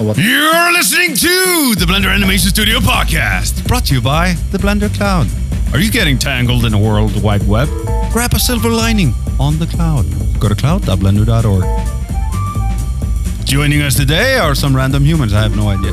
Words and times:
You're 0.00 0.72
listening 0.72 1.14
to 1.14 1.74
the 1.76 1.84
Blender 1.86 2.08
Animation 2.10 2.48
Studio 2.48 2.78
podcast, 2.78 3.68
brought 3.68 3.84
to 3.84 3.94
you 3.94 4.00
by 4.00 4.32
the 4.50 4.56
Blender 4.56 4.88
Cloud. 4.96 5.26
Are 5.74 5.78
you 5.78 5.90
getting 5.90 6.16
tangled 6.18 6.64
in 6.64 6.72
a 6.72 6.78
world 6.78 7.22
wide 7.22 7.46
web? 7.46 7.68
Grab 8.10 8.32
a 8.32 8.38
silver 8.38 8.70
lining 8.70 9.12
on 9.38 9.58
the 9.58 9.66
cloud. 9.66 10.06
Go 10.40 10.48
to 10.48 10.54
cloud.blender.org. 10.54 11.64
Joining 13.44 13.82
us 13.82 13.94
today 13.94 14.38
are 14.38 14.54
some 14.54 14.74
random 14.74 15.04
humans. 15.04 15.34
I 15.34 15.42
have 15.42 15.54
no 15.54 15.68
idea. 15.68 15.92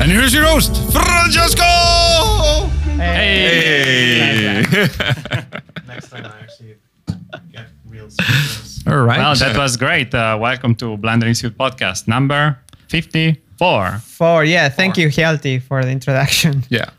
and 0.00 0.12
here's 0.12 0.32
your 0.32 0.44
host, 0.44 0.76
Francesco. 0.92 1.64
Hey! 2.98 4.62
Next 5.88 6.10
time 6.10 6.24
I 6.24 6.38
actually 6.40 6.76
get 7.50 7.66
real 7.88 8.08
speakers. 8.10 8.84
All 8.86 8.98
right. 9.02 9.18
Well, 9.18 9.34
that 9.34 9.56
was 9.56 9.76
great. 9.76 10.14
Uh, 10.14 10.38
welcome 10.40 10.76
to 10.76 10.96
Blender 10.96 11.24
Institute 11.26 11.58
podcast 11.58 12.06
number 12.06 12.60
54. 12.88 13.98
Four, 13.98 14.44
yeah. 14.44 14.68
Thank 14.68 14.96
you, 14.96 15.08
Hjalti, 15.08 15.62
for 15.62 15.84
the 15.84 15.90
introduction. 15.90 16.64
yeah. 16.68 16.90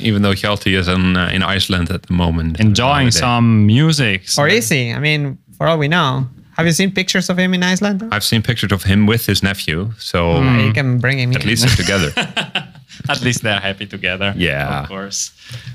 Even 0.00 0.22
though 0.22 0.32
Hjalti 0.32 0.76
is 0.76 0.88
in, 0.88 1.16
uh, 1.16 1.28
in 1.32 1.42
Iceland 1.42 1.90
at 1.90 2.02
the 2.04 2.12
moment. 2.12 2.58
Enjoying 2.60 3.08
Holiday. 3.10 3.10
some 3.10 3.66
music. 3.66 4.22
Or 4.36 4.48
is 4.48 4.68
he? 4.68 4.92
I 4.92 4.98
mean, 4.98 5.38
for 5.56 5.66
all 5.66 5.78
we 5.78 5.88
know. 5.88 6.26
Have 6.56 6.66
you 6.66 6.72
seen 6.72 6.90
pictures 6.90 7.30
of 7.30 7.38
him 7.38 7.54
in 7.54 7.62
Iceland? 7.62 8.02
I've 8.10 8.24
seen 8.24 8.42
pictures 8.42 8.72
of 8.72 8.82
him 8.82 9.06
with 9.06 9.24
his 9.26 9.44
nephew, 9.44 9.92
so 9.96 10.42
You 10.42 10.72
can 10.72 10.98
bring 10.98 11.20
him 11.20 11.30
at 11.32 11.42
in. 11.42 11.48
least 11.48 11.64
they're 11.64 11.76
together. 11.76 12.10
At 13.08 13.20
least 13.22 13.42
they're 13.44 13.60
happy 13.60 13.86
together. 13.86 14.34
Yeah. 14.36 14.82
Of 14.82 14.88
course. 14.88 15.30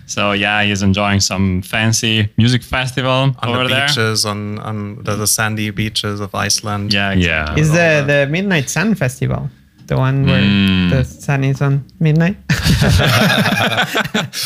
So, 0.07 0.33
yeah, 0.33 0.61
he's 0.63 0.81
enjoying 0.83 1.21
some 1.21 1.61
fancy 1.61 2.27
music 2.37 2.61
festival 2.63 3.11
On 3.11 3.35
over 3.45 3.63
the 3.63 3.69
there. 3.69 3.87
beaches, 3.87 4.25
on, 4.25 4.59
on 4.59 5.01
the, 5.03 5.15
the 5.15 5.25
sandy 5.25 5.69
beaches 5.69 6.19
of 6.19 6.35
Iceland. 6.35 6.91
Yeah, 6.93 7.13
Yeah. 7.13 7.53
exactly. 7.55 7.61
Is 7.61 7.71
the, 7.71 8.03
the 8.05 8.27
Midnight 8.29 8.69
Sun 8.69 8.95
Festival 8.95 9.49
the 9.93 9.99
one 9.99 10.25
where 10.25 10.41
Mm. 10.41 10.89
the 10.91 11.03
sun 11.05 11.43
is 11.43 11.61
on 11.61 11.83
midnight? 11.99 12.37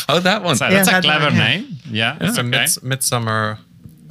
oh, 0.08 0.20
that 0.20 0.40
one. 0.44 0.56
So 0.56 0.66
Yeah, 0.68 0.84
that's 0.84 0.88
a 0.88 1.00
clever 1.02 1.26
one, 1.26 1.34
yeah. 1.36 1.48
name. 1.48 1.64
Yeah. 1.90 2.16
It's 2.20 2.38
a 2.38 2.42
mids, 2.42 2.82
midsummer 2.82 3.58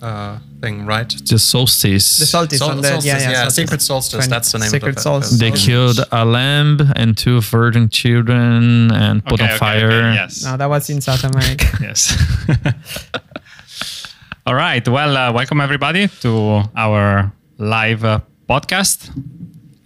uh, 0.01 0.37
thing, 0.61 0.85
right? 0.85 1.09
the 1.29 1.39
solstice. 1.39 2.17
The 2.19 2.25
solstice 2.25 2.59
Sol- 2.59 2.71
on 2.71 2.77
the 2.81 2.87
solstice, 2.87 3.05
yeah, 3.05 3.19
yeah, 3.19 3.33
solstice. 3.43 3.55
Secret 3.55 3.81
Solstice. 3.81 4.13
Twenty- 4.19 4.29
That's 4.29 4.51
the 4.51 4.59
name 4.59 4.69
Secret 4.69 4.89
of 4.89 4.95
the 4.95 5.01
Solstice. 5.01 5.39
they 5.39 5.51
killed 5.51 5.99
a 6.11 6.23
lamb 6.25 6.79
and 6.95 7.17
two 7.17 7.41
virgin 7.41 7.89
children 7.89 8.91
and 8.91 9.23
put 9.25 9.33
Okay, 9.41 9.43
on 9.43 9.49
okay, 9.49 9.57
fire. 9.57 9.91
okay, 9.91 10.13
Yes. 10.15 10.43
No, 10.43 10.57
that 10.57 10.69
was 10.69 10.89
in 10.89 11.01
South 11.01 11.23
America. 11.23 11.65
Yes. 11.81 12.13
All 14.45 14.55
right. 14.55 14.87
Well, 14.87 15.17
uh, 15.17 15.33
welcome 15.33 15.59
everybody 15.61 16.07
to 16.21 16.63
our 16.75 17.31
live 17.57 18.05
uh, 18.05 18.19
podcast 18.47 19.09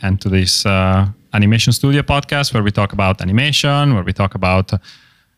and 0.04 0.20
to 0.22 0.30
this 0.30 0.66
uh, 0.66 1.08
animation 1.34 1.74
studio 1.74 2.02
podcast 2.02 2.54
where 2.54 2.64
we 2.64 2.72
talk 2.72 2.94
about 2.94 3.22
animation, 3.22 3.94
where 3.94 4.04
we 4.04 4.14
talk 4.14 4.36
about 4.36 4.74
uh, 4.74 4.78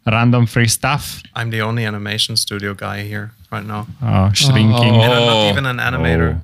random 0.05 0.45
free 0.45 0.67
stuff, 0.67 1.21
I'm 1.35 1.49
the 1.49 1.61
only 1.61 1.85
animation 1.85 2.35
studio 2.37 2.73
guy 2.73 3.03
here 3.03 3.31
right 3.51 3.65
now. 3.65 3.87
Oh, 4.01 4.31
shrinking. 4.33 4.73
And 4.73 5.13
I'm 5.13 5.25
not 5.25 5.37
Oh. 5.45 5.49
even 5.49 5.65
an 5.65 5.77
animator. 5.77 6.41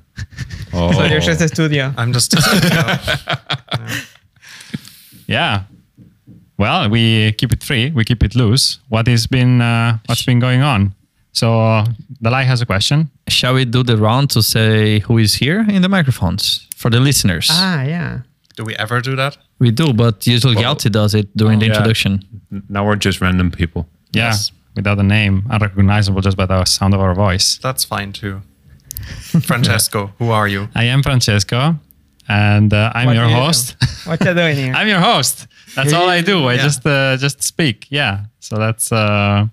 Oh. 0.72 0.92
so 0.96 1.04
you're 1.04 1.20
just 1.20 1.40
a 1.40 1.48
studio. 1.48 1.92
I'm 1.96 2.12
just 2.12 2.32
a 2.34 2.40
studio. 2.42 3.96
Yeah. 5.26 5.62
Well, 6.58 6.90
we 6.90 7.32
keep 7.32 7.52
it 7.52 7.62
free. 7.62 7.90
We 7.90 8.04
keep 8.04 8.22
it 8.22 8.34
loose. 8.34 8.80
What 8.88 9.06
has 9.06 9.26
been 9.26 9.60
uh, 9.60 9.98
what's 10.06 10.24
been 10.24 10.40
going 10.40 10.62
on? 10.62 10.92
So 11.32 11.60
uh, 11.60 11.86
Dalai 12.20 12.44
has 12.44 12.60
a 12.60 12.66
question. 12.66 13.10
Shall 13.28 13.54
we 13.54 13.64
do 13.64 13.82
the 13.82 13.96
round 13.96 14.30
to 14.30 14.42
say 14.42 14.98
who 15.00 15.18
is 15.18 15.34
here 15.34 15.60
in 15.68 15.82
the 15.82 15.88
microphones 15.88 16.66
for 16.76 16.90
the 16.90 16.98
listeners? 17.00 17.48
Ah, 17.52 17.82
yeah. 17.84 18.18
Do 18.60 18.66
we 18.66 18.74
ever 18.76 19.00
do 19.00 19.16
that? 19.16 19.38
We 19.58 19.70
do, 19.70 19.94
but 19.94 20.26
usually 20.26 20.54
Well- 20.54 20.74
Hjalti 20.76 20.90
does 20.92 21.14
it 21.14 21.34
during 21.34 21.60
the 21.60 21.64
yeah. 21.66 21.72
introduction. 21.72 22.22
Now 22.68 22.84
we're 22.84 22.96
just 22.96 23.22
random 23.22 23.50
people. 23.50 23.88
Yeah. 24.12 24.26
Yes. 24.26 24.52
Without 24.76 24.98
a 24.98 25.02
name, 25.02 25.46
unrecognizable 25.48 26.20
just 26.20 26.36
by 26.36 26.44
the 26.44 26.62
sound 26.66 26.92
of 26.92 27.00
our 27.00 27.14
voice. 27.14 27.58
That's 27.62 27.84
fine 27.84 28.12
too. 28.12 28.42
Francesco, 29.48 30.12
who 30.18 30.30
are 30.30 30.46
you? 30.46 30.68
I 30.74 30.84
am 30.84 31.02
Francesco, 31.02 31.76
and 32.28 32.74
uh, 32.74 32.92
I'm 32.94 33.06
What 33.06 33.16
your 33.16 33.24
do 33.24 33.30
you 33.30 33.36
do? 33.36 33.42
host. 33.42 33.76
What 34.06 34.20
you 34.26 34.34
doing 34.34 34.56
here? 34.56 34.74
I'm 34.78 34.88
your 34.88 35.00
host. 35.00 35.46
That's 35.74 35.94
all 35.94 36.08
I 36.10 36.20
do. 36.20 36.36
I 36.48 36.54
Yeah. 36.54 36.62
just 36.62 36.84
uh, 36.86 37.16
just 37.16 37.42
speak. 37.42 37.86
Yeah. 37.88 38.26
So 38.40 38.56
that's 38.58 38.92
uh, 38.92 39.46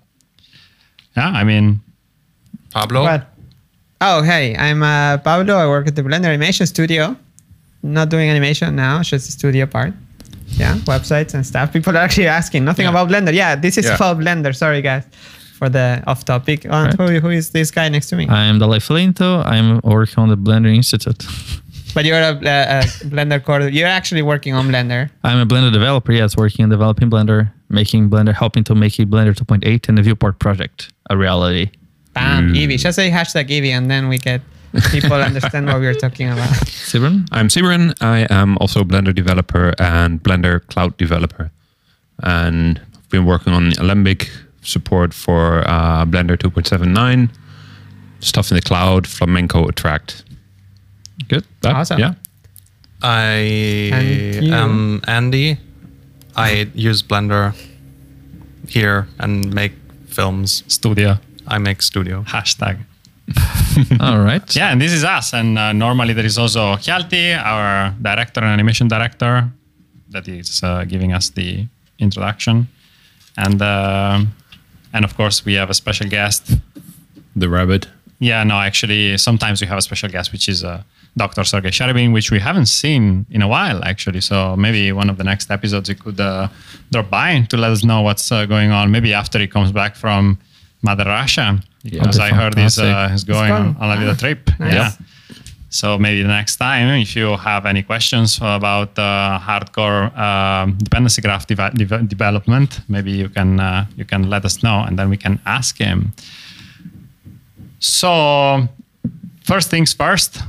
yeah. 1.16 1.30
I 1.42 1.44
mean, 1.46 1.80
Pablo? 2.74 3.04
What? 3.04 3.22
Oh, 4.02 4.22
hey, 4.22 4.54
I'm 4.58 4.84
uh, 4.84 5.18
Pablo. 5.20 5.56
I 5.56 5.66
work 5.68 5.88
at 5.88 5.96
the 5.96 6.04
Blender 6.04 6.26
Animation 6.28 6.68
Studio. 6.68 7.16
Not 7.84 8.10
doing 8.10 8.30
animation 8.30 8.76
now, 8.76 9.00
it's 9.00 9.10
just 9.10 9.26
the 9.28 9.32
studio 9.32 9.66
part. 9.66 9.94
Yeah, 10.50 10.76
websites 10.86 11.34
and 11.34 11.46
stuff. 11.46 11.72
People 11.74 11.94
are 11.96 12.00
actually 12.02 12.28
asking 12.28 12.66
nothing 12.66 12.86
Yeah. 12.86 12.92
about 12.92 13.10
Blender. 13.10 13.34
Yeah, 13.34 13.56
this 13.56 13.78
is 13.78 13.86
Yeah. 13.86 13.96
about 13.96 14.18
Blender. 14.20 14.56
Sorry, 14.56 14.82
guys, 14.82 15.04
for 15.60 15.70
the 15.70 16.02
off 16.08 16.24
topic. 16.26 16.66
Uh, 16.66 16.70
Right. 16.70 16.94
who, 16.96 17.20
who 17.20 17.30
is 17.30 17.50
this 17.52 17.70
guy 17.72 17.90
next 17.90 18.08
to 18.10 18.16
me? 18.16 18.28
I'm 18.30 18.58
Dalai 18.60 18.80
Felinto. 18.80 19.46
I'm 19.46 19.80
working 19.84 20.20
on 20.24 20.30
the 20.30 20.38
Blender 20.38 20.74
Institute. 20.74 21.26
but 21.94 22.06
you're 22.06 22.18
a, 22.20 22.32
a, 22.44 22.80
a 22.80 22.84
Blender 23.14 23.44
core. 23.44 23.62
You're 23.70 23.88
actually 23.88 24.22
working 24.22 24.54
on 24.54 24.68
Blender. 24.70 25.10
I'm 25.24 25.40
a 25.40 25.46
Blender 25.46 25.72
developer, 25.72 26.12
yes, 26.14 26.36
working 26.38 26.64
on 26.64 26.70
developing 26.70 27.10
Blender, 27.10 27.52
making 27.70 28.10
Blender, 28.10 28.34
helping 28.34 28.64
to 28.66 28.76
make 28.76 29.00
it 29.00 29.10
Blender 29.10 29.36
2.8 29.36 29.90
and 29.90 29.98
the 29.98 30.02
Viewport 30.02 30.40
project 30.40 30.92
a 31.10 31.18
reality. 31.18 31.70
Bam, 32.14 32.54
Eevee. 32.54 32.80
Just 32.80 32.96
say 32.96 33.12
hashtag 33.12 33.50
Eevee, 33.50 33.70
and 33.78 33.92
then 33.92 34.08
we 34.08 34.18
get 34.18 34.42
people 34.92 35.14
understand 35.14 35.66
what 35.68 35.80
we're 35.80 35.94
talking 35.94 36.30
about. 36.30 36.50
Sybren? 36.90 37.28
I'm 37.32 37.48
Sybren. 37.48 37.94
I 38.02 38.28
am 38.30 38.58
also 38.60 38.82
a 38.82 38.86
Blender 38.86 39.14
developer 39.14 39.74
and 39.80 40.22
Blender 40.22 40.66
cloud 40.68 40.98
developer. 40.98 41.52
And 42.24 42.80
I've 42.96 43.10
been 43.10 43.26
working 43.26 43.54
on 43.54 43.74
Alembic 43.80 44.30
support 44.62 45.14
for 45.14 45.68
uh, 45.68 46.06
Blender 46.06 46.36
2.79, 46.38 47.30
stuff 48.20 48.52
in 48.52 48.56
the 48.56 48.62
cloud, 48.62 49.08
Flamenco 49.08 49.66
Attract. 49.68 50.24
Good. 51.28 51.46
That- 51.62 51.76
Awesome. 51.76 52.00
Yeah. 52.00 52.14
I 53.02 53.92
And 53.94 54.54
am 54.54 55.02
Andy. 55.08 55.58
I 56.36 56.70
use 56.74 57.04
Blender 57.04 57.54
here 58.68 59.08
and 59.20 59.54
make 59.54 59.74
films. 60.08 60.64
studio 60.68 61.20
I 61.48 61.58
make 61.60 61.82
studio. 61.82 62.24
hashtag. 62.24 62.80
All 64.00 64.20
right. 64.20 64.56
Yeah, 64.56 64.72
and 64.72 64.82
this 64.82 64.94
is 64.94 65.04
us. 65.04 65.34
And 65.34 65.58
uh, 65.58 65.74
normally 65.74 66.14
there 66.14 66.26
is 66.26 66.38
also 66.38 66.76
Hjalti, 66.76 67.38
our 67.38 67.94
director 68.02 68.40
and 68.42 68.50
animation 68.50 68.88
director, 68.88 69.50
that 70.10 70.28
is 70.28 70.64
uh, 70.64 70.86
giving 70.86 71.14
us 71.14 71.30
the 71.30 71.68
introduction. 72.00 72.68
And 73.38 73.62
um 73.62 74.34
and 74.94 75.06
of 75.06 75.16
course 75.16 75.46
we 75.46 75.54
have 75.54 75.70
a 75.70 75.74
special 75.74 76.08
guest. 76.10 76.54
The 77.36 77.50
rabbit. 77.50 77.88
Yeah, 78.20 78.44
no, 78.44 78.56
actually 78.56 79.18
sometimes 79.18 79.62
we 79.62 79.68
have 79.68 79.78
a 79.78 79.82
special 79.82 80.10
guest, 80.10 80.32
which 80.32 80.48
is 80.50 80.64
uh, 80.64 80.82
Dr. 81.18 81.44
Sergey 81.44 81.70
Sharybin, 81.70 82.14
which 82.14 82.32
we 82.32 82.40
haven't 82.40 82.66
seen 82.68 83.26
in 83.30 83.42
a 83.42 83.48
while 83.48 83.84
actually. 83.84 84.22
So 84.22 84.56
maybe 84.56 84.92
one 84.92 85.10
of 85.10 85.18
the 85.18 85.24
next 85.24 85.52
episodes 85.52 85.90
you 85.90 85.96
could 85.96 86.20
uh, 86.20 86.48
drop 86.92 87.10
by 87.10 87.42
to 87.50 87.58
let 87.58 87.72
us 87.72 87.84
know 87.84 88.02
what's 88.02 88.32
uh, 88.32 88.46
going 88.46 88.72
on. 88.72 88.90
Maybe 88.92 89.14
after 89.14 89.38
he 89.40 89.48
comes 89.48 89.72
back 89.72 89.96
from 89.96 90.40
Mother 90.82 91.06
Russia, 91.06 91.60
because 91.92 92.20
I 92.20 92.30
heard 92.30 92.58
he's, 92.58 92.78
uh, 92.80 93.08
he's 93.12 93.24
going 93.24 93.52
on, 93.52 93.76
on 93.80 93.98
a 93.98 94.00
little 94.00 94.16
trip. 94.16 94.50
Nice. 94.60 94.74
Yeah. 94.74 94.92
So 95.70 95.98
maybe 95.98 96.22
the 96.22 96.30
next 96.30 96.56
time, 96.58 96.88
if 97.02 97.16
you 97.16 97.36
have 97.38 97.66
any 97.66 97.84
questions 97.84 98.38
about 98.42 98.98
uh, 98.98 99.38
hardcore 99.48 100.12
um 100.18 100.78
dependency 100.78 101.22
graph 101.22 101.46
deve- 101.48 101.74
deve- 101.76 102.08
development, 102.08 102.80
maybe 102.88 103.12
you 103.12 103.30
can 103.30 103.60
uh, 103.60 103.86
you 103.98 104.06
can 104.06 104.30
let 104.30 104.44
us 104.46 104.64
know, 104.64 104.84
and 104.88 104.98
then 104.98 105.10
we 105.10 105.18
can 105.18 105.40
ask 105.46 105.78
him. 105.78 106.14
So 107.80 108.68
first 109.44 109.70
things 109.70 109.94
first, 109.94 110.42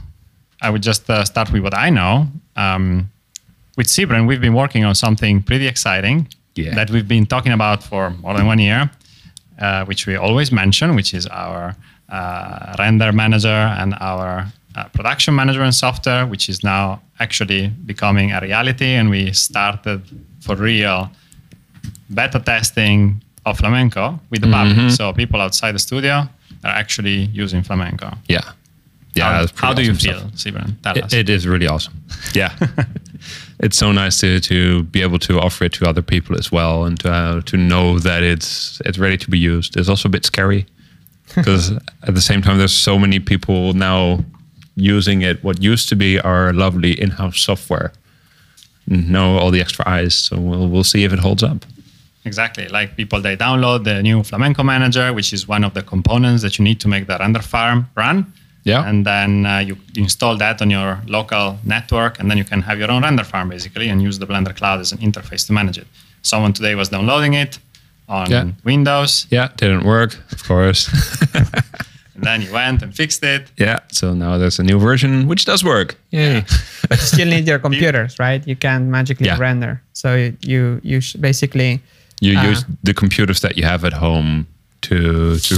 I 0.62 0.70
would 0.70 0.82
just 0.82 1.08
uh, 1.10 1.24
start 1.24 1.52
with 1.52 1.62
what 1.62 1.74
I 1.76 1.90
know. 1.90 2.26
Um, 2.56 3.10
with 3.76 3.86
Sybren, 3.88 4.26
we've 4.26 4.40
been 4.40 4.54
working 4.54 4.84
on 4.84 4.94
something 4.94 5.42
pretty 5.42 5.66
exciting 5.66 6.26
Yeah. 6.54 6.74
that 6.74 6.90
we've 6.90 7.06
been 7.06 7.26
talking 7.26 7.52
about 7.52 7.82
for 7.82 8.10
more 8.22 8.34
than 8.36 8.46
one 8.46 8.58
year, 8.58 8.90
uh, 9.58 9.84
which 9.86 10.06
we 10.06 10.16
always 10.16 10.52
mention, 10.52 10.94
which 10.94 11.14
is 11.14 11.26
our 11.26 11.74
uh, 12.08 12.74
render 12.78 13.12
manager 13.12 13.48
and 13.48 13.94
our 14.00 14.46
uh, 14.76 14.84
production 14.92 15.34
management 15.34 15.74
software, 15.74 16.26
which 16.26 16.48
is 16.48 16.62
now 16.62 17.00
actually 17.20 17.68
becoming 17.86 18.32
a 18.32 18.40
reality. 18.40 18.94
And 18.94 19.10
we 19.10 19.32
started 19.32 20.02
for 20.40 20.54
real 20.56 21.10
beta 22.14 22.40
testing 22.40 23.22
of 23.44 23.58
Flamenco 23.58 24.20
with 24.30 24.40
the 24.42 24.50
public. 24.50 24.90
So 24.90 25.12
people 25.12 25.40
outside 25.40 25.72
the 25.72 25.78
studio 25.78 26.28
are 26.64 26.74
actually 26.82 27.24
using 27.32 27.62
Flamenco. 27.62 28.10
Yeah. 28.28 28.40
Yeah. 29.14 29.32
how, 29.32 29.46
how 29.68 29.74
do 29.74 29.82
you 29.82 29.94
feel. 29.94 30.20
Sybren? 30.36 30.80
Tell 30.82 31.04
us. 31.04 31.12
It, 31.12 31.28
it 31.28 31.30
is 31.30 31.46
really 31.46 31.66
awesome. 31.66 31.94
Yeah. 32.34 32.54
it's 33.60 33.76
so 33.76 33.92
nice 33.92 34.20
to, 34.20 34.40
to 34.40 34.84
be 34.84 35.02
able 35.02 35.18
to 35.18 35.40
offer 35.40 35.64
it 35.64 35.72
to 35.74 35.88
other 35.88 36.02
people 36.02 36.36
as 36.36 36.52
well 36.52 36.84
and 36.84 37.00
to, 37.00 37.10
uh, 37.10 37.40
to 37.42 37.56
know 37.56 37.98
that 37.98 38.22
it's 38.22 38.80
it's 38.84 38.98
ready 38.98 39.16
to 39.16 39.30
be 39.30 39.38
used. 39.38 39.76
It's 39.76 39.88
also 39.88 40.08
a 40.08 40.12
bit 40.12 40.24
scary 40.24 40.66
because 41.34 41.72
at 42.02 42.14
the 42.14 42.20
same 42.20 42.42
time, 42.42 42.58
there's 42.58 42.76
so 42.76 42.98
many 42.98 43.18
people 43.18 43.74
now 43.74 44.24
using 44.76 45.22
it. 45.22 45.42
What 45.42 45.62
used 45.62 45.88
to 45.88 45.96
be 45.96 46.20
our 46.20 46.52
lovely 46.52 46.92
in-house 47.00 47.40
software 47.40 47.92
know 48.86 49.38
all 49.38 49.50
the 49.50 49.60
extra 49.60 49.86
eyes. 49.88 50.14
So 50.14 50.38
we'll 50.38 50.68
we'll 50.68 50.84
see 50.84 51.04
if 51.04 51.12
it 51.12 51.18
holds 51.18 51.42
up. 51.42 51.64
Exactly. 52.24 52.68
Like 52.68 52.96
people, 52.96 53.20
they 53.20 53.36
download 53.36 53.84
the 53.84 54.02
new 54.02 54.22
Flamenco 54.22 54.62
Manager, 54.62 55.12
which 55.12 55.32
is 55.32 55.48
one 55.48 55.64
of 55.64 55.72
the 55.74 55.82
components 55.82 56.42
that 56.42 56.58
you 56.58 56.64
need 56.64 56.80
to 56.80 56.88
make 56.88 57.06
the 57.06 57.16
render 57.18 57.40
farm 57.40 57.88
run. 57.96 58.32
Yeah. 58.64 58.88
And 58.88 59.04
then 59.06 59.46
uh, 59.46 59.58
you 59.58 59.76
install 59.96 60.36
that 60.38 60.60
on 60.62 60.70
your 60.70 60.98
local 61.06 61.58
network, 61.64 62.18
and 62.20 62.28
then 62.30 62.36
you 62.38 62.44
can 62.44 62.62
have 62.62 62.78
your 62.78 62.90
own 62.90 63.02
render 63.02 63.24
farm 63.24 63.48
basically 63.48 63.88
and 63.88 64.02
use 64.02 64.18
the 64.18 64.26
Blender 64.26 64.54
Cloud 64.54 64.80
as 64.80 64.92
an 64.92 64.98
interface 64.98 65.46
to 65.46 65.52
manage 65.52 65.78
it. 65.78 65.86
Someone 66.22 66.52
today 66.52 66.74
was 66.74 66.88
downloading 66.88 67.34
it 67.34 67.58
on 68.08 68.30
Yeah. 68.30 68.44
Windows, 68.64 69.26
Yeah, 69.30 69.48
didn't 69.56 69.84
work, 69.84 70.16
of 70.32 70.42
course. 70.44 70.88
and 72.14 72.24
then 72.24 72.42
you 72.42 72.52
went 72.52 72.82
and 72.82 72.94
fixed 72.94 73.22
it. 73.22 73.50
yeah, 73.56 73.78
so 73.92 74.12
now 74.14 74.38
there's 74.38 74.58
a 74.58 74.62
new 74.62 74.78
version 74.78 75.28
which 75.28 75.44
does 75.44 75.62
work. 75.64 75.96
Yay. 76.10 76.44
you 76.90 76.96
still 76.96 77.28
need 77.28 77.46
your 77.46 77.58
computers, 77.60 78.18
right? 78.18 78.46
You 78.46 78.56
can't 78.56 78.86
magically 78.90 79.26
Yeah. 79.26 79.38
render. 79.40 79.80
So 79.92 80.14
you 80.14 80.36
you, 80.42 80.80
you 80.82 81.00
sh- 81.00 81.16
basically 81.20 81.80
You 82.20 82.34
Ah. 82.38 82.50
use 82.50 82.64
the 82.84 82.92
computers 82.94 83.40
that 83.40 83.56
you 83.56 83.64
have 83.66 83.86
at 83.86 83.92
home 83.92 84.46
to 84.80 85.38
to 85.38 85.54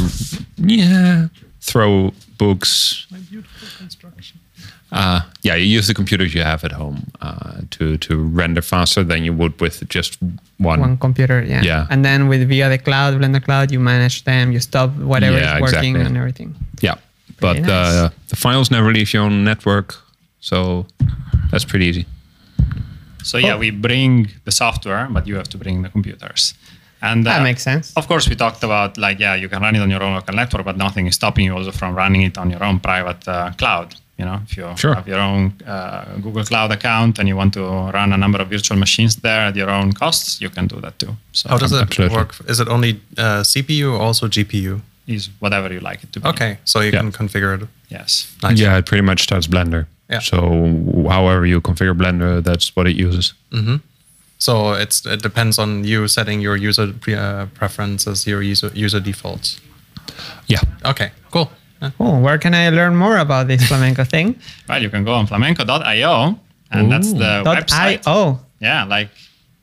yeah 0.56 1.28
throw 1.60 2.12
books. 2.40 3.06
My 3.10 3.18
beautiful 3.30 3.68
Uh, 4.92 5.20
yeah, 5.46 5.54
you 5.60 5.78
use 5.78 5.86
the 5.86 5.94
computers 5.94 6.34
you 6.34 6.42
have 6.52 6.64
at 6.68 6.72
home 6.72 6.98
uh, 7.26 7.60
to 7.74 7.84
to 8.06 8.12
render 8.40 8.62
faster 8.62 9.04
than 9.10 9.20
you 9.26 9.32
would 9.40 9.54
with 9.60 9.76
just 9.96 10.18
one. 10.68 10.80
one 10.80 10.96
computer, 10.96 11.38
yeah. 11.52 11.62
Yeah. 11.70 11.86
And 11.92 12.00
then 12.04 12.28
with 12.30 12.48
via 12.48 12.68
the 12.68 12.78
cloud, 12.78 13.10
Blender 13.20 13.42
Cloud, 13.48 13.70
you 13.74 13.80
manage 13.80 14.16
them, 14.24 14.52
you 14.54 14.60
stop 14.60 14.90
whatever 15.12 15.36
Yeah, 15.38 15.56
is 15.56 15.60
working 15.60 15.94
exactly. 15.96 16.06
and 16.06 16.16
everything. 16.16 16.50
Yeah, 16.82 16.96
but 17.40 17.56
Very 17.56 17.60
nice. 17.60 17.94
uh, 17.94 18.08
the 18.32 18.36
files 18.36 18.68
never 18.70 18.90
leave 18.92 19.08
your 19.14 19.24
own 19.26 19.44
network, 19.44 19.88
so 20.40 20.86
that's 21.50 21.64
pretty 21.70 21.86
easy. 21.90 22.04
So 23.22 23.38
yeah, 23.38 23.58
we 23.60 23.70
bring 23.70 24.28
the 24.44 24.52
software, 24.52 25.06
but 25.14 25.26
you 25.26 25.36
have 25.36 25.48
to 25.48 25.58
bring 25.58 25.82
the 25.84 25.90
computers. 25.90 26.54
And 27.02 27.24
That 27.26 27.40
uh, 27.40 27.44
makes 27.44 27.62
sense. 27.62 27.92
Of 27.96 28.06
course, 28.06 28.28
we 28.28 28.36
talked 28.36 28.62
about 28.62 28.96
like 28.98 29.18
yeah, 29.20 29.34
you 29.34 29.48
can 29.48 29.62
run 29.62 29.74
it 29.76 29.80
on 29.80 29.90
your 29.90 30.02
own 30.02 30.14
local 30.14 30.34
network, 30.34 30.64
but 30.64 30.76
nothing 30.76 31.06
is 31.06 31.14
stopping 31.14 31.44
you 31.46 31.54
also 31.56 31.70
from 31.72 31.94
running 31.94 32.22
it 32.22 32.36
on 32.38 32.50
your 32.50 32.62
own 32.62 32.78
private 32.80 33.26
uh, 33.28 33.50
cloud. 33.58 33.94
You 34.18 34.26
know, 34.26 34.40
if 34.46 34.54
you 34.56 34.66
Sure. 34.76 34.94
have 34.94 35.08
your 35.08 35.18
own 35.20 35.52
uh, 35.66 36.04
Google 36.20 36.44
Cloud 36.44 36.70
account 36.72 37.18
and 37.18 37.26
you 37.26 37.36
want 37.36 37.54
to 37.54 37.62
run 37.94 38.12
a 38.12 38.16
number 38.18 38.38
of 38.42 38.48
virtual 38.50 38.76
machines 38.78 39.16
there 39.16 39.40
at 39.48 39.56
your 39.56 39.70
own 39.70 39.92
costs, 39.94 40.40
you 40.42 40.50
can 40.50 40.66
do 40.66 40.78
that 40.82 40.98
too. 40.98 41.16
So 41.32 41.48
How 41.48 41.56
does 41.56 41.72
it 41.72 41.80
Absolutely. 41.80 42.16
work? 42.18 42.34
Is 42.46 42.60
it 42.60 42.68
only 42.68 43.00
uh, 43.16 43.42
CPU 43.42 43.94
or 43.94 43.98
also 44.06 44.26
GPU? 44.28 44.80
is 45.06 45.28
whatever 45.40 45.72
you 45.72 45.80
like 45.80 46.04
it 46.04 46.12
to 46.12 46.20
be. 46.20 46.28
Okay, 46.28 46.58
so 46.64 46.80
you 46.80 46.92
Yeah. 46.92 47.00
can 47.00 47.10
configure 47.10 47.60
it. 47.62 47.68
Yes. 47.88 48.28
Nice. 48.44 48.60
Yeah, 48.60 48.78
it 48.78 48.86
pretty 48.86 49.02
much 49.02 49.20
starts 49.22 49.48
Blender. 49.48 49.86
Yeah. 50.08 50.20
So 50.20 50.36
however 51.08 51.44
you 51.46 51.60
configure 51.60 51.96
Blender, 51.96 52.40
that's 52.44 52.76
what 52.76 52.86
it 52.86 52.94
uses. 52.94 53.34
So 54.40 54.72
it's 54.72 55.04
it 55.06 55.22
depends 55.22 55.58
on 55.58 55.84
you 55.84 56.08
setting 56.08 56.40
your 56.42 56.56
user 56.56 56.92
pre- 56.92 57.14
uh, 57.14 57.46
preferences, 57.54 58.26
your 58.26 58.42
user 58.42 58.70
user 58.74 58.98
defaults. 59.00 59.60
Yeah. 60.46 60.62
Okay, 60.84 61.10
cool. 61.30 61.50
Yeah. 61.82 61.90
Oh, 62.00 62.18
where 62.20 62.38
can 62.38 62.54
I 62.54 62.70
learn 62.70 62.96
more 62.96 63.18
about 63.18 63.46
this 63.48 63.62
flamenco 63.68 64.04
thing? 64.04 64.34
Well, 64.68 64.82
you 64.82 64.90
can 64.90 65.04
go 65.04 65.12
on 65.14 65.26
flamenco.io, 65.26 66.38
and 66.70 66.90
that's 66.90 67.12
the 67.12 67.42
Dot 67.44 67.56
website. 67.68 68.06
.io, 68.06 68.38
Yeah, 68.60 68.84
like 68.84 69.10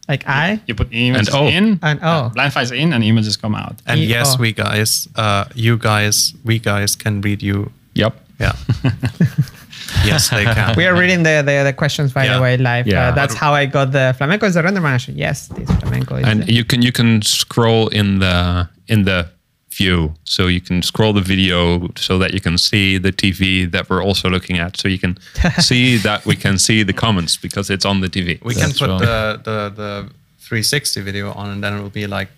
like 0.10 0.24
I 0.30 0.60
you 0.68 0.76
put 0.76 0.88
images 0.92 1.28
And 1.28 1.36
O. 1.38 1.48
in, 1.48 1.80
and 1.82 2.00
uh, 2.02 2.26
O. 2.26 2.30
blend 2.34 2.54
files 2.54 2.72
in, 2.72 2.94
and 2.94 3.04
images 3.04 3.36
come 3.38 3.56
out. 3.56 3.76
And 3.86 4.00
E- 4.00 4.06
yes, 4.06 4.36
oh. 4.36 4.42
we 4.42 4.54
guys, 4.54 5.08
uh, 5.16 5.46
you 5.56 5.78
guys, 5.78 6.34
we 6.46 6.60
guys 6.60 6.96
can 6.96 7.22
read 7.22 7.42
you. 7.42 7.72
Yep. 7.96 8.14
Yeah. 8.40 8.54
yes, 10.06 10.30
they 10.30 10.44
can. 10.56 10.76
We 10.76 10.86
are 10.86 10.96
reading 10.96 11.24
the, 11.24 11.44
the, 11.46 11.64
the 11.64 11.74
questions 11.74 12.14
by 12.14 12.26
Yeah. 12.26 12.36
the 12.36 12.42
way 12.42 12.58
live. 12.58 12.88
Yeah. 12.88 13.10
Uh, 13.10 13.12
that's 13.16 13.34
how 13.34 13.54
I 13.54 13.66
got 13.66 13.92
the 13.92 14.14
flamenco 14.18 14.46
is 14.46 14.54
the 14.54 14.64
render 14.64 14.82
manager. 14.82 15.12
Yes, 15.14 15.48
this 15.48 15.70
flamenco 15.80 16.16
is. 16.18 16.26
and 16.28 16.44
the- 16.44 16.54
you 16.54 16.64
can 16.66 16.82
you 16.82 16.92
can 16.92 17.22
scroll 17.22 17.88
in 17.90 18.20
the 18.20 18.68
in 18.88 19.04
the 19.06 19.30
view 19.72 20.14
so 20.24 20.48
you 20.48 20.60
can 20.62 20.82
scroll 20.82 21.14
the 21.14 21.22
video 21.22 21.88
so 21.96 22.18
that 22.18 22.34
you 22.34 22.42
can 22.42 22.58
see 22.58 22.98
the 22.98 23.12
tv 23.12 23.70
that 23.70 23.88
we're 23.90 24.02
also 24.04 24.28
looking 24.28 24.58
at 24.58 24.76
so 24.76 24.88
you 24.88 24.98
can 24.98 25.16
see 25.60 25.98
that 25.98 26.26
we 26.26 26.36
can 26.36 26.58
see 26.58 26.82
the 26.82 26.94
comments 26.94 27.38
because 27.38 27.70
it's 27.70 27.86
on 27.86 28.02
the 28.02 28.08
tv 28.10 28.42
we 28.44 28.56
can 28.56 28.72
put 28.72 28.88
well- 28.90 28.98
the, 29.00 29.40
the 29.44 29.70
the 29.76 30.10
360 30.40 31.02
video 31.02 31.32
on, 31.34 31.50
and 31.52 31.62
then 31.64 31.74
it 31.78 31.82
will 31.82 31.90
be 31.92 32.08
like 32.08 32.30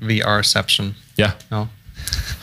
VRception. 0.00 0.92
yeah 1.16 1.32
No. 1.50 1.68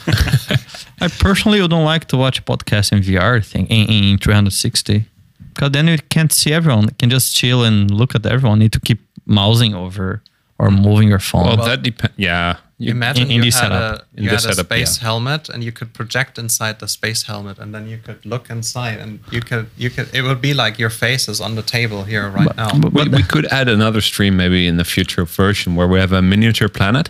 I 1.02 1.08
personally 1.08 1.60
don't 1.68 1.84
like 1.86 2.06
to 2.10 2.18
watch 2.18 2.46
podcasts 2.46 2.92
in 2.92 3.00
VR 3.02 3.44
thing 3.44 3.66
in, 3.68 3.90
in 3.90 4.18
360 4.18 5.06
because 5.54 5.72
then 5.72 5.88
you 5.88 5.98
can't 6.10 6.32
see 6.32 6.54
everyone. 6.54 6.84
You 6.84 6.96
can 6.98 7.10
just 7.10 7.36
chill 7.36 7.64
and 7.64 7.90
look 7.92 8.16
at 8.16 8.26
everyone. 8.26 8.60
You 8.60 8.66
need 8.66 8.74
to 8.74 8.80
keep 8.80 9.00
mousing 9.26 9.74
over 9.74 10.22
or 10.60 10.70
moving 10.70 11.08
your 11.10 11.20
phone. 11.20 11.46
well, 11.46 11.58
that 11.66 11.82
depends 11.82 12.14
yeah 12.18 12.58
you, 12.78 12.92
Imagine 12.92 13.30
in 13.30 13.38
you 13.44 13.52
had 13.52 13.54
setup. 13.54 14.02
a 14.18 14.22
you 14.22 14.30
this 14.30 14.44
had 14.44 14.52
a 14.52 14.56
setup, 14.56 14.66
space 14.66 14.98
yeah. 14.98 15.04
helmet, 15.04 15.50
and 15.50 15.64
you 15.64 15.72
could 15.72 15.94
project 15.94 16.40
inside 16.40 16.80
the 16.80 16.88
space 16.88 17.22
helmet, 17.24 17.60
and 17.60 17.76
then 17.76 17.88
you 17.88 18.00
could 18.00 18.26
look 18.26 18.50
inside, 18.50 18.98
and 19.00 19.20
you 19.32 19.40
could 19.40 19.68
you 19.78 19.92
could 19.92 20.08
it 20.16 20.24
would 20.24 20.42
be 20.42 20.54
like 20.56 20.80
your 20.80 20.90
face 20.90 21.28
is 21.28 21.40
on 21.42 21.54
the 21.56 21.62
table 21.62 22.04
here 22.06 22.28
right 22.30 22.48
But- 22.48 22.56
now. 22.58 22.80
but- 22.80 22.92
we, 22.94 23.08
we 23.10 23.24
could 23.24 23.46
add 23.52 23.68
another 23.70 24.02
stream 24.02 24.36
maybe 24.36 24.66
in 24.68 24.78
the 24.78 24.84
future 24.84 25.26
version 25.26 25.76
where 25.76 25.88
we 25.88 26.00
have 26.00 26.12
a 26.12 26.22
miniature 26.24 26.70
planet 26.70 27.10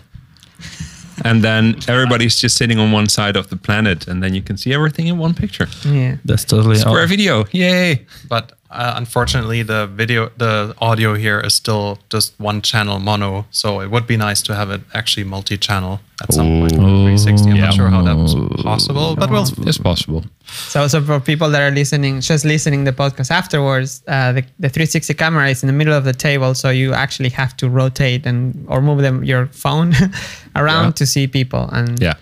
and 1.24 1.42
then 1.42 1.76
everybody's 1.88 2.36
just 2.40 2.56
sitting 2.56 2.78
on 2.78 2.92
one 2.92 3.08
side 3.08 3.36
of 3.36 3.48
the 3.48 3.56
planet 3.56 4.06
and 4.08 4.22
then 4.22 4.34
you 4.34 4.42
can 4.42 4.56
see 4.56 4.72
everything 4.72 5.06
in 5.06 5.18
one 5.18 5.34
picture 5.34 5.66
yeah. 5.86 6.16
That's 6.24 6.44
totally. 6.44 6.76
square 6.76 7.06
video 7.06 7.44
yay 7.52 8.06
But 8.28 8.52
uh, 8.72 8.94
unfortunately, 8.96 9.62
the 9.62 9.86
video, 9.86 10.30
the 10.36 10.74
audio 10.78 11.14
here 11.14 11.38
is 11.40 11.54
still 11.54 11.98
just 12.10 12.34
one 12.40 12.62
channel 12.62 12.98
mono. 12.98 13.46
So 13.50 13.80
it 13.80 13.90
would 13.90 14.06
be 14.06 14.16
nice 14.16 14.42
to 14.42 14.54
have 14.54 14.70
it 14.70 14.80
actually 14.94 15.24
multi-channel 15.24 16.00
at 16.22 16.32
some 16.32 16.46
point. 16.60 16.72
Ooh. 16.74 16.78
360. 16.78 17.50
I'm 17.50 17.56
Yeah. 17.56 17.64
not 17.66 17.74
sure 17.74 17.88
how 17.88 18.02
that 18.02 18.16
was 18.16 18.34
possible, 18.62 19.14
but 19.16 19.30
we'll. 19.30 19.46
it's 19.68 19.78
possible 19.78 20.24
So, 20.46 20.86
so 20.88 21.00
for 21.02 21.20
people 21.20 21.48
that 21.50 21.62
are 21.62 21.70
listening, 21.74 22.20
just 22.20 22.44
listening 22.44 22.84
the 22.84 22.92
podcast 22.92 23.30
afterwards, 23.30 24.02
uh, 24.08 24.32
the, 24.32 24.42
the 24.58 24.68
360 24.68 25.14
camera 25.14 25.48
is 25.50 25.62
in 25.62 25.66
the 25.66 25.72
middle 25.72 25.94
of 25.94 26.04
the 26.04 26.12
table, 26.14 26.54
so 26.54 26.70
you 26.70 26.92
actually 26.94 27.30
have 27.30 27.56
to 27.58 27.68
rotate 27.68 28.26
and 28.26 28.64
or 28.68 28.80
move 28.80 29.00
them 29.02 29.22
your 29.24 29.46
phone 29.52 29.92
around 30.56 30.84
Yeah. 30.86 30.90
to 31.00 31.06
see 31.06 31.26
people. 31.26 31.68
And 31.72 32.00
yeah 32.00 32.14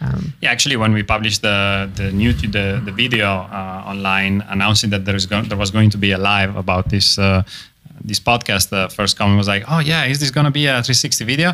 um, 0.00 0.32
Yeah, 0.42 0.50
actually, 0.52 0.76
when 0.76 0.92
we 0.92 1.02
published 1.02 1.42
the 1.42 1.88
the 1.94 2.12
new 2.12 2.32
the 2.32 2.80
the 2.84 2.92
video 2.92 3.26
uh, 3.26 3.82
online 3.90 4.42
announcing 4.48 4.90
that 4.90 5.04
there 5.04 5.16
is 5.16 5.26
go- 5.26 5.42
there 5.42 5.58
was 5.58 5.70
going 5.70 5.90
to 5.90 5.98
be 5.98 6.12
a 6.12 6.18
live 6.18 6.56
about 6.56 6.88
this 6.88 7.18
uh, 7.18 7.42
this 8.04 8.20
podcast, 8.20 8.68
the 8.68 8.88
first 8.94 9.16
comment 9.16 9.38
was 9.38 9.48
like, 9.48 9.64
"Oh 9.68 9.80
yeah, 9.80 10.04
is 10.10 10.18
this 10.18 10.30
going 10.30 10.44
to 10.44 10.50
be 10.50 10.66
a 10.66 10.82
360 10.82 11.24
video?" 11.24 11.52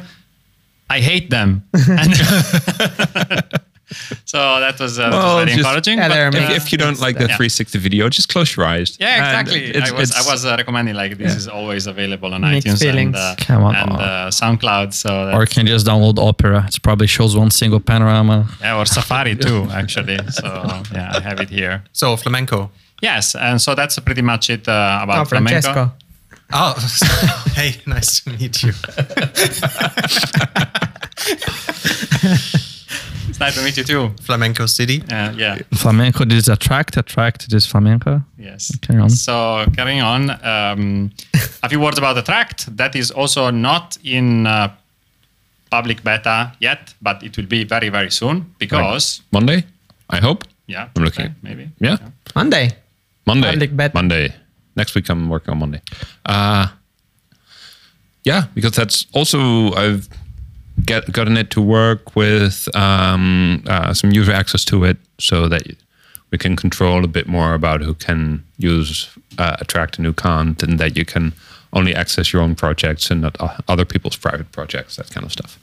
I 0.90 1.00
hate 1.00 1.30
them. 1.30 1.62
And 1.88 2.12
so 4.24 4.38
that 4.60 4.78
was, 4.80 4.98
uh, 4.98 5.10
that 5.10 5.16
was 5.16 5.34
very 5.44 5.46
just- 5.46 5.58
encouraging. 5.58 5.98
Yeah, 5.98 6.30
but, 6.30 6.40
uh, 6.42 6.52
if, 6.54 6.64
if 6.66 6.72
you 6.72 6.78
don't 6.78 6.98
like 7.00 7.16
the 7.16 7.28
Yeah. 7.28 7.36
360 7.36 7.78
video 7.78 8.08
just 8.08 8.28
close 8.28 8.56
your 8.56 8.66
eyes 8.66 8.96
yeah, 9.00 9.16
exactly. 9.18 9.64
it's- 9.70 9.90
I 9.90 9.94
was, 9.94 10.10
it's- 10.10 10.26
I 10.26 10.32
was 10.32 10.44
uh, 10.44 10.54
recommending 10.58 10.94
like 10.94 11.18
this 11.18 11.34
is 11.36 11.48
always 11.48 11.86
available 11.86 12.32
on 12.34 12.40
Mixed 12.42 12.66
iTunes 12.66 12.78
feelings. 12.80 13.16
and, 13.16 13.16
uh, 13.16 13.34
Come 13.38 13.62
on. 13.64 13.74
and 13.76 13.92
uh, 13.92 14.30
SoundCloud. 14.30 14.92
So 14.94 15.30
or 15.34 15.40
you 15.42 15.46
can 15.46 15.66
just 15.66 15.86
download 15.86 16.18
Opera. 16.18 16.66
It 16.68 16.82
probably 16.82 17.06
shows 17.06 17.36
one 17.36 17.50
single 17.50 17.80
panorama. 17.80 18.46
yeah, 18.60 18.78
or 18.78 18.86
Safari 18.86 19.36
too, 19.36 19.68
actually. 19.80 20.18
So 20.30 20.46
yeah, 20.92 21.12
I 21.16 21.20
have 21.20 21.40
it 21.40 21.50
here. 21.50 21.82
So 21.92 22.16
flamenco. 22.16 22.70
Yes, 23.00 23.34
and 23.34 23.60
so 23.60 23.74
that's 23.74 23.98
pretty 23.98 24.22
much 24.22 24.48
it 24.50 24.68
uh, 24.68 25.00
about 25.02 25.18
oh, 25.22 25.24
flamenco. 25.24 25.60
Francesco. 25.60 25.92
Oh, 26.54 26.74
hey, 27.54 27.80
nice 27.86 28.20
to 28.20 28.30
meet 28.30 28.62
you. 28.62 28.72
It's 33.42 33.56
nice 33.56 33.58
to 33.58 33.64
meet 33.64 33.76
you 33.76 33.84
too. 33.84 34.14
Flamenco 34.22 34.66
City. 34.66 35.02
Uh, 35.10 35.32
yeah. 35.36 35.58
Flamenco 35.74 36.24
this 36.24 36.44
is 36.44 36.48
attract, 36.48 36.96
attract 36.96 37.50
this 37.50 37.66
flamenco. 37.66 38.22
Yes. 38.38 38.76
Carry 38.82 39.00
on. 39.00 39.10
So 39.10 39.66
carrying 39.74 40.00
on, 40.00 40.30
um, 40.44 41.10
a 41.64 41.68
few 41.68 41.80
words 41.80 41.98
about 41.98 42.14
the 42.14 42.22
tract. 42.22 42.76
That 42.76 42.94
is 42.94 43.10
also 43.10 43.50
not 43.50 43.98
in 44.04 44.46
uh, 44.46 44.72
public 45.72 46.04
beta 46.04 46.52
yet, 46.60 46.94
but 47.02 47.22
it 47.24 47.36
will 47.36 47.46
be 47.46 47.64
very 47.64 47.88
very 47.88 48.10
soon 48.10 48.54
because 48.58 49.22
monday 49.32 49.64
i 50.10 50.18
hope 50.18 50.44
yeah, 50.66 50.88
I'm 50.94 51.04
looking. 51.04 51.26
okay, 51.26 51.34
maybe 51.42 51.70
yeah 51.80 51.96
Monday. 52.36 52.70
Monday. 53.26 53.50
Public 53.50 53.76
beta. 53.76 53.94
Monday. 53.94 54.34
Next 54.76 54.94
week 54.94 55.08
I'm 55.08 55.28
working 55.28 55.52
on 55.52 55.58
Monday. 55.58 55.80
Uh 56.26 56.66
yeah, 58.24 58.46
because 58.54 58.72
that's 58.72 59.06
also 59.12 59.72
I've 59.72 60.08
get 60.86 61.12
gotten 61.12 61.36
it 61.36 61.50
to 61.50 61.60
work 61.60 62.16
with 62.16 62.68
um, 62.76 63.62
uh, 63.66 63.92
some 63.94 64.12
user 64.12 64.32
access 64.32 64.64
to 64.66 64.84
it, 64.84 64.96
so 65.18 65.48
that 65.48 65.62
we 66.30 66.38
can 66.38 66.56
control 66.56 67.04
a 67.04 67.08
bit 67.08 67.26
more 67.26 67.54
about 67.54 67.82
who 67.82 67.94
can 67.94 68.42
use 68.58 69.08
uh, 69.38 69.56
attract 69.60 69.98
and 69.98 70.06
who 70.06 70.12
can't, 70.12 70.62
and 70.62 70.78
that 70.78 70.96
you 70.96 71.04
can 71.04 71.32
only 71.72 71.94
access 71.94 72.32
your 72.32 72.42
own 72.42 72.54
projects 72.54 73.10
and 73.10 73.20
not 73.22 73.36
other 73.68 73.84
people's 73.84 74.16
private 74.16 74.50
projects, 74.52 74.96
that 74.96 75.10
kind 75.10 75.24
of 75.24 75.32
stuff. 75.32 75.58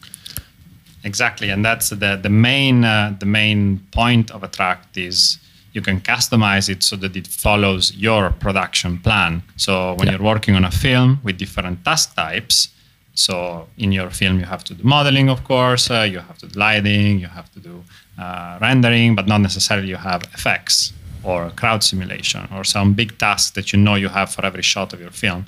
Exactly, 1.04 1.50
and 1.50 1.64
that's 1.64 1.90
the 1.90 2.20
the 2.22 2.30
main 2.30 2.84
uh, 2.84 3.16
the 3.20 3.26
main 3.26 3.80
point 3.92 4.32
of 4.32 4.44
attract 4.44 4.98
is 4.98 5.40
you 5.72 5.82
can 5.82 6.02
customize 6.02 6.68
it 6.68 6.84
so 6.84 6.96
that 6.96 7.16
it 7.16 7.28
follows 7.28 7.94
your 7.96 8.32
production 8.32 8.98
plan. 8.98 9.42
So 9.56 9.94
when 9.94 10.08
Yeah. 10.08 10.14
you're 10.18 10.24
working 10.34 10.56
on 10.56 10.66
a 10.66 10.72
film 10.72 11.20
with 11.24 11.38
different 11.38 11.86
task 11.86 12.16
types, 12.16 12.70
so 13.14 13.68
in 13.78 13.92
your 13.92 14.10
film 14.10 14.40
you 14.40 14.46
have 14.46 14.64
to 14.66 14.74
do 14.74 14.84
modeling, 14.84 15.30
of 15.30 15.44
course, 15.44 15.90
uh, 15.92 16.02
you 16.02 16.20
have 16.20 16.38
to 16.40 16.48
do 16.48 16.60
lighting, 16.60 17.20
you 17.20 17.28
have 17.28 17.52
to 17.54 17.60
do 17.60 17.84
uh, 18.18 18.58
rendering, 18.62 19.16
but 19.16 19.28
not 19.28 19.42
necessarily 19.42 19.88
you 19.88 19.98
have 19.98 20.24
effects 20.34 20.94
or 21.24 21.50
crowd 21.52 21.84
simulation 21.84 22.48
or 22.56 22.64
some 22.64 22.94
big 22.94 23.18
task 23.18 23.54
that 23.56 23.74
you 23.74 23.80
know 23.80 23.96
you 23.96 24.10
have 24.10 24.30
for 24.32 24.46
every 24.46 24.64
shot 24.64 24.94
of 24.94 25.02
your 25.02 25.12
film. 25.12 25.46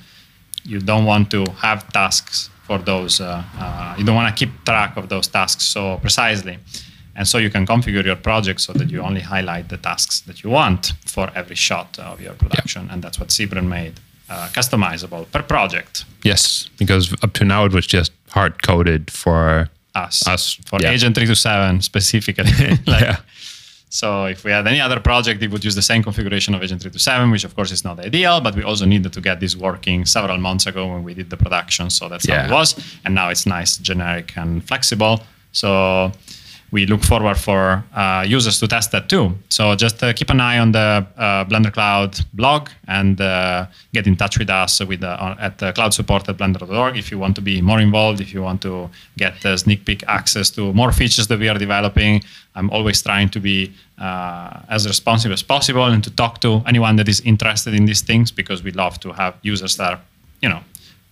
You 0.64 0.80
don't 0.80 1.04
want 1.04 1.30
to 1.30 1.44
have 1.62 1.90
tasks 1.92 2.50
for 2.64 2.78
those. 2.78 3.20
Uh, 3.20 3.42
uh, 3.58 3.94
you 3.98 4.04
don't 4.04 4.14
want 4.14 4.34
to 4.34 4.46
keep 4.46 4.64
track 4.64 4.96
of 4.96 5.08
those 5.08 5.26
tasks 5.26 5.64
so 5.64 5.98
precisely. 5.98 6.58
And 7.14 7.28
so 7.28 7.38
you 7.38 7.50
can 7.50 7.66
configure 7.66 8.04
your 8.04 8.16
project 8.16 8.60
so 8.60 8.72
that 8.72 8.90
you 8.90 9.00
only 9.02 9.20
highlight 9.20 9.68
the 9.68 9.76
tasks 9.76 10.20
that 10.20 10.42
you 10.42 10.50
want 10.50 10.92
for 11.04 11.30
every 11.34 11.56
shot 11.56 11.98
of 11.98 12.20
your 12.20 12.34
production. 12.34 12.88
And 12.90 13.02
that's 13.02 13.18
what 13.18 13.28
Sybren 13.28 13.68
made 13.68 14.00
uh, 14.32 14.48
customizable 14.52 15.30
per 15.30 15.42
project. 15.42 16.04
Yes, 16.24 16.68
because 16.78 17.12
up 17.22 17.32
to 17.34 17.44
now 17.44 17.64
it 17.64 17.72
was 17.72 17.86
just 17.86 18.12
hard 18.30 18.62
coded 18.62 19.10
for 19.10 19.68
Us, 19.94 20.26
Us, 20.26 20.54
for 20.66 20.78
yeah. 20.80 20.90
Agent 20.90 21.14
327 21.14 21.82
specifically. 21.82 22.44
like, 22.86 23.02
yeah. 23.02 23.16
So 23.88 24.24
if 24.24 24.42
we 24.42 24.50
had 24.50 24.66
any 24.66 24.80
other 24.80 25.00
project, 25.00 25.42
it 25.42 25.50
would 25.50 25.64
use 25.64 25.74
the 25.74 25.82
same 25.82 26.02
configuration 26.02 26.54
of 26.54 26.62
Agent 26.62 26.80
327, 26.80 27.30
which 27.30 27.44
of 27.44 27.54
course 27.54 27.70
is 27.70 27.84
not 27.84 28.00
ideal, 28.00 28.40
but 28.40 28.56
we 28.56 28.62
also 28.62 28.86
needed 28.86 29.12
to 29.12 29.20
get 29.20 29.38
this 29.38 29.54
working 29.54 30.06
several 30.06 30.38
months 30.38 30.66
ago 30.66 30.86
when 30.86 31.02
we 31.04 31.12
did 31.12 31.28
the 31.28 31.36
production. 31.36 31.90
So 31.90 32.08
that's 32.08 32.26
how 32.26 32.46
it 32.46 32.50
was. 32.50 32.74
And 33.04 33.14
now 33.14 33.28
it's 33.28 33.44
nice, 33.44 33.76
generic, 33.76 34.32
and 34.36 34.66
flexible. 34.66 35.20
So 35.52 36.10
we 36.72 36.86
look 36.86 37.04
forward 37.04 37.36
for 37.36 37.84
uh, 37.94 38.24
users 38.26 38.58
to 38.58 38.66
test 38.66 38.90
that 38.92 39.08
too. 39.08 39.38
So 39.50 39.76
just 39.76 40.02
uh, 40.02 40.14
keep 40.14 40.30
an 40.30 40.40
eye 40.40 40.58
on 40.58 40.72
the 40.72 41.06
uh, 41.18 41.44
Blender 41.44 41.70
Cloud 41.70 42.18
blog 42.32 42.70
and 42.88 43.20
uh, 43.20 43.66
get 43.92 44.06
in 44.06 44.16
touch 44.16 44.38
with 44.38 44.48
us 44.48 44.80
with 44.80 45.04
uh, 45.04 45.34
at 45.38 45.62
uh, 45.62 45.72
cloudsupport 45.74 46.26
at 46.30 46.38
blender.org 46.38 46.96
if 46.96 47.10
you 47.10 47.18
want 47.18 47.36
to 47.36 47.42
be 47.42 47.60
more 47.60 47.78
involved, 47.78 48.22
if 48.22 48.32
you 48.32 48.42
want 48.42 48.62
to 48.62 48.88
get 49.18 49.34
sneak 49.58 49.84
peek 49.84 50.02
access 50.08 50.48
to 50.50 50.72
more 50.72 50.92
features 50.92 51.28
that 51.28 51.38
we 51.38 51.48
are 51.48 51.58
developing. 51.58 52.22
I'm 52.54 52.70
always 52.70 53.02
trying 53.02 53.28
to 53.30 53.40
be 53.40 53.72
as 53.98 54.86
responsive 54.86 55.30
as 55.30 55.42
possible 55.42 55.84
and 55.84 56.02
to 56.02 56.10
talk 56.10 56.40
to 56.40 56.62
anyone 56.66 56.96
that 56.96 57.08
is 57.08 57.20
interested 57.20 57.74
in 57.74 57.84
these 57.84 58.00
things 58.00 58.32
because 58.32 58.62
we 58.62 58.72
love 58.72 58.98
to 59.00 59.12
have 59.12 59.34
users 59.42 59.76
that 59.76 59.92
are, 59.92 60.00
you 60.40 60.48
know, 60.48 60.60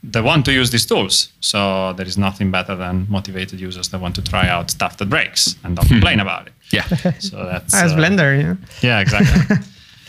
they 0.02 0.20
want 0.20 0.44
to 0.46 0.52
use 0.52 0.70
these 0.70 0.86
tools. 0.86 1.28
So 1.40 1.92
there 1.92 2.06
is 2.06 2.16
nothing 2.16 2.50
better 2.50 2.74
than 2.74 3.06
motivated 3.08 3.60
users 3.60 3.88
that 3.90 4.00
want 4.00 4.14
to 4.16 4.22
try 4.22 4.48
out 4.48 4.70
stuff 4.70 4.96
that 4.98 5.10
breaks 5.10 5.56
and 5.62 5.76
don't 5.76 5.86
complain 5.86 6.20
about 6.20 6.46
it. 6.46 6.52
Yeah. 6.72 6.86
So 7.20 7.44
that's 7.44 7.74
As 7.74 7.92
uh, 7.92 7.96
Blender, 7.96 8.40
yeah. 8.40 8.56
Yeah, 8.80 9.00
exactly. 9.00 9.56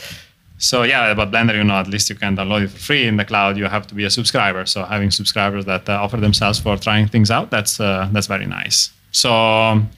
so 0.58 0.84
yeah, 0.84 1.14
but 1.14 1.32
Blender, 1.32 1.56
you 1.56 1.64
know, 1.64 1.76
at 1.76 1.88
least 1.88 2.10
you 2.10 2.16
can 2.16 2.38
download 2.38 2.64
it 2.64 2.70
for 2.70 2.78
free 2.78 3.06
in 3.06 3.18
the 3.18 3.26
cloud. 3.26 3.58
You 3.58 3.66
have 3.66 3.86
to 3.88 3.96
be 3.96 4.06
a 4.06 4.10
subscriber. 4.10 4.66
So 4.66 4.86
having 4.86 5.12
subscribers 5.12 5.66
that 5.66 5.90
uh, 5.90 5.94
offer 5.94 6.18
themselves 6.18 6.60
for 6.60 6.78
trying 6.78 7.08
things 7.08 7.30
out, 7.30 7.50
that's 7.50 7.80
uh, 7.80 8.08
that's 8.14 8.28
very 8.28 8.46
nice. 8.46 8.92
So 9.12 9.34
um, 9.34 9.90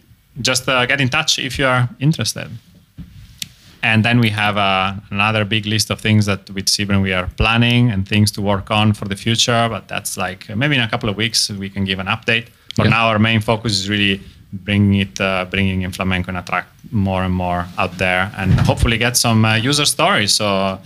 just 0.42 0.68
uh, 0.68 0.86
get 0.88 1.02
in 1.02 1.10
touch 1.10 1.38
if 1.38 1.60
you 1.60 1.66
are 1.66 1.88
interested. 2.00 2.50
And 3.84 4.04
then 4.06 4.20
we 4.22 4.30
have 4.30 4.56
uh, 4.58 4.94
another 5.12 5.44
big 5.46 5.66
list 5.66 5.90
of 5.92 6.00
things 6.00 6.26
that 6.26 6.50
with 6.56 6.66
Sybren 6.68 7.02
we 7.02 7.12
are 7.14 7.28
planning 7.38 7.92
and 7.92 8.08
things 8.08 8.32
to 8.32 8.42
work 8.42 8.72
on 8.72 8.94
for 8.94 9.06
the 9.10 9.16
future. 9.16 9.68
But 9.70 9.88
that's 9.88 10.18
like 10.18 10.50
uh, 10.50 10.56
maybe 10.56 10.76
in 10.76 10.82
a 10.82 10.88
couple 10.90 11.10
of 11.10 11.16
weeks 11.18 11.50
we 11.50 11.70
can 11.70 11.84
give 11.86 12.00
an 12.00 12.08
update. 12.08 12.46
For 12.76 12.86
Yeah. 12.86 12.92
now, 12.98 13.08
our 13.10 13.20
main 13.20 13.42
focus 13.42 13.72
is 13.74 13.90
really 13.90 14.22
bringing 14.66 15.02
it, 15.02 15.20
uh, 15.20 15.46
bringing 15.50 15.82
in 15.84 15.92
flamenco 15.92 16.30
and 16.30 16.38
attract 16.38 16.68
more 16.92 17.24
and 17.26 17.34
more 17.34 17.66
out 17.78 17.98
there, 17.98 18.32
and 18.38 18.54
hopefully 18.70 18.98
get 18.98 19.18
some 19.18 19.44
uh, 19.46 19.56
user 19.70 19.86
stories. 19.86 20.32
So 20.34 20.80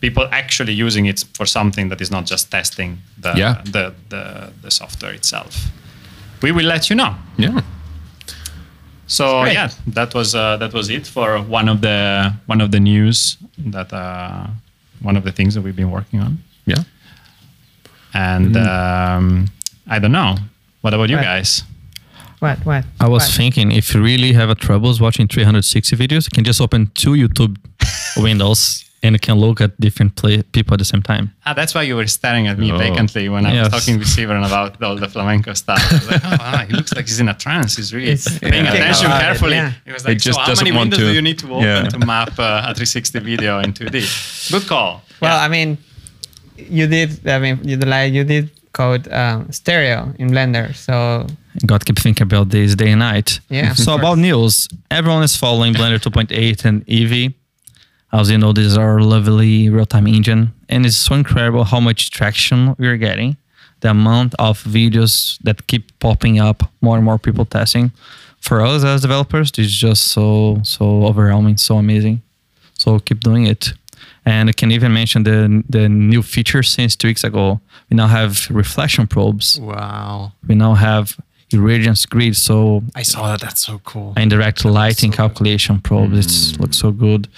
people 0.00 0.26
actually 0.32 0.72
using 0.86 1.06
it 1.06 1.24
for 1.34 1.46
something 1.46 1.88
that 1.90 2.00
is 2.00 2.10
not 2.10 2.24
just 2.30 2.50
testing 2.50 2.98
the 3.22 3.32
Yeah. 3.36 3.62
the, 3.64 3.92
the 4.08 4.22
the 4.62 4.70
software 4.70 5.14
itself. 5.14 5.54
We 6.42 6.50
will 6.52 6.66
let 6.66 6.88
you 6.90 6.96
know. 6.96 7.14
Yeah. 7.38 7.60
So 9.10 9.42
Great. 9.42 9.54
yeah, 9.54 9.70
that 9.88 10.14
was 10.14 10.34
uh, 10.34 10.56
that 10.62 10.72
was 10.72 10.88
it 10.88 11.04
for 11.06 11.40
one 11.42 11.68
of 11.68 11.80
the 11.80 12.32
one 12.46 12.60
of 12.64 12.70
the 12.70 12.78
news 12.78 13.36
that 13.74 13.92
uh, 13.92 14.46
one 15.02 15.16
of 15.18 15.24
the 15.24 15.32
things 15.32 15.54
that 15.54 15.62
we've 15.62 15.74
been 15.74 15.90
working 15.90 16.20
on. 16.20 16.38
Yeah. 16.64 16.82
And 18.14 18.56
um, 18.56 19.48
I 19.88 19.98
don't 19.98 20.12
know. 20.12 20.36
What 20.82 20.94
about 20.94 21.10
you 21.10 21.16
Right. 21.16 21.24
guys? 21.24 21.62
What? 22.38 22.58
What? 22.64 22.84
I 23.00 23.08
was 23.08 23.24
what? 23.26 23.32
thinking 23.36 23.72
if 23.72 23.94
you 23.94 24.00
really 24.02 24.32
have 24.32 24.48
a 24.48 24.54
troubles 24.54 25.00
watching 25.00 25.28
360 25.28 25.96
videos, 25.96 26.24
you 26.24 26.30
can 26.32 26.44
just 26.44 26.60
open 26.60 26.90
two 26.94 27.10
YouTube 27.12 27.56
windows 28.16 28.84
and 29.02 29.14
you 29.14 29.18
can 29.18 29.36
look 29.38 29.60
at 29.60 29.70
different 29.80 30.14
play- 30.16 30.42
people 30.52 30.74
at 30.74 30.78
the 30.78 30.84
same 30.84 31.02
time. 31.02 31.32
Ah, 31.46 31.54
that's 31.54 31.74
why 31.74 31.82
you 31.82 31.96
were 31.96 32.06
staring 32.06 32.46
at 32.48 32.58
me 32.58 32.70
Oh. 32.72 32.78
vacantly 32.78 33.28
when 33.30 33.46
I 33.46 33.52
Yes. 33.54 33.72
was 33.72 33.80
talking 33.80 33.98
with 33.98 34.08
Steven 34.08 34.36
about 34.42 34.82
all 34.82 34.96
the 34.96 35.08
flamenco 35.08 35.54
stuff. 35.54 35.80
I 35.90 35.94
was 35.94 36.10
like, 36.10 36.22
oh, 36.24 36.36
wow, 36.38 36.64
he 36.68 36.72
looks 36.74 36.92
like 36.94 37.06
he's 37.08 37.20
in 37.20 37.28
a 37.28 37.34
trance. 37.34 37.76
He's 37.76 37.92
really 37.94 38.10
It's 38.12 38.28
paying 38.38 38.52
thinking 38.52 38.66
attention 38.82 39.06
about 39.06 39.20
it, 39.20 39.24
carefully. 39.24 39.52
yeah. 39.56 39.72
He 39.86 39.92
was 39.92 40.04
like, 40.04 40.18
just 40.18 40.36
so 40.36 40.40
how 40.42 40.46
doesn't 40.48 40.64
many 40.64 40.76
want 40.76 40.90
windows 40.90 40.98
to- 41.00 41.06
do 41.12 41.14
you 41.14 41.22
need 41.22 41.38
to 41.38 41.46
open 41.54 41.64
Yeah. 41.64 41.88
to 41.88 41.98
map 41.98 42.38
uh, 42.38 42.68
a 42.68 42.74
360 42.74 43.18
video 43.20 43.58
in 43.60 43.72
2D? 43.72 44.50
Good 44.52 44.66
call. 44.68 45.02
Well, 45.22 45.36
Yeah. 45.36 45.44
I 45.46 45.48
mean, 45.48 45.78
you 46.56 46.86
did. 46.86 47.26
I 47.26 47.38
mean, 47.38 47.58
you 47.64 47.76
did 47.76 47.88
like 47.88 48.12
you 48.12 48.24
did 48.24 48.50
code 48.72 49.08
um, 49.12 49.50
stereo 49.50 50.12
in 50.18 50.28
Blender, 50.30 50.74
so 50.76 51.26
God 51.66 51.84
keep 51.84 51.98
thinking 51.98 52.22
about 52.30 52.50
this 52.50 52.74
day 52.76 52.90
and 52.90 53.00
night. 53.00 53.40
Yeah, 53.48 53.72
So 53.74 53.94
about 53.94 54.18
news, 54.18 54.68
everyone 54.90 55.22
is 55.24 55.34
following 55.36 55.74
Blender 55.74 55.98
2.8 55.98 56.64
and 56.64 56.86
Eevee. 56.86 57.34
As 58.12 58.30
you 58.30 58.38
know, 58.38 58.52
this 58.52 58.66
is 58.66 58.76
our 58.76 59.00
lovely 59.00 59.68
real-time 59.68 60.06
engine, 60.06 60.52
and 60.68 60.84
it's 60.84 60.96
so 60.96 61.14
incredible 61.14 61.64
how 61.64 61.80
much 61.80 62.10
traction 62.10 62.74
we're 62.78 62.96
getting. 62.96 63.36
The 63.80 63.90
amount 63.90 64.34
of 64.38 64.62
videos 64.64 65.38
that 65.42 65.66
keep 65.66 65.98
popping 66.00 66.40
up, 66.40 66.62
more 66.80 66.96
and 66.96 67.04
more 67.04 67.18
people 67.18 67.44
testing. 67.44 67.92
For 68.40 68.60
us 68.62 68.84
as 68.84 69.02
developers, 69.02 69.52
this 69.52 69.66
is 69.66 69.74
just 69.74 70.08
so 70.08 70.60
so 70.64 71.04
overwhelming, 71.04 71.56
so 71.56 71.76
amazing. 71.76 72.22
So 72.74 72.98
keep 72.98 73.20
doing 73.20 73.46
it. 73.46 73.72
And 74.24 74.48
I 74.48 74.52
can 74.52 74.70
even 74.70 74.92
mention 74.92 75.22
the 75.22 75.62
the 75.68 75.88
new 75.88 76.22
feature 76.22 76.62
since 76.62 76.96
two 76.96 77.08
weeks 77.08 77.24
ago. 77.24 77.60
We 77.88 77.96
now 77.96 78.08
have 78.08 78.50
reflection 78.50 79.06
probes. 79.06 79.58
Wow. 79.60 80.32
We 80.46 80.54
now 80.54 80.74
have 80.74 81.16
irradiance 81.50 82.08
grid. 82.08 82.36
So 82.36 82.82
I 82.94 83.02
saw 83.02 83.28
that. 83.30 83.40
That's 83.40 83.64
so 83.64 83.78
cool. 83.84 84.14
indirect 84.16 84.64
lighting 84.64 85.12
so 85.12 85.16
good. 85.16 85.16
calculation 85.16 85.80
probes. 85.80 86.18
It's 86.18 86.52
mm. 86.52 86.60
looks 86.60 86.78
so 86.78 86.90
good. 86.92 87.28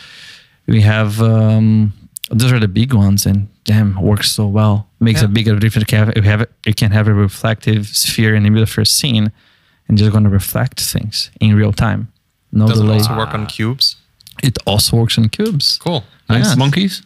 We 0.67 0.81
have 0.83 1.21
um, 1.21 1.93
those 2.31 2.53
are 2.53 2.61
the 2.61 2.69
big 2.69 2.95
ones, 2.95 3.27
and 3.27 3.49
damn, 3.65 4.01
works 4.01 4.31
so 4.31 4.47
well. 4.47 4.89
Makes 5.01 5.23
a 5.23 5.29
bigger 5.29 5.59
difference. 5.59 5.91
You, 5.91 5.99
have, 5.99 6.17
you, 6.17 6.23
have, 6.23 6.47
you 6.65 6.75
can 6.75 6.93
have 6.93 7.09
a 7.09 7.13
reflective 7.15 7.89
sphere 7.89 8.35
in 8.35 8.45
the 8.45 8.51
middle 8.51 8.63
of 8.63 8.77
your 8.77 8.85
scene, 8.85 9.33
and 9.89 9.99
just 9.99 10.13
going 10.13 10.25
to 10.25 10.31
reflect 10.31 10.81
things 10.81 11.31
in 11.41 11.57
real 11.57 11.73
time. 11.73 12.13
No 12.53 12.67
Does 12.69 12.79
it 12.79 12.83
delay. 12.83 12.99
also 12.99 13.17
work 13.17 13.35
on 13.35 13.47
cubes? 13.47 13.97
It 14.43 14.59
also 14.67 14.97
works 14.97 15.19
on 15.19 15.29
cubes. 15.29 15.79
Cool. 15.79 16.05
Nice. 16.29 16.51
Yeah. 16.51 16.55
Monkeys. 16.55 17.03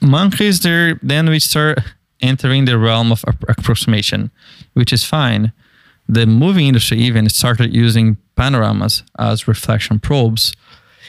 monkeys 0.00 0.60
there 0.60 0.98
then 1.02 1.28
we 1.28 1.40
start 1.40 1.78
entering 2.20 2.66
the 2.66 2.78
realm 2.78 3.10
of 3.10 3.24
approximation 3.48 4.30
which 4.74 4.92
is 4.92 5.04
fine 5.04 5.52
the 6.08 6.24
movie 6.26 6.68
industry 6.68 6.98
even 6.98 7.28
started 7.28 7.74
using 7.74 8.16
panoramas 8.36 9.02
as 9.18 9.48
reflection 9.48 9.98
probes 9.98 10.52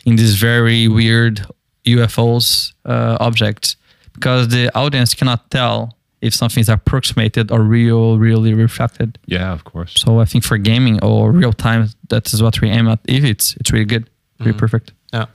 in 0.06 0.16
these 0.16 0.36
very 0.36 0.88
weird 0.88 1.46
ufos 1.86 2.74
uh, 2.86 3.18
objects 3.20 3.76
because 4.14 4.48
the 4.50 4.70
audience 4.76 5.14
cannot 5.16 5.50
tell 5.52 5.96
if 6.22 6.34
something 6.34 6.60
is 6.62 6.70
approximated 6.70 7.52
or 7.52 7.62
real 7.62 8.18
really 8.20 8.54
reflected 8.54 9.18
Yeah, 9.26 9.52
of 9.54 9.64
course. 9.64 9.94
so 9.96 10.20
i 10.20 10.26
think 10.26 10.44
for 10.44 10.58
gaming 10.58 11.00
or 11.04 11.32
real 11.32 11.54
time 11.54 11.90
that 12.10 12.34
is 12.34 12.42
what 12.42 12.60
we 12.62 12.70
aim 12.70 12.88
at 12.88 13.00
if 13.08 13.24
it's 13.24 13.56
it's 13.60 13.72
really 13.72 13.86
good 13.86 14.06
really 14.40 14.54
perfect 14.58 14.92
Yeah. 15.14 15.26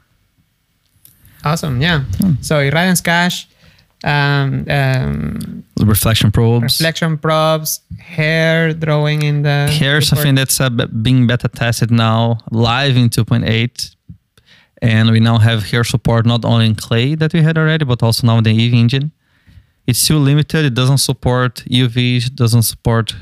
awesome. 1.44 1.80
Yeah. 1.83 2.04
So 2.40 2.54
Irradiance 2.56 3.02
Cache, 3.02 3.47
um, 4.04 4.64
um, 4.68 5.64
reflection 5.80 6.30
probes 6.30 6.62
reflection 6.80 7.18
probes, 7.18 7.80
hair 7.99 8.73
drawing 8.75 9.23
in 9.23 9.42
the 9.42 9.68
hair. 9.78 9.94
report. 9.97 10.04
something 10.04 10.35
that's 10.35 10.61
uh, 10.61 10.71
being 11.02 11.26
beta 11.26 11.49
tested 11.49 11.90
now 11.90 12.38
live 12.50 12.97
in 12.97 13.09
2.8. 13.11 13.97
And 14.92 15.10
we 15.10 15.20
now 15.20 15.38
have 15.38 15.58
hair 15.70 15.84
support 15.84 16.26
not 16.26 16.44
only 16.44 16.66
in 16.66 16.74
Clay 16.74 17.14
that 17.16 17.32
we 17.32 17.40
had 17.42 17.56
already, 17.58 17.84
but 17.84 18.02
also 18.02 18.26
now 18.26 18.36
in 18.38 18.44
the 18.44 18.50
Eevee 18.52 18.80
engine. 18.84 19.10
It's 19.86 19.98
still 19.98 20.18
limited. 20.20 20.64
It 20.64 20.74
doesn't 20.74 20.98
support 20.98 21.62
UVs, 21.70 22.26
it 22.26 22.36
doesn't 22.36 22.62
support 22.64 23.14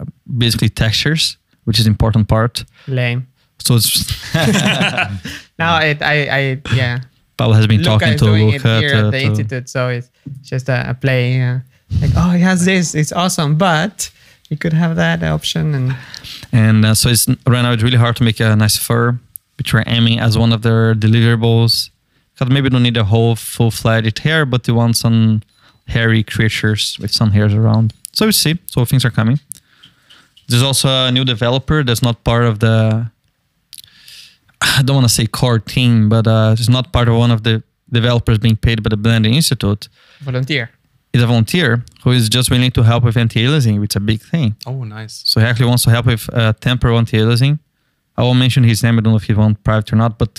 uh, 0.00 0.04
basically 0.38 0.68
textures, 0.70 1.36
which 1.64 1.78
is 1.80 1.86
important 1.86 2.26
part. 2.28 2.64
lame. 2.86 3.26
So 3.58 3.74
it's 3.76 3.90
Now 5.58 5.78
it, 5.80 6.02
I, 6.02 6.16
I, 6.40 6.60
yeah. 6.74 7.00
Paul 7.36 7.52
has 7.52 7.66
been 7.66 7.78
Luca 7.82 7.90
talking 7.90 8.18
to 8.18 8.24
doing 8.24 8.48
it 8.50 8.62
here 8.62 8.88
to- 8.90 9.06
at 9.06 9.10
the 9.12 9.20
to- 9.20 9.26
institute, 9.26 9.68
so 9.68 9.88
it's 9.88 10.10
just 10.42 10.68
a, 10.68 10.90
a 10.90 10.94
play. 10.94 11.40
Uh, 11.42 11.58
like, 12.00 12.10
oh, 12.16 12.30
he 12.30 12.40
has 12.42 12.64
this. 12.64 12.94
It's 12.94 13.12
awesome, 13.12 13.56
but 13.56 14.10
you 14.48 14.56
could 14.56 14.72
have 14.72 14.96
that 14.96 15.22
option 15.22 15.74
and 15.74 15.96
And 16.52 16.84
uh, 16.84 16.94
so 16.94 17.08
it's 17.08 17.26
right 17.46 17.62
now 17.62 17.72
it's 17.72 17.82
really 17.82 17.98
hard 17.98 18.16
to 18.16 18.24
make 18.24 18.40
a 18.40 18.54
nice 18.56 18.76
fur, 18.76 19.18
which 19.60 19.74
we're 19.74 19.84
aiming 19.86 20.18
as 20.18 20.38
one 20.38 20.54
of 20.54 20.62
their 20.62 20.94
deliverables. 20.94 21.90
Because 22.32 22.48
maybe 22.50 22.64
you 22.64 22.70
don't 22.70 22.82
need 22.82 22.96
a 22.96 23.04
whole 23.04 23.36
full-fledged 23.36 24.18
hair, 24.20 24.46
but 24.46 24.66
you 24.66 24.74
want 24.74 24.96
some 24.96 25.42
hairy 25.86 26.22
creatures 26.22 26.98
with 26.98 27.12
some 27.12 27.32
hairs 27.32 27.52
around. 27.52 27.92
So 28.14 28.24
we 28.24 28.32
see. 28.32 28.58
So 28.72 28.86
things 28.86 29.04
are 29.04 29.10
coming. 29.10 29.38
There's 30.48 30.62
also 30.62 30.88
a 30.88 31.12
new 31.12 31.26
developer 31.26 31.84
that's 31.84 32.02
not 32.02 32.24
part 32.24 32.44
of 32.44 32.60
the. 32.60 33.10
I 34.78 34.82
don't 34.82 34.96
want 34.96 35.08
to 35.08 35.14
say 35.18 35.26
core 35.26 35.58
team, 35.58 36.08
but 36.08 36.26
uh, 36.26 36.56
it's 36.58 36.70
not 36.70 36.90
part 36.90 37.08
of 37.08 37.16
one 37.16 37.30
of 37.30 37.42
the 37.42 37.62
developers 37.92 38.38
being 38.38 38.56
paid 38.56 38.82
by 38.82 38.88
the 38.88 38.96
Blender 38.96 39.32
Institute. 39.32 39.88
Volunteer. 40.20 40.70
Is 41.12 41.22
a 41.22 41.26
volunteer 41.26 41.84
who 42.02 42.12
is 42.12 42.28
just 42.28 42.50
willing 42.50 42.70
to 42.70 42.82
help 42.82 43.04
with 43.04 43.16
anti-aliasing, 43.16 43.78
which 43.80 43.92
is 43.92 43.96
a 43.96 44.00
big 44.00 44.22
thing. 44.22 44.56
Oh, 44.64 44.84
nice. 44.84 45.22
So 45.26 45.40
he 45.40 45.46
actually 45.46 45.66
wants 45.66 45.82
to 45.84 45.90
help 45.90 46.06
with 46.06 46.22
uh, 46.32 46.54
temporal 46.60 46.96
anti-aliasing. 46.98 47.58
I 48.20 48.22
won't 48.22 48.38
mention 48.38 48.64
his 48.64 48.82
name. 48.82 48.98
I 48.98 49.00
don't 49.02 49.12
know 49.12 49.16
if 49.18 49.24
he 49.28 49.34
wants 49.34 49.60
private 49.62 49.92
or 49.92 49.96
not, 49.96 50.18
but 50.18 50.30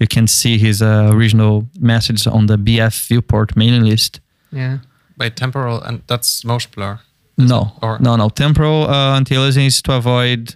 you 0.00 0.06
can 0.06 0.26
see 0.26 0.58
his 0.58 0.80
uh, 0.80 1.10
original 1.12 1.66
message 1.80 2.26
on 2.26 2.46
the 2.46 2.56
BF 2.56 3.08
viewport 3.08 3.56
mailing 3.56 3.84
list. 3.90 4.20
Yeah. 4.52 4.78
By 5.16 5.28
temporal, 5.30 5.82
and 5.82 6.00
that's 6.06 6.44
motion 6.44 6.70
blur. 6.74 6.98
No, 7.36 7.60
Or- 7.82 7.98
no, 8.00 8.16
no. 8.16 8.28
Temporal 8.30 8.82
uh, 8.88 9.16
anti-aliasing 9.16 9.66
is 9.66 9.82
to 9.82 9.92
avoid 9.92 10.54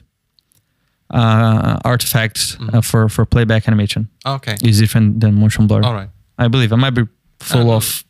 uh, 1.10 1.78
artifacts 1.84 2.56
uh, 2.72 2.80
for 2.80 3.08
for 3.08 3.24
playback 3.26 3.68
animation. 3.68 4.08
Okay. 4.24 4.56
It's 4.62 4.78
different 4.78 5.20
than 5.20 5.34
motion 5.34 5.66
blur. 5.66 5.82
All 5.84 5.94
right. 5.94 6.08
I 6.38 6.48
believe 6.48 6.72
I 6.72 6.76
might 6.76 6.94
be 6.94 7.02
full 7.40 7.70
Uh, 7.70 7.76
of 7.76 8.04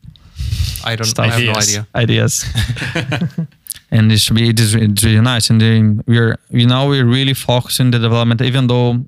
I 0.85 0.97
don't. 0.97 1.07
Stuff. 1.07 1.27
I 1.27 1.31
have 1.31 1.43
no 1.45 1.53
idea. 1.61 1.87
ideas. 1.95 2.45
and 3.93 4.11
it 4.11 4.19
should 4.19 4.37
be 4.37 4.49
it 4.49 4.59
is 4.59 4.75
it's 4.75 5.05
really 5.05 5.21
nice. 5.21 5.51
And 5.51 5.61
then 5.61 6.03
we're 6.07 6.37
you 6.51 6.67
know 6.67 6.89
we're 6.89 7.05
really 7.05 7.35
focusing 7.35 7.93
the 7.93 7.99
development, 7.99 8.41
even 8.41 8.67
though 8.67 9.05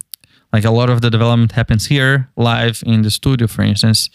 like 0.53 0.65
a 0.65 0.71
lot 0.71 0.91
of 0.91 1.01
the 1.01 1.11
development 1.11 1.53
happens 1.53 1.87
here 1.87 2.29
live 2.37 2.83
in 2.87 3.03
the 3.03 3.11
studio, 3.11 3.49
for 3.49 3.63
instance. 3.63 4.11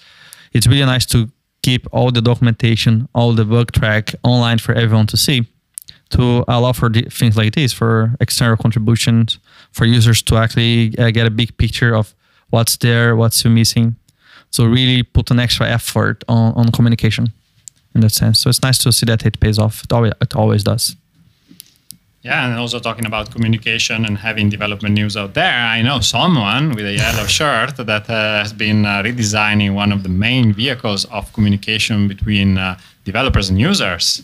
It's 0.54 0.68
really 0.68 0.86
nice 0.86 1.06
to 1.08 1.30
keep 1.64 1.88
all 1.92 2.12
the 2.12 2.22
documentation, 2.22 3.10
all 3.14 3.34
the 3.34 3.46
bug 3.46 3.72
track 3.72 4.16
online 4.24 4.60
for 4.60 4.74
everyone 4.74 5.08
to 5.08 5.18
see, 5.18 5.48
to 6.12 6.46
allow 6.48 6.72
for 6.72 6.90
the, 6.90 7.02
things 7.04 7.36
like 7.36 7.54
this, 7.56 7.74
for 7.74 8.16
external 8.22 8.56
contributions, 8.56 9.40
for 9.74 9.86
users 9.86 10.22
to 10.24 10.38
actually 10.38 10.98
uh, 10.98 11.12
get 11.12 11.28
a 11.28 11.32
big 11.32 11.58
picture 11.58 11.94
of 11.94 12.16
what's 12.52 12.78
there, 12.78 13.16
what's 13.16 13.44
missing. 13.44 13.96
So 14.50 14.66
really 14.66 15.04
put 15.04 15.30
an 15.30 15.40
extra 15.40 15.68
effort 15.68 16.24
on, 16.28 16.54
on 16.54 16.72
communication 16.72 17.34
in 18.00 18.04
that 18.08 18.16
sense. 18.24 18.40
So 18.40 18.50
it's 18.50 18.64
nice 18.70 18.78
to 18.80 18.92
see 18.92 19.06
that 19.06 19.26
it 19.26 19.40
pays 19.40 19.60
off. 19.60 19.84
It 19.84 19.92
always, 19.94 20.14
it 20.22 20.36
always 20.36 20.64
does. 20.64 20.96
Yeah, 22.22 22.46
and 22.46 22.60
also 22.60 22.80
talking 22.80 23.06
about 23.06 23.32
communication 23.32 24.06
and 24.06 24.18
having 24.18 24.50
development 24.50 24.94
news 24.94 25.16
out 25.16 25.34
there, 25.34 25.58
I 25.78 25.82
know 25.82 26.02
someone 26.02 26.76
with 26.76 26.86
a 26.86 26.94
yellow 26.94 27.28
shirt 27.38 27.78
that 27.78 28.10
uh, 28.10 28.44
has 28.44 28.52
been 28.52 28.86
uh, 28.86 29.04
redesigning 29.04 29.74
one 29.74 29.92
of 29.94 30.04
the 30.04 30.10
main 30.10 30.54
vehicles 30.54 31.06
of 31.06 31.32
communication 31.34 32.08
between 32.08 32.58
uh, 32.58 32.78
developers 33.06 33.50
and 33.50 33.58
users 33.60 34.22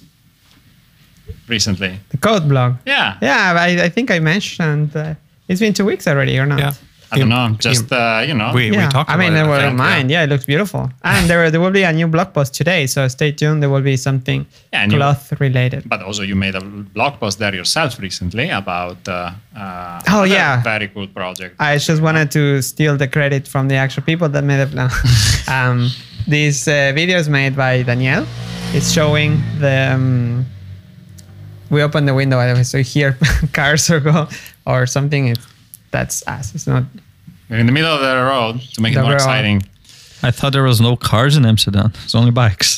recently. 1.48 2.00
The 2.10 2.18
code 2.18 2.50
blog. 2.50 2.76
Yeah, 2.86 3.18
Yeah, 3.22 3.56
I, 3.58 3.86
I 3.88 3.90
think 3.90 4.12
I 4.12 4.20
mentioned 4.20 4.96
uh, 4.96 5.16
it's 5.48 5.62
been 5.62 5.74
two 5.74 5.86
weeks 5.86 6.06
already 6.08 6.38
or 6.38 6.46
not. 6.46 6.60
Yeah. 6.60 6.74
I 7.12 7.20
don't 7.20 7.30
know, 7.30 7.56
just 7.60 7.92
uh, 7.92 8.24
you 8.28 8.34
know. 8.34 8.52
We, 8.54 8.72
Yeah, 8.72 8.86
we 8.88 8.92
talked 8.92 9.10
I 9.10 9.16
mean, 9.18 9.34
about 9.34 9.46
it. 9.46 9.48
never 9.48 9.62
think, 9.68 9.78
mind. 9.78 10.10
Yeah. 10.12 10.24
it 10.24 10.30
looks 10.30 10.46
beautiful. 10.46 10.92
And 11.04 11.30
there, 11.30 11.50
there 11.52 11.62
will 11.62 11.72
be 11.72 11.84
a 11.84 11.94
new 11.94 12.08
blog 12.08 12.34
post 12.34 12.54
today, 12.56 12.88
so 12.88 13.08
stay 13.08 13.32
tuned. 13.32 13.62
There 13.62 13.70
will 13.70 13.82
be 13.82 13.98
something 13.98 14.46
Yeah, 14.74 14.82
and 14.84 14.92
you- 14.92 14.98
cloth 14.98 15.32
related. 15.40 15.88
but 15.88 16.02
also 16.02 16.24
you 16.24 16.36
made 16.36 16.56
a 16.56 16.62
blog 16.62 17.20
post 17.20 17.40
there 17.40 17.54
yourself 17.56 18.00
recently 18.00 18.50
about 18.50 18.98
uh, 19.08 19.32
uh, 19.56 20.02
Oh, 20.10 20.24
yeah. 20.24 20.62
very 20.64 20.88
cool 20.90 21.08
project. 21.08 21.56
I 21.60 21.78
just 21.78 22.02
wanted 22.02 22.32
to 22.32 22.62
steal 22.62 22.98
the 22.98 23.08
credit 23.08 23.48
from 23.48 23.68
the 23.68 23.76
actual 23.76 24.04
people 24.04 24.28
that 24.30 24.44
made 24.44 24.58
the 24.58 24.68
plan. 24.68 24.90
um, 25.48 25.90
this 26.28 26.68
uh, 26.68 26.92
video 26.96 27.18
is 27.20 27.30
made 27.30 27.56
by 27.56 27.84
Daniel. 27.84 28.26
It's 28.74 28.92
showing 28.92 29.42
the. 29.60 29.92
Um, 29.94 30.46
we 31.70 31.82
open 31.82 32.06
the 32.06 32.14
window, 32.14 32.38
by 32.38 32.48
the 32.48 32.54
way, 32.54 32.64
so 32.64 32.78
you 32.78 32.84
hear 32.84 33.18
cars 33.54 33.90
or 33.90 34.00
go 34.00 34.28
or 34.68 34.86
something. 34.86 35.28
It's, 35.30 35.46
that's 35.98 36.18
us. 36.36 36.46
It's 36.56 36.68
not. 36.74 36.84
We're 37.50 37.60
in 37.64 37.68
the 37.72 37.76
middle 37.78 37.94
of 37.98 38.02
the 38.02 38.16
road 38.34 38.56
to 38.74 38.82
make 38.82 38.92
it 38.94 38.96
The 38.96 39.02
more 39.08 39.12
road. 39.12 39.22
exciting. 39.22 39.58
I 40.28 40.32
thought 40.32 40.52
there 40.58 40.68
was 40.74 40.80
no 40.90 40.94
cars 41.10 41.34
in 41.38 41.44
Amsterdam. 41.46 41.90
It's 42.04 42.16
only 42.16 42.32
bikes. 42.32 42.72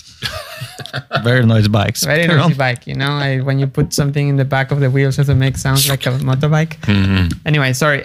Very 1.23 1.45
nice 1.45 1.67
bikes. 1.80 2.03
Very 2.03 2.25
Carry 2.25 2.38
noisy 2.39 2.53
on. 2.53 2.58
bike, 2.65 2.82
you 2.89 2.95
know. 3.01 3.13
I, 3.27 3.39
when 3.47 3.58
you 3.62 3.67
put 3.67 3.93
something 3.93 4.25
in 4.32 4.36
the 4.38 4.45
back 4.56 4.67
of 4.73 4.80
the 4.84 4.89
wheels, 4.95 5.17
it 5.19 5.27
make 5.36 5.58
sounds 5.58 5.88
like 5.91 6.06
a 6.06 6.12
motorbike. 6.30 6.73
Mm-hmm. 6.93 7.25
Anyway, 7.49 7.73
sorry. 7.73 8.01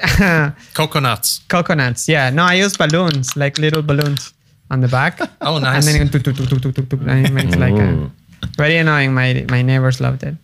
Coconuts. 0.74 1.40
Coconuts. 1.48 2.08
Yeah. 2.08 2.30
No, 2.30 2.42
I 2.44 2.54
use 2.64 2.76
balloons, 2.76 3.36
like 3.36 3.58
little 3.58 3.82
balloons 3.82 4.32
on 4.70 4.80
the 4.80 4.88
back. 4.88 5.14
Oh, 5.40 5.58
nice. 5.58 5.86
And 5.86 5.96
then 5.96 6.06
it, 6.06 6.12
tuk, 6.12 6.22
tuk, 6.24 6.36
tuk, 6.36 6.48
tuk, 6.48 6.60
tuk, 6.62 6.74
tuk, 6.76 6.88
tuk, 6.90 7.00
and 7.10 7.26
it 7.26 7.32
makes 7.32 7.56
like 7.56 7.74
a, 7.74 8.10
very 8.56 8.76
annoying. 8.82 9.12
My 9.20 9.28
my 9.54 9.62
neighbors 9.62 9.98
loved 10.00 10.22
it. 10.28 10.34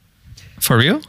For 0.61 0.77
real? 0.79 1.01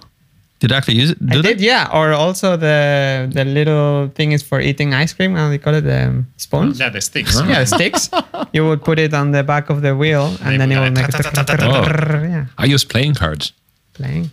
Did 0.59 0.71
you 0.71 0.77
actually 0.77 0.95
use 0.95 1.11
it? 1.11 1.17
I 1.29 1.33
Do 1.33 1.41
did, 1.41 1.59
they? 1.59 1.65
yeah. 1.65 1.87
Or 1.93 2.11
also 2.11 2.57
the 2.57 3.29
the 3.31 3.45
little 3.45 4.09
thing 4.15 4.33
is 4.33 4.43
for 4.43 4.59
eating 4.59 4.93
ice 4.93 5.13
cream. 5.13 5.35
How 5.35 5.45
do 5.47 5.51
they 5.51 5.57
call 5.57 5.73
it? 5.75 5.81
The 5.87 6.07
um, 6.07 6.27
spoons. 6.37 6.79
Yeah, 6.79 6.89
the 6.89 6.99
sticks. 7.01 7.35
Yeah, 7.47 7.59
the 7.63 7.65
sticks. 7.65 8.09
you 8.55 8.67
would 8.67 8.83
put 8.83 8.99
it 8.99 9.13
on 9.13 9.31
the 9.31 9.43
back 9.43 9.69
of 9.69 9.81
the 9.81 9.95
wheel, 9.95 10.35
and 10.43 10.59
then 10.59 10.71
it 10.71 10.79
will 10.79 10.91
make 10.91 11.07
it. 11.07 11.15
Yeah, 11.59 12.45
I 12.57 12.65
use 12.65 12.83
playing 12.83 13.15
cards. 13.15 13.53
playing. 13.93 14.31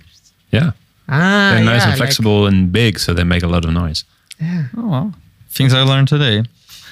Yeah. 0.51 0.71
Ah, 1.09 1.53
They're 1.55 1.65
nice 1.65 1.83
yeah, 1.83 1.83
and 1.83 1.91
like- 1.91 1.99
flexible 1.99 2.47
and 2.49 2.73
big, 2.73 2.99
so 2.99 3.15
they 3.15 3.25
make 3.25 3.45
a 3.45 3.49
lot 3.49 3.65
of 3.65 3.71
noise. 3.73 4.05
yeah, 4.41 4.65
Oh, 4.77 4.89
wow. 4.89 5.12
Things 5.51 5.73
I 5.73 5.83
learned 5.83 6.09
today. 6.09 6.43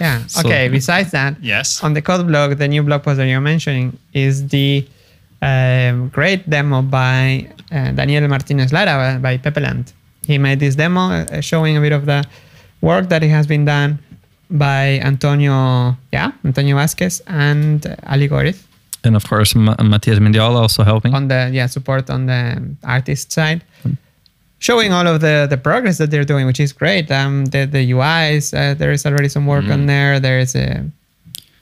yeah. 0.01 0.23
So- 0.27 0.41
Okay. 0.47 0.69
Besides 0.69 1.11
that, 1.11 1.35
Yes. 1.43 1.83
on 1.83 1.95
the 1.95 2.03
code 2.03 2.27
blog, 2.27 2.59
the 2.59 2.69
new 2.69 2.83
blog 2.85 3.03
post 3.03 3.17
that 3.19 3.27
you're 3.27 3.41
mentioning 3.53 3.99
is 4.13 4.47
the 4.49 4.87
um, 5.43 6.09
great 6.11 6.49
demo 6.49 6.81
by 6.83 7.49
uh, 7.75 7.91
Daniel 7.93 8.29
Martinez 8.29 8.73
Lara 8.73 9.19
by 9.21 9.39
Pepeland. 9.39 9.93
He 10.27 10.39
made 10.39 10.59
this 10.61 10.75
demo 10.77 11.01
uh, 11.11 11.41
showing 11.41 11.77
a 11.77 11.81
bit 11.81 11.93
of 11.93 12.07
the 12.07 12.25
work 12.81 13.09
that 13.09 13.23
has 13.23 13.47
been 13.47 13.65
done 13.65 13.99
by 14.51 15.01
Antonio, 15.03 15.97
yeah, 16.13 16.31
Antonio 16.45 16.77
Vazquez 16.77 17.21
and 17.27 17.87
uh, 17.87 17.97
Aligorith 18.15 18.61
And 19.05 19.17
of 19.17 19.25
course, 19.29 19.55
Ma- 19.55 19.77
Matias 19.83 20.19
Mendiola 20.19 20.61
also 20.61 20.83
helping. 20.85 21.13
on 21.15 21.29
the 21.29 21.51
yeah 21.53 21.67
support 21.69 22.09
on 22.11 22.27
the 22.27 22.43
artist 22.83 23.33
side, 23.33 23.61
showing 24.59 24.93
all 24.93 25.07
of 25.07 25.21
the 25.21 25.47
the 25.51 25.57
progress 25.57 25.99
that 25.99 26.11
they're 26.11 26.25
doing, 26.33 26.47
which 26.47 26.61
is 26.61 26.73
great. 26.73 27.11
Um, 27.11 27.45
the 27.47 27.67
the 27.67 27.83
UIs 27.97 28.53
uh, 28.55 28.75
there 28.81 28.93
is 28.93 29.05
already 29.07 29.29
some 29.29 29.47
work 29.47 29.65
on 29.75 29.87
there. 29.87 30.21
There 30.21 30.39
is 30.39 30.55
a 30.57 30.85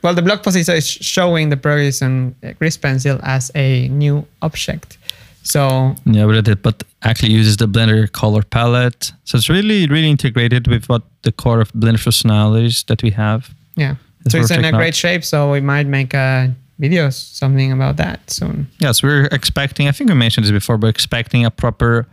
well, 0.03 0.15
the 0.15 0.23
blog 0.23 0.43
post 0.43 0.57
is 0.57 0.87
showing 0.89 1.51
the 1.51 1.57
progress 1.57 2.03
on 2.03 2.35
Grease 2.59 2.77
Pencil 2.77 3.19
as 3.23 3.51
a 3.55 3.89
new 3.89 4.27
object. 4.41 4.99
So 5.43 5.95
Yeah, 6.05 6.27
but 6.27 6.49
it 6.49 6.63
but 6.63 6.83
actually 7.03 7.33
uses 7.33 7.57
the 7.57 7.67
Blender 7.67 8.11
color 8.11 8.43
palette. 8.43 9.13
So 9.25 9.37
it's 9.39 9.49
really, 9.49 9.87
really 9.87 10.11
integrated 10.11 10.69
with 10.69 10.89
what 10.89 11.03
the 11.23 11.33
core 11.33 11.61
of 11.61 11.73
Blender 11.73 11.99
functionalities 11.99 12.87
that 12.87 13.03
we 13.03 13.11
have. 13.11 13.51
yeah, 13.77 13.97
It's 14.25 14.33
so 14.33 14.39
it's 14.41 14.51
in 14.51 14.65
a 14.65 14.73
great 14.73 14.95
shape. 14.95 15.25
So 15.25 15.51
we 15.51 15.61
might 15.61 15.87
make 15.87 16.15
a 16.15 16.55
video, 16.79 17.11
something 17.11 17.73
about 17.73 17.97
that 17.97 18.19
soon. 18.31 18.69
Yes, 18.79 19.03
we're 19.03 19.27
expecting, 19.33 19.89
I 19.89 19.93
think 19.93 20.11
we 20.11 20.17
mentioned 20.17 20.45
this 20.47 20.53
before, 20.53 20.79
but 20.79 20.89
expecting 20.89 21.45
a 21.45 21.51
proper 21.51 22.07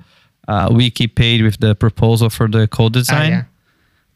uh, 0.47 0.69
wiki 0.71 1.07
page 1.07 1.41
with 1.43 1.59
the 1.59 1.75
proposal 1.75 2.29
for 2.29 2.47
the 2.47 2.67
code 2.67 2.95
Ah, 2.95 2.99
design. 2.99 3.31
yeah. 3.31 3.43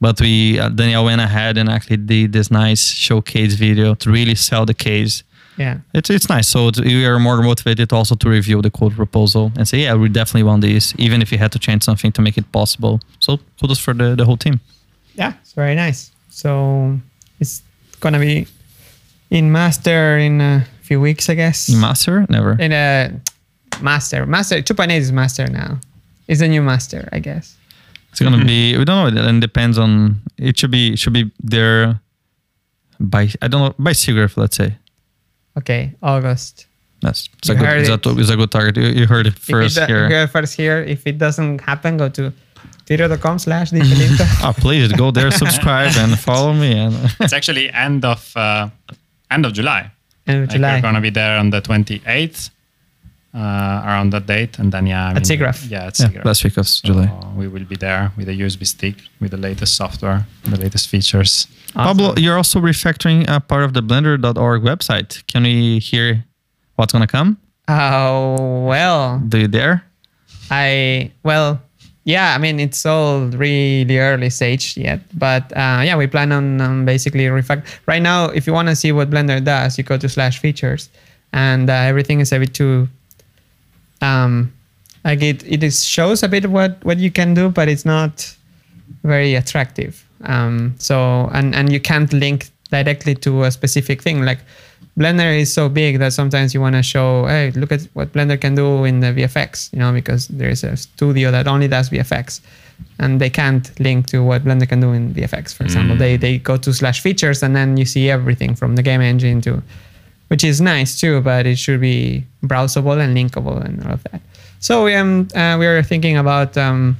But 0.01 0.19
we, 0.19 0.59
uh, 0.59 0.69
Daniel 0.69 1.05
went 1.05 1.21
ahead 1.21 1.57
and 1.57 1.69
actually 1.69 1.97
did 1.97 2.33
this 2.33 2.49
nice 2.51 2.83
showcase 2.87 3.53
video 3.53 3.95
to 3.95 4.11
really 4.11 4.35
sell 4.35 4.65
the 4.65 4.73
case. 4.73 5.23
Yeah. 5.57 5.77
It's 5.93 6.09
it's 6.09 6.29
nice. 6.29 6.47
So 6.47 6.69
it's, 6.69 6.79
we 6.79 7.05
are 7.05 7.19
more 7.19 7.41
motivated 7.41 7.93
also 7.93 8.15
to 8.15 8.29
review 8.29 8.61
the 8.61 8.71
code 8.71 8.95
proposal 8.95 9.51
and 9.57 9.67
say, 9.67 9.79
yeah, 9.79 9.93
we 9.93 10.09
definitely 10.09 10.43
want 10.43 10.61
this, 10.61 10.93
even 10.97 11.21
if 11.21 11.31
you 11.31 11.37
had 11.37 11.51
to 11.51 11.59
change 11.59 11.83
something 11.83 12.11
to 12.13 12.21
make 12.21 12.37
it 12.37 12.51
possible. 12.51 12.99
So 13.19 13.39
kudos 13.59 13.79
for 13.79 13.93
the, 13.93 14.15
the 14.15 14.25
whole 14.25 14.37
team. 14.37 14.59
Yeah, 15.15 15.33
it's 15.41 15.53
very 15.53 15.75
nice. 15.75 16.11
So 16.29 16.99
it's 17.39 17.61
gonna 17.99 18.19
be 18.19 18.47
in 19.29 19.51
master 19.51 20.17
in 20.17 20.41
a 20.41 20.65
few 20.81 20.99
weeks, 20.99 21.29
I 21.29 21.35
guess. 21.35 21.69
In 21.69 21.79
master, 21.79 22.25
never. 22.29 22.57
in 22.59 22.71
a 22.71 23.11
master. 23.81 24.25
Master 24.25 24.61
2.8 24.61 24.91
is 24.97 25.11
master 25.11 25.47
now. 25.47 25.79
It's 26.27 26.41
a 26.41 26.47
new 26.47 26.61
master, 26.61 27.09
I 27.11 27.19
guess. 27.19 27.55
It's 28.11 28.21
gonna 28.21 28.45
be. 28.45 28.77
We 28.77 28.85
don't 28.85 29.15
know. 29.15 29.29
It 29.29 29.39
depends 29.39 29.77
on. 29.77 30.21
It 30.37 30.57
should 30.59 30.69
be. 30.69 30.93
It 30.93 30.99
should 30.99 31.13
be 31.13 31.31
there 31.39 31.99
by. 32.99 33.29
I 33.41 33.47
don't 33.47 33.61
know 33.61 33.75
by 33.79 33.91
SIGGRAPH, 33.91 34.37
Let's 34.37 34.55
say. 34.55 34.77
Okay, 35.57 35.93
August. 36.01 36.67
That's 37.01 37.29
it's 37.37 37.49
You 37.49 37.55
a 37.55 37.57
good. 37.57 37.65
heard 37.67 37.77
It's 37.81 37.89
a, 37.89 37.93
it. 38.09 38.19
it's 38.19 38.29
a 38.29 38.35
good 38.37 38.51
target. 38.51 38.77
You, 38.77 38.87
you 39.01 39.05
heard 39.07 39.27
it 39.27 39.33
first 39.37 39.77
if 39.77 39.83
it, 39.83 39.89
here. 39.89 40.07
You 40.09 40.15
heard 40.15 40.23
it 40.29 40.31
first 40.31 40.55
here. 40.55 40.79
If 40.81 41.05
it 41.05 41.17
doesn't 41.17 41.59
happen, 41.61 41.97
go 41.97 42.07
to 42.09 42.31
twitter.com 42.85 43.39
slash 43.39 43.71
dfelinto. 43.71 44.25
Oh, 44.43 44.53
please 44.53 44.91
go 44.93 45.11
there, 45.11 45.29
subscribe, 45.43 45.91
and 45.97 46.17
follow 46.17 46.53
me. 46.53 46.71
And 46.77 46.95
It's 47.19 47.33
actually 47.33 47.69
end 47.71 48.05
of 48.05 48.31
uh, 48.35 48.69
end 49.29 49.45
of 49.45 49.53
July. 49.53 49.91
End 50.27 50.43
of 50.43 50.49
Like 50.49 50.55
July. 50.55 50.75
we're 50.75 50.81
gonna 50.81 51.01
be 51.01 51.09
there 51.09 51.37
on 51.37 51.49
the 51.49 51.61
28th 51.61 52.49
uh, 53.33 53.81
around 53.85 54.11
that 54.13 54.25
date, 54.27 54.59
and 54.59 54.71
then 54.71 54.85
yeah, 54.87 55.07
I 55.09 55.11
At 55.15 55.23
SIGGRAPH. 55.23 55.69
Yeah, 55.71 55.85
at 55.87 55.99
Yeah, 55.99 56.07
SIGGRAPH. 56.07 56.25
last 56.25 56.43
week 56.43 56.57
of 56.57 56.67
So 56.67 56.87
July. 56.87 57.09
we 57.35 57.47
will 57.47 57.65
be 57.65 57.75
there 57.75 58.11
with 58.17 58.29
a 58.29 58.33
USB 58.33 58.65
stick 58.65 58.95
with 59.19 59.31
the 59.31 59.37
latest 59.37 59.75
software, 59.75 60.25
the 60.43 60.57
latest 60.57 60.87
features. 60.89 61.47
Pablo, 61.73 62.13
you're 62.17 62.37
also 62.37 62.59
refactoring 62.59 63.25
a 63.27 63.39
part 63.39 63.63
of 63.63 63.73
the 63.73 63.81
Blender.org 63.81 64.61
website. 64.61 65.25
Can 65.27 65.43
we 65.43 65.79
hear 65.79 66.23
what's 66.75 66.93
gonna 66.93 67.07
come? 67.07 67.37
Oh 67.67 68.65
well, 68.67 69.19
Do 69.27 69.39
you 69.39 69.47
dare? 69.47 69.83
I 70.51 71.11
well, 71.23 71.59
yeah. 72.03 72.35
I 72.35 72.37
mean, 72.37 72.59
it's 72.59 72.85
all 72.85 73.21
really 73.27 73.97
early 73.97 74.29
stage 74.29 74.77
yet, 74.77 74.99
but 75.17 75.51
uh, 75.57 75.81
yeah, 75.83 75.95
we 75.97 76.05
plan 76.07 76.31
on 76.31 76.61
um, 76.61 76.85
basically 76.85 77.25
refact. 77.25 77.63
Right 77.87 78.01
now, 78.01 78.25
if 78.29 78.45
you 78.45 78.53
want 78.53 78.67
to 78.67 78.75
see 78.75 78.91
what 78.91 79.09
Blender 79.09 79.43
does, 79.43 79.77
you 79.77 79.83
go 79.83 79.97
to 79.97 80.07
slash 80.09 80.37
features, 80.39 80.89
and 81.31 81.69
uh, 81.69 81.73
everything 81.73 82.19
is 82.19 82.31
a 82.31 82.37
bit 82.39 82.53
too. 82.53 82.87
Um, 84.03 84.53
like 85.05 85.21
it, 85.21 85.43
it 85.45 85.63
is 85.63 85.83
shows 85.83 86.23
a 86.23 86.27
bit 86.27 86.49
what 86.49 86.83
what 86.83 86.97
you 86.97 87.11
can 87.11 87.33
do, 87.33 87.49
but 87.49 87.67
it's 87.67 87.85
not 87.85 88.35
very 89.03 89.35
attractive. 89.35 90.05
Um, 90.23 90.75
so 90.77 91.29
and 91.33 91.53
and 91.55 91.71
you 91.71 91.79
can't 91.79 92.11
link 92.13 92.49
directly 92.69 93.15
to 93.15 93.43
a 93.43 93.51
specific 93.51 94.01
thing. 94.01 94.23
Like 94.23 94.39
Blender 94.97 95.39
is 95.39 95.51
so 95.51 95.69
big 95.69 95.99
that 95.99 96.13
sometimes 96.13 96.53
you 96.53 96.61
want 96.61 96.75
to 96.75 96.83
show, 96.83 97.25
hey, 97.25 97.51
look 97.51 97.71
at 97.71 97.81
what 97.93 98.13
Blender 98.13 98.39
can 98.39 98.53
do 98.53 98.83
in 98.83 98.99
the 98.99 99.07
VFX, 99.07 99.73
you 99.73 99.79
know, 99.79 99.91
because 99.91 100.27
there 100.27 100.49
is 100.49 100.63
a 100.63 100.77
studio 100.77 101.31
that 101.31 101.47
only 101.47 101.67
does 101.67 101.89
VFX, 101.89 102.41
and 102.99 103.19
they 103.19 103.29
can't 103.29 103.77
link 103.79 104.05
to 104.07 104.23
what 104.23 104.43
Blender 104.43 104.69
can 104.69 104.79
do 104.79 104.91
in 104.93 105.13
VFX. 105.13 105.53
For 105.53 105.63
example, 105.63 105.97
they 105.97 106.15
they 106.17 106.37
go 106.37 106.57
to 106.57 106.73
slash 106.73 107.01
features, 107.01 107.41
and 107.41 107.55
then 107.55 107.75
you 107.77 107.85
see 107.85 108.09
everything 108.09 108.55
from 108.55 108.75
the 108.75 108.83
game 108.83 109.01
engine 109.01 109.41
to, 109.41 109.63
which 110.29 110.43
is 110.43 110.61
nice 110.61 110.99
too, 110.99 111.21
but 111.21 111.45
it 111.45 111.57
should 111.57 111.81
be 111.81 112.23
browsable 112.43 112.99
and 112.99 113.15
linkable 113.15 113.63
and 113.63 113.83
all 113.85 113.93
of 113.93 114.03
that. 114.05 114.21
So 114.59 114.87
um, 114.87 115.27
uh, 115.35 115.57
we 115.59 115.65
are 115.67 115.83
thinking 115.83 116.17
about 116.17 116.57
um, 116.57 116.97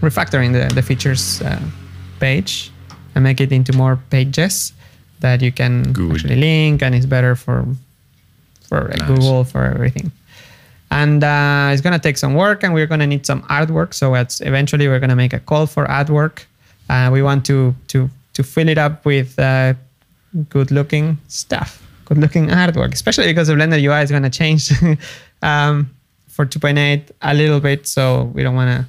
refactoring 0.00 0.52
the, 0.52 0.72
the 0.74 0.82
features 0.82 1.42
uh, 1.42 1.60
page 2.20 2.70
and 3.14 3.24
make 3.24 3.40
it 3.40 3.52
into 3.52 3.72
more 3.72 3.98
pages 4.10 4.72
that 5.20 5.42
you 5.42 5.52
can 5.52 5.92
Good. 5.92 6.12
actually 6.12 6.36
link 6.36 6.82
and 6.82 6.94
it's 6.94 7.06
better 7.06 7.34
for 7.34 7.66
for 8.68 8.90
uh, 8.90 8.96
Nice. 8.96 9.08
Google 9.08 9.44
for 9.44 9.64
everything. 9.64 10.10
And 10.90 11.24
uh, 11.24 11.70
it's 11.72 11.80
gonna 11.80 11.98
take 11.98 12.18
some 12.18 12.34
work, 12.34 12.62
and 12.62 12.74
we're 12.74 12.86
gonna 12.86 13.06
need 13.06 13.24
some 13.24 13.42
artwork. 13.44 13.94
So 13.94 14.14
eventually 14.14 14.88
we're 14.88 15.00
gonna 15.00 15.16
make 15.16 15.32
a 15.32 15.40
call 15.40 15.66
for 15.66 15.86
artwork. 15.86 16.44
Uh, 16.90 17.08
we 17.10 17.22
want 17.22 17.46
to 17.46 17.74
to 17.88 18.10
to 18.34 18.42
fill 18.42 18.68
it 18.68 18.76
up 18.76 19.04
with 19.06 19.38
uh, 19.38 19.72
good 20.50 20.70
looking 20.70 21.16
stuff, 21.28 21.82
good 22.14 22.20
looking 22.20 22.48
artwork, 22.48 22.92
especially 22.92 23.26
because 23.26 23.48
the 23.48 23.54
Blender 23.54 23.80
UI 23.82 24.02
is 24.02 24.10
gonna 24.10 24.30
change 24.30 24.70
um, 25.42 25.90
for 26.28 26.46
2.8 26.46 27.10
a 27.22 27.34
little 27.34 27.60
bit. 27.60 27.86
So 27.86 28.30
we 28.34 28.42
don't 28.42 28.54
want 28.54 28.70
to 28.70 28.86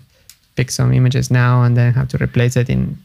pick 0.56 0.72
some 0.72 0.94
images 0.94 1.30
now 1.32 1.64
and 1.64 1.76
then 1.76 1.94
have 1.94 2.08
to 2.10 2.18
replace 2.24 2.56
it 2.58 2.70
in 2.70 2.98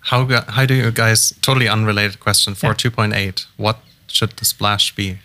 How 0.00 0.26
how 0.48 0.66
do 0.66 0.74
you 0.74 0.90
guys? 0.90 1.32
Totally 1.40 1.68
unrelated 1.68 2.18
question 2.20 2.54
for 2.54 2.66
Yeah. 2.68 2.74
2.8. 2.90 3.46
What 3.56 3.78
should 4.08 4.30
the 4.36 4.44
splash 4.44 4.94
be? 4.96 5.18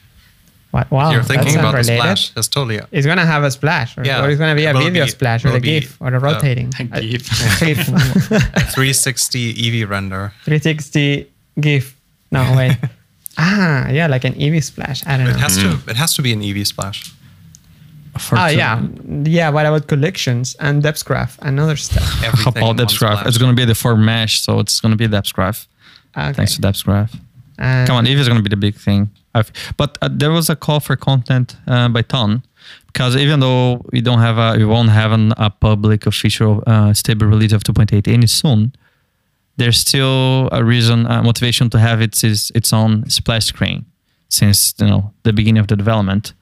what? 0.71 0.89
Wow, 0.91 1.11
You're 1.11 1.23
thinking 1.23 1.55
that's 1.55 1.65
about 1.69 1.75
the 1.75 1.83
splash. 1.83 2.29
That's 2.35 2.47
totally. 2.47 2.79
It's 2.91 3.07
gonna 3.07 3.25
have 3.25 3.43
a 3.43 3.51
splash, 3.51 3.97
or, 3.97 4.03
Yeah, 4.05 4.21
or 4.23 4.29
it's 4.29 4.39
gonna 4.39 4.55
be 4.55 4.65
a 4.65 4.69
it 4.69 4.73
will 4.75 4.83
video 4.85 5.05
be- 5.05 5.11
splash, 5.11 5.43
or 5.45 5.49
will 5.49 5.55
a 5.57 5.59
GIF, 5.59 5.97
or 5.99 6.13
a 6.13 6.19
rotating 6.19 6.67
A 6.79 7.01
GIF. 7.01 7.25
GIF. 7.59 7.85
360 8.73 9.53
Eevee 9.55 9.89
render. 9.89 10.31
360 10.45 11.27
GIF. 11.59 11.95
No, 12.31 12.41
wait. 12.55 12.77
Ah, 13.41 13.87
yeah, 13.89 14.07
like 14.07 14.25
an 14.25 14.33
Eevee 14.33 14.61
splash. 14.63 15.01
I 15.07 15.17
don't 15.17 15.27
It 15.27 15.33
know. 15.33 15.39
has 15.39 15.57
to. 15.57 15.79
It 15.87 15.95
has 15.95 16.13
to 16.15 16.21
be 16.21 16.33
an 16.33 16.41
Eevee 16.41 16.67
splash. 16.67 17.13
For 18.17 18.37
Oh 18.37 18.49
two- 18.49 18.57
yeah, 18.57 18.81
yeah. 19.23 19.49
What 19.49 19.65
about 19.65 19.87
collections 19.87 20.55
and 20.59 20.83
depsgraph 20.83 21.37
and 21.41 21.59
other 21.59 21.77
stuff? 21.77 22.03
How 22.03 22.27
Everything. 22.27 22.63
about 22.63 22.77
depth 22.77 23.01
one 23.01 23.13
graph? 23.15 23.27
It's 23.27 23.37
gonna 23.37 23.53
be 23.53 23.65
the 23.65 23.75
for 23.75 23.95
mesh, 23.95 24.41
so 24.41 24.59
it's 24.59 24.79
gonna 24.81 24.97
be 24.97 25.07
depsgraph. 25.07 25.67
Okay. 26.17 26.33
Thanks 26.33 26.55
to 26.55 26.61
depsgraph. 26.61 27.11
And- 27.57 27.87
Come 27.87 27.97
on, 27.97 28.05
Eevee 28.05 28.19
is 28.19 28.27
going 28.27 28.37
to 28.43 28.43
be 28.49 28.49
the 28.49 28.55
big 28.67 28.75
thing. 28.75 29.09
I've, 29.35 29.51
but 29.77 29.97
uh, 30.01 30.09
there 30.11 30.31
was 30.31 30.49
a 30.49 30.55
call 30.55 30.79
for 30.79 30.95
content 30.95 31.55
uh, 31.67 31.87
by 31.89 32.01
Ton 32.03 32.41
because 32.87 33.15
even 33.17 33.41
though 33.41 33.85
we 33.91 33.99
don't 34.01 34.19
have 34.19 34.37
a, 34.37 34.57
we 34.57 34.65
won't 34.65 34.89
have 34.89 35.11
an, 35.11 35.33
a 35.37 35.49
public 35.49 36.05
official 36.07 36.63
uh, 36.65 36.93
stable 36.93 37.27
release 37.27 37.51
of 37.53 37.63
2.8 37.63 38.07
any 38.07 38.27
soon, 38.27 38.71
there's 39.59 39.77
still 39.87 40.49
a 40.51 40.61
reason, 40.63 41.05
uh, 41.05 41.21
motivation 41.23 41.69
to 41.69 41.77
have 41.79 42.01
its 42.07 42.23
its, 42.23 42.51
its 42.59 42.69
own 42.73 42.91
splash 43.09 43.45
screen 43.45 43.85
since 44.29 44.73
you 44.79 44.87
know 44.87 45.01
the 45.23 45.33
beginning 45.33 45.59
of 45.61 45.67
the 45.67 45.75
development. 45.75 46.33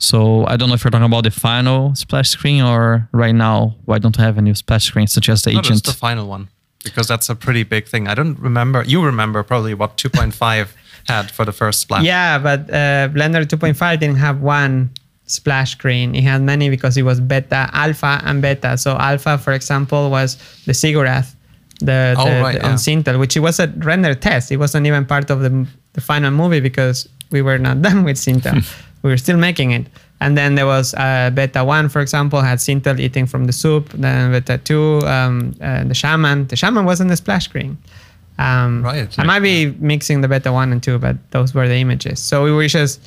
So 0.00 0.46
I 0.46 0.56
don't 0.56 0.68
know 0.68 0.74
if 0.76 0.84
you're 0.84 0.90
talking 0.92 1.06
about 1.12 1.24
the 1.24 1.30
final 1.30 1.94
splash 1.94 2.28
screen 2.30 2.62
or 2.62 3.08
right 3.12 3.34
now. 3.34 3.74
Why 3.84 3.98
don't 3.98 4.16
we 4.16 4.22
have 4.24 4.38
a 4.38 4.42
new 4.42 4.54
splash 4.54 4.84
screen 4.84 5.06
such 5.08 5.28
as 5.28 5.42
the 5.42 5.52
No, 5.52 5.58
agent? 5.60 5.82
that's 5.84 5.94
the 5.96 6.00
final 6.08 6.26
one 6.28 6.48
because 6.84 7.06
that's 7.08 7.28
a 7.28 7.34
pretty 7.34 7.64
big 7.64 7.84
thing. 7.88 8.06
I 8.08 8.14
don't 8.14 8.38
remember. 8.38 8.82
You 8.84 9.04
remember 9.04 9.42
probably 9.42 9.74
what 9.74 9.96
2.5 9.96 10.68
had 11.08 11.30
for 11.30 11.44
the 11.44 11.52
first 11.52 11.80
splash. 11.80 12.04
Yeah, 12.04 12.38
but 12.38 12.60
uh, 12.70 13.08
Blender 13.14 13.44
2.5 13.44 13.98
didn't 14.00 14.16
have 14.26 14.40
one 14.40 14.90
splash 15.26 15.72
screen. 15.72 16.14
It 16.14 16.22
had 16.22 16.42
many 16.42 16.70
because 16.70 16.96
it 16.96 17.02
was 17.02 17.18
beta, 17.20 17.68
alpha, 17.72 18.20
and 18.24 18.40
beta. 18.40 18.78
So 18.78 18.96
alpha, 18.96 19.36
for 19.38 19.52
example, 19.52 20.10
was 20.10 20.36
the 20.66 20.72
Sigurath, 20.72 21.34
the, 21.80 22.14
Oh, 22.18 22.24
the, 22.24 22.40
right, 22.40 22.52
the 22.54 22.58
yeah. 22.66 22.70
on 22.70 22.74
Sintel, 22.76 23.18
which 23.18 23.36
it 23.36 23.40
was 23.40 23.58
a 23.60 23.68
render 23.78 24.14
test. 24.14 24.50
It 24.52 24.56
wasn't 24.58 24.86
even 24.86 25.04
part 25.06 25.30
of 25.30 25.40
the, 25.40 25.66
the 25.92 26.00
final 26.00 26.30
movie 26.30 26.60
because 26.60 27.08
we 27.30 27.42
were 27.42 27.58
not 27.58 27.82
done 27.88 28.04
with 28.04 28.16
Sintel. 28.16 28.64
we 29.02 29.10
were 29.10 29.16
still 29.16 29.36
making 29.36 29.70
it. 29.72 29.86
And 30.20 30.36
then 30.36 30.56
there 30.56 30.66
was 30.66 30.94
uh, 30.94 31.30
beta 31.32 31.64
one, 31.64 31.88
for 31.88 32.00
example, 32.00 32.40
had 32.40 32.58
Sintel 32.58 32.98
eating 32.98 33.26
from 33.26 33.44
the 33.44 33.52
soup. 33.52 33.90
Then 33.90 34.32
beta 34.32 34.58
two, 34.58 35.00
um, 35.06 35.54
uh, 35.60 35.84
the 35.84 35.94
shaman. 35.94 36.48
The 36.48 36.56
shaman 36.56 36.84
wasn't 36.84 37.10
the 37.10 37.16
splash 37.16 37.44
screen. 37.44 37.78
Um, 38.38 38.82
Right. 38.82 39.16
I 39.18 39.24
might 39.24 39.40
be 39.40 39.70
mixing 39.78 40.20
the 40.20 40.28
beta 40.28 40.52
one 40.52 40.72
and 40.72 40.82
two, 40.82 40.98
but 40.98 41.16
those 41.30 41.54
were 41.54 41.68
the 41.68 41.76
images. 41.76 42.18
So 42.20 42.42
we 42.44 42.52
were 42.52 42.66
just 42.68 43.00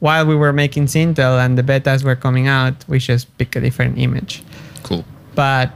while 0.00 0.26
we 0.26 0.34
were 0.36 0.52
making 0.52 0.86
Sintel 0.86 1.42
and 1.42 1.56
the 1.56 1.62
betas 1.62 2.04
were 2.04 2.16
coming 2.16 2.46
out, 2.46 2.74
we 2.88 2.98
just 2.98 3.26
pick 3.38 3.56
a 3.56 3.60
different 3.60 3.96
image. 3.98 4.42
Cool. 4.82 5.02
But 5.34 5.70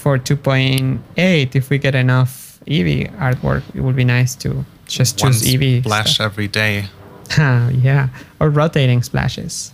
for 0.00 0.18
2.8, 0.18 1.54
if 1.54 1.70
we 1.70 1.78
get 1.78 1.94
enough 1.94 2.58
Eevee 2.66 3.10
artwork, 3.18 3.62
it 3.74 3.80
would 3.80 3.96
be 3.96 4.04
nice 4.04 4.34
to 4.36 4.64
just 4.86 5.20
One 5.22 5.32
choose 5.32 5.42
Eevee. 5.44 5.80
splash 5.82 6.14
stuff. 6.14 6.32
every 6.32 6.48
day. 6.48 6.86
yeah, 7.38 8.08
or 8.40 8.50
rotating 8.50 9.02
splashes, 9.02 9.70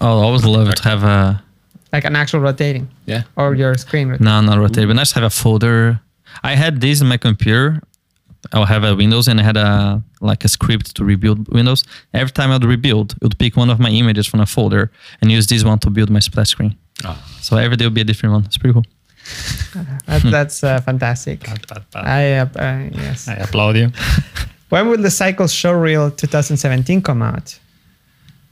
I'll 0.00 0.20
always 0.26 0.44
love 0.44 0.72
to 0.74 0.82
have 0.88 1.02
a 1.02 1.42
like 1.92 2.04
an 2.04 2.14
actual 2.14 2.40
rotating, 2.40 2.86
Yeah. 3.06 3.22
or 3.36 3.54
your 3.54 3.74
screen. 3.76 4.08
rotating. 4.08 4.26
No, 4.26 4.40
not 4.42 4.58
rotate. 4.58 4.86
But 4.86 4.94
nice 4.96 5.08
to 5.12 5.14
have 5.20 5.24
a 5.24 5.30
folder. 5.30 6.00
I 6.44 6.54
had 6.54 6.80
this 6.80 7.00
in 7.00 7.08
my 7.08 7.16
computer. 7.16 7.80
I'll 8.52 8.66
have 8.66 8.84
a 8.84 8.94
Windows 8.94 9.26
and 9.26 9.40
I 9.40 9.42
had 9.42 9.56
a 9.56 10.02
like 10.20 10.44
a 10.44 10.48
script 10.48 10.94
to 10.96 11.04
rebuild 11.04 11.48
Windows. 11.48 11.82
Every 12.14 12.30
time 12.30 12.50
I'd 12.52 12.64
rebuild, 12.64 13.12
it 13.12 13.22
would 13.22 13.38
pick 13.38 13.56
one 13.56 13.70
of 13.70 13.78
my 13.80 13.90
images 13.90 14.26
from 14.28 14.40
a 14.40 14.46
folder 14.46 14.90
and 15.20 15.32
use 15.32 15.46
this 15.48 15.64
one 15.64 15.78
to 15.80 15.90
build 15.90 16.10
my 16.10 16.20
splash 16.20 16.50
screen. 16.50 16.76
Ah. 17.04 17.16
So 17.40 17.56
every 17.56 17.76
day 17.76 17.86
would 17.86 17.94
be 17.94 18.02
a 18.02 18.04
different 18.04 18.34
one. 18.34 18.44
It's 18.44 18.58
pretty 18.58 18.74
cool. 18.74 18.84
That, 20.06 20.22
that's 20.24 20.64
uh, 20.64 20.80
fantastic. 20.80 21.40
Pat, 21.40 21.66
pat, 21.68 21.90
pat. 21.90 22.04
I 22.04 22.38
uh, 22.38 22.46
uh, 22.56 22.88
yes. 22.92 23.28
I 23.28 23.34
applaud 23.34 23.76
you. 23.76 23.90
When 24.68 24.88
will 24.88 24.98
the 24.98 25.10
Cycle 25.10 25.46
Showreel 25.46 26.14
2017 26.14 27.00
come 27.00 27.22
out? 27.22 27.58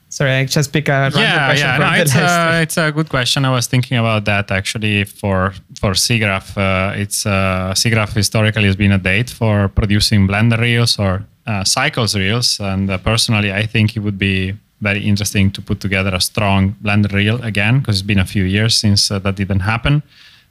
Sorry, 0.09 0.31
I 0.31 0.45
just 0.47 0.73
pick 0.73 0.89
a 0.89 0.93
random 0.93 1.21
yeah, 1.21 1.47
question 1.47 1.67
yeah, 1.67 1.79
no, 1.79 2.03
it's 2.03 2.15
a, 2.15 2.63
it's 2.63 2.77
a 2.79 2.93
good 2.93 3.09
question. 3.09 3.45
I 3.45 3.51
was 3.51 3.67
thinking 3.67 3.99
about 3.99 4.25
that 4.25 4.51
actually 4.51 5.05
for 5.05 5.53
for 5.81 5.93
SIGGRAPH. 5.93 6.57
Uh, 6.57 7.03
it's 7.03 7.27
uh, 7.27 7.75
SIGGRAPH 7.75 8.15
historically 8.15 8.65
has 8.65 8.77
been 8.77 8.93
a 8.93 8.99
date 8.99 9.29
for 9.29 9.69
producing 9.69 10.27
Blender 10.27 10.59
reels 10.59 10.99
or 10.99 11.27
uh, 11.47 11.65
Cycles 11.65 12.15
reels, 12.15 12.61
and 12.61 12.89
uh, 12.89 12.99
personally, 12.99 13.53
I 13.53 13.67
think 13.67 13.97
it 13.97 14.01
would 14.01 14.17
be 14.17 14.55
very 14.81 15.01
interesting 15.05 15.51
to 15.51 15.61
put 15.61 15.81
together 15.81 16.15
a 16.15 16.21
strong 16.21 16.77
Blender 16.83 17.13
reel 17.13 17.43
again 17.43 17.81
because 17.81 17.97
it's 17.97 18.07
been 18.07 18.21
a 18.21 18.27
few 18.27 18.45
years 18.45 18.75
since 18.77 19.11
uh, 19.11 19.19
that 19.19 19.35
didn't 19.35 19.61
happen. 19.61 20.03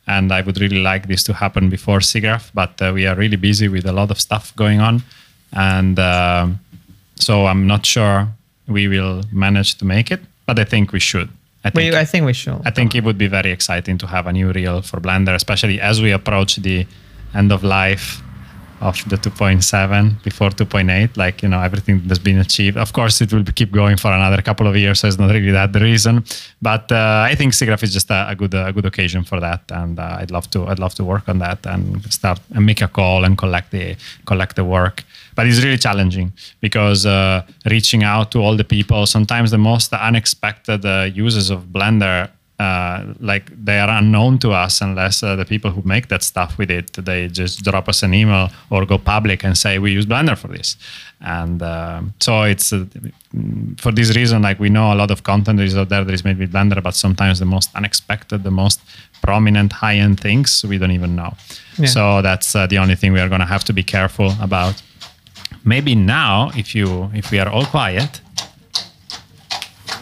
And 0.07 0.31
I 0.31 0.41
would 0.41 0.59
really 0.61 0.81
like 0.81 1.07
this 1.07 1.23
to 1.23 1.33
happen 1.33 1.69
before 1.69 1.99
SIGGRAPH, 1.99 2.51
but 2.53 2.81
uh, 2.81 2.91
we 2.93 3.07
are 3.07 3.15
really 3.15 3.37
busy 3.37 3.67
with 3.67 3.85
a 3.85 3.91
lot 3.91 4.11
of 4.11 4.19
stuff 4.19 4.55
going 4.55 4.79
on, 4.79 5.03
and 5.53 5.97
um 5.99 6.59
so 7.15 7.47
I'm 7.47 7.65
not 7.65 7.85
sure 7.85 8.27
we 8.67 8.87
will 8.87 9.23
manage 9.31 9.75
to 9.75 9.85
make 9.85 10.11
it, 10.11 10.19
but 10.45 10.59
I 10.59 10.65
think 10.65 10.91
we 10.91 10.99
should. 10.99 11.29
I 11.63 11.69
think, 11.69 11.93
We, 11.93 11.97
I 11.97 12.05
think 12.05 12.25
we 12.25 12.33
should. 12.33 12.61
I 12.65 12.71
think 12.71 12.93
it 12.93 13.03
would 13.03 13.17
be 13.17 13.27
very 13.27 13.51
exciting 13.51 13.97
to 13.99 14.07
have 14.07 14.27
a 14.27 14.33
new 14.33 14.51
reel 14.51 14.81
for 14.81 14.99
Blender, 14.99 15.33
especially 15.33 15.81
as 15.81 16.01
we 16.01 16.11
approach 16.11 16.57
the 16.57 16.85
end 17.33 17.51
of 17.51 17.63
life 17.63 18.21
of 18.81 18.97
the 19.09 19.17
2.7 19.17 20.23
before 20.23 20.49
2.8. 20.49 21.17
Like 21.17 21.41
you 21.43 21.49
know, 21.49 21.61
everything 21.61 22.01
that's 22.05 22.19
been 22.19 22.39
achieved. 22.39 22.77
Of 22.77 22.93
course, 22.93 23.21
it 23.21 23.31
will 23.33 23.43
keep 23.43 23.71
going 23.71 23.97
for 23.97 24.11
another 24.11 24.41
couple 24.41 24.67
of 24.67 24.75
years, 24.75 24.99
so 24.99 25.07
it's 25.07 25.17
not 25.17 25.31
really 25.31 25.51
that 25.51 25.73
the 25.73 25.79
reason. 25.79 26.23
But 26.61 26.91
uh, 26.91 27.25
I 27.29 27.35
think 27.35 27.53
SIGGRAPH 27.53 27.83
is 27.83 27.93
just 27.93 28.09
a, 28.11 28.29
a 28.29 28.35
good 28.35 28.53
a 28.53 28.71
good 28.73 28.85
occasion 28.85 29.23
for 29.23 29.39
that, 29.39 29.61
and 29.71 29.99
uh, 29.99 30.17
I'd 30.19 30.31
love 30.31 30.49
to 30.51 30.67
I'd 30.67 30.79
love 30.79 30.95
to 30.95 31.03
work 31.03 31.29
on 31.29 31.39
that 31.39 31.65
and 31.65 32.03
start 32.13 32.39
and 32.53 32.65
make 32.65 32.81
a 32.81 32.87
call 32.87 33.23
and 33.25 33.37
collect 33.37 33.71
the 33.71 33.95
collect 34.25 34.55
the 34.55 34.65
work. 34.65 35.03
but 35.35 35.45
it's 35.45 35.61
really 35.63 35.77
challenging 35.77 36.31
because 36.61 37.05
uh, 37.05 37.43
reaching 37.65 38.03
out 38.03 38.31
to 38.31 38.39
all 38.39 38.55
the 38.55 38.63
people, 38.63 39.05
sometimes 39.05 39.51
the 39.51 39.57
most 39.57 39.93
unexpected 39.93 40.85
uh, 40.85 41.09
users 41.13 41.49
of 41.49 41.65
Blender 41.65 42.29
uh, 42.57 43.13
like 43.19 43.51
they 43.65 43.79
are 43.79 43.89
unknown 43.89 44.39
to 44.39 44.51
us 44.51 44.79
unless 44.79 45.21
uh, 45.21 45.35
the 45.35 45.43
people 45.43 45.71
who 45.71 45.81
make 45.83 46.07
that 46.07 46.23
stuff 46.23 46.57
with 46.57 46.71
it 46.71 46.93
they 46.93 47.27
just 47.27 47.63
drop 47.65 47.89
us 47.89 48.01
an 48.01 48.13
email 48.13 48.49
or 48.69 48.85
go 48.85 48.97
public 48.97 49.43
and 49.43 49.57
say 49.57 49.77
we 49.77 49.91
use 49.91 50.05
blender 50.05 50.37
for 50.37 50.47
this. 50.47 50.77
And 51.19 51.61
uh, 51.61 52.01
so 52.21 52.43
it's 52.43 52.71
uh, 52.71 52.85
for 53.77 53.91
this 53.91 54.15
reason 54.15 54.41
like 54.41 54.57
we 54.57 54.69
know 54.69 54.93
a 54.93 54.95
lot 54.95 55.11
of 55.11 55.23
content 55.23 55.59
is 55.59 55.75
out 55.75 55.89
there 55.89 56.05
that 56.05 56.13
is 56.13 56.23
made 56.23 56.37
with 56.37 56.53
blender 56.53 56.81
but 56.81 56.95
sometimes 56.95 57.39
the 57.39 57.45
most 57.45 57.69
unexpected 57.75 58.43
the 58.43 58.51
most 58.51 58.79
prominent 59.21 59.73
high-end 59.73 60.21
things 60.21 60.63
we 60.63 60.77
don't 60.77 60.91
even 60.91 61.13
know. 61.15 61.33
Yeah. 61.77 61.87
so 61.87 62.21
that's 62.21 62.55
uh, 62.55 62.67
the 62.67 62.77
only 62.77 62.95
thing 62.95 63.11
we 63.11 63.19
are 63.19 63.27
going 63.27 63.41
to 63.41 63.47
have 63.47 63.65
to 63.65 63.73
be 63.73 63.83
careful 63.83 64.33
about. 64.39 64.81
Maybe 65.65 65.93
now 65.93 66.51
if 66.55 66.73
you 66.73 67.11
if 67.13 67.31
we 67.31 67.39
are 67.39 67.49
all 67.49 67.65
quiet 67.65 68.21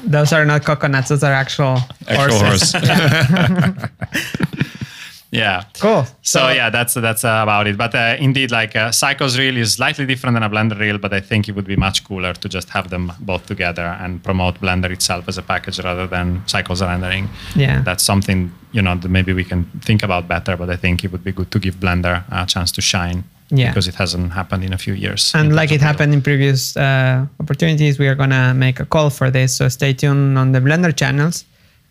Those 0.03 0.33
are 0.33 0.45
not 0.45 0.63
coconuts. 0.65 1.09
Those 1.09 1.23
are 1.23 1.33
actual, 1.33 1.77
Actual 2.07 2.39
horses. 2.39 2.73
horse. 2.73 3.89
yeah 5.31 5.63
Cool. 5.79 6.05
So 6.21 6.49
yeah, 6.49 6.69
that's 6.69 6.93
that's 6.93 7.23
uh, 7.23 7.39
about 7.43 7.67
it. 7.67 7.77
But 7.77 7.95
uh, 7.95 8.15
indeed, 8.19 8.51
like 8.51 8.75
uh, 8.75 8.91
Cycles 8.91 9.37
reel 9.37 9.57
is 9.57 9.73
slightly 9.73 10.05
different 10.05 10.35
than 10.35 10.43
a 10.43 10.49
Blender 10.49 10.77
reel, 10.79 10.97
but 10.97 11.13
I 11.13 11.21
think 11.21 11.49
it 11.49 11.55
would 11.55 11.65
be 11.65 11.75
much 11.75 12.03
cooler 12.03 12.33
to 12.33 12.49
just 12.49 12.69
have 12.69 12.89
them 12.89 13.11
both 13.19 13.45
together 13.45 13.97
and 13.99 14.23
promote 14.23 14.59
Blender 14.61 14.91
itself 14.91 15.27
as 15.27 15.37
a 15.37 15.41
package 15.41 15.79
rather 15.79 16.07
than 16.07 16.43
Cycles 16.47 16.81
rendering. 16.81 17.29
Yeah. 17.55 17.81
that's 17.81 18.03
something 18.03 18.51
you 18.71 18.81
know 18.81 18.95
that 18.95 19.09
maybe 19.09 19.33
we 19.33 19.43
can 19.43 19.63
think 19.81 20.03
about 20.03 20.27
better. 20.27 20.55
But 20.57 20.69
I 20.69 20.75
think 20.75 21.03
it 21.03 21.11
would 21.11 21.23
be 21.23 21.31
good 21.31 21.49
to 21.51 21.59
give 21.59 21.75
Blender 21.75 22.23
a 22.29 22.45
chance 22.45 22.71
to 22.73 22.81
shine. 22.81 23.23
Yeah. 23.55 23.69
because 23.69 23.87
it 23.87 23.95
hasn't 23.95 24.31
happened 24.33 24.63
in 24.63 24.73
a 24.73 24.77
few 24.77 24.95
years. 24.95 25.31
And 25.35 25.53
like 25.55 25.71
it 25.71 25.81
happened 25.81 26.11
in 26.13 26.21
previous 26.21 26.75
uh, 26.75 27.25
opportunities, 27.39 27.99
we 27.99 28.07
are 28.07 28.15
gonna 28.15 28.53
make 28.53 28.79
a 28.79 28.85
call 28.85 29.09
for 29.11 29.29
this. 29.29 29.55
So 29.57 29.69
stay 29.69 29.93
tuned 29.93 30.37
on 30.37 30.51
the 30.53 30.59
Blender 30.59 30.91
channels. 30.95 31.45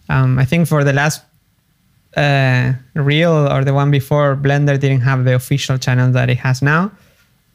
Um, 0.08 0.38
I 0.38 0.44
think 0.44 0.66
for 0.66 0.82
the 0.82 0.92
last 0.92 1.22
uh, 2.16 2.72
reel 2.94 3.32
or 3.52 3.64
the 3.64 3.72
one 3.72 3.90
before, 3.90 4.34
Blender 4.36 4.76
didn't 4.78 5.02
have 5.02 5.24
the 5.24 5.34
official 5.34 5.78
channel 5.78 6.10
that 6.12 6.28
it 6.28 6.38
has 6.38 6.62
now, 6.62 6.90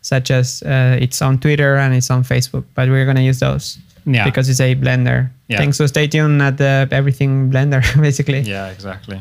such 0.01 0.31
as 0.31 0.63
uh, 0.63 0.97
it's 1.03 1.21
on 1.21 1.37
Twitter 1.39 1.75
and 1.75 1.93
it's 1.93 2.09
on 2.09 2.23
Facebook. 2.23 2.63
But 2.75 2.87
we're 2.89 3.05
gonna 3.05 3.21
use 3.31 3.39
those 3.39 3.77
Yeah. 4.05 4.23
because 4.23 4.47
it's 4.49 4.61
a 4.61 4.73
Blender 4.75 5.29
Yeah. 5.49 5.57
thing. 5.59 5.73
So 5.73 5.85
stay 5.85 6.07
tuned 6.07 6.41
at 6.41 6.57
the 6.57 6.87
everything 6.91 7.51
Blender, 7.51 7.81
basically. 8.07 8.39
Yeah, 8.41 8.67
exactly. 8.71 9.19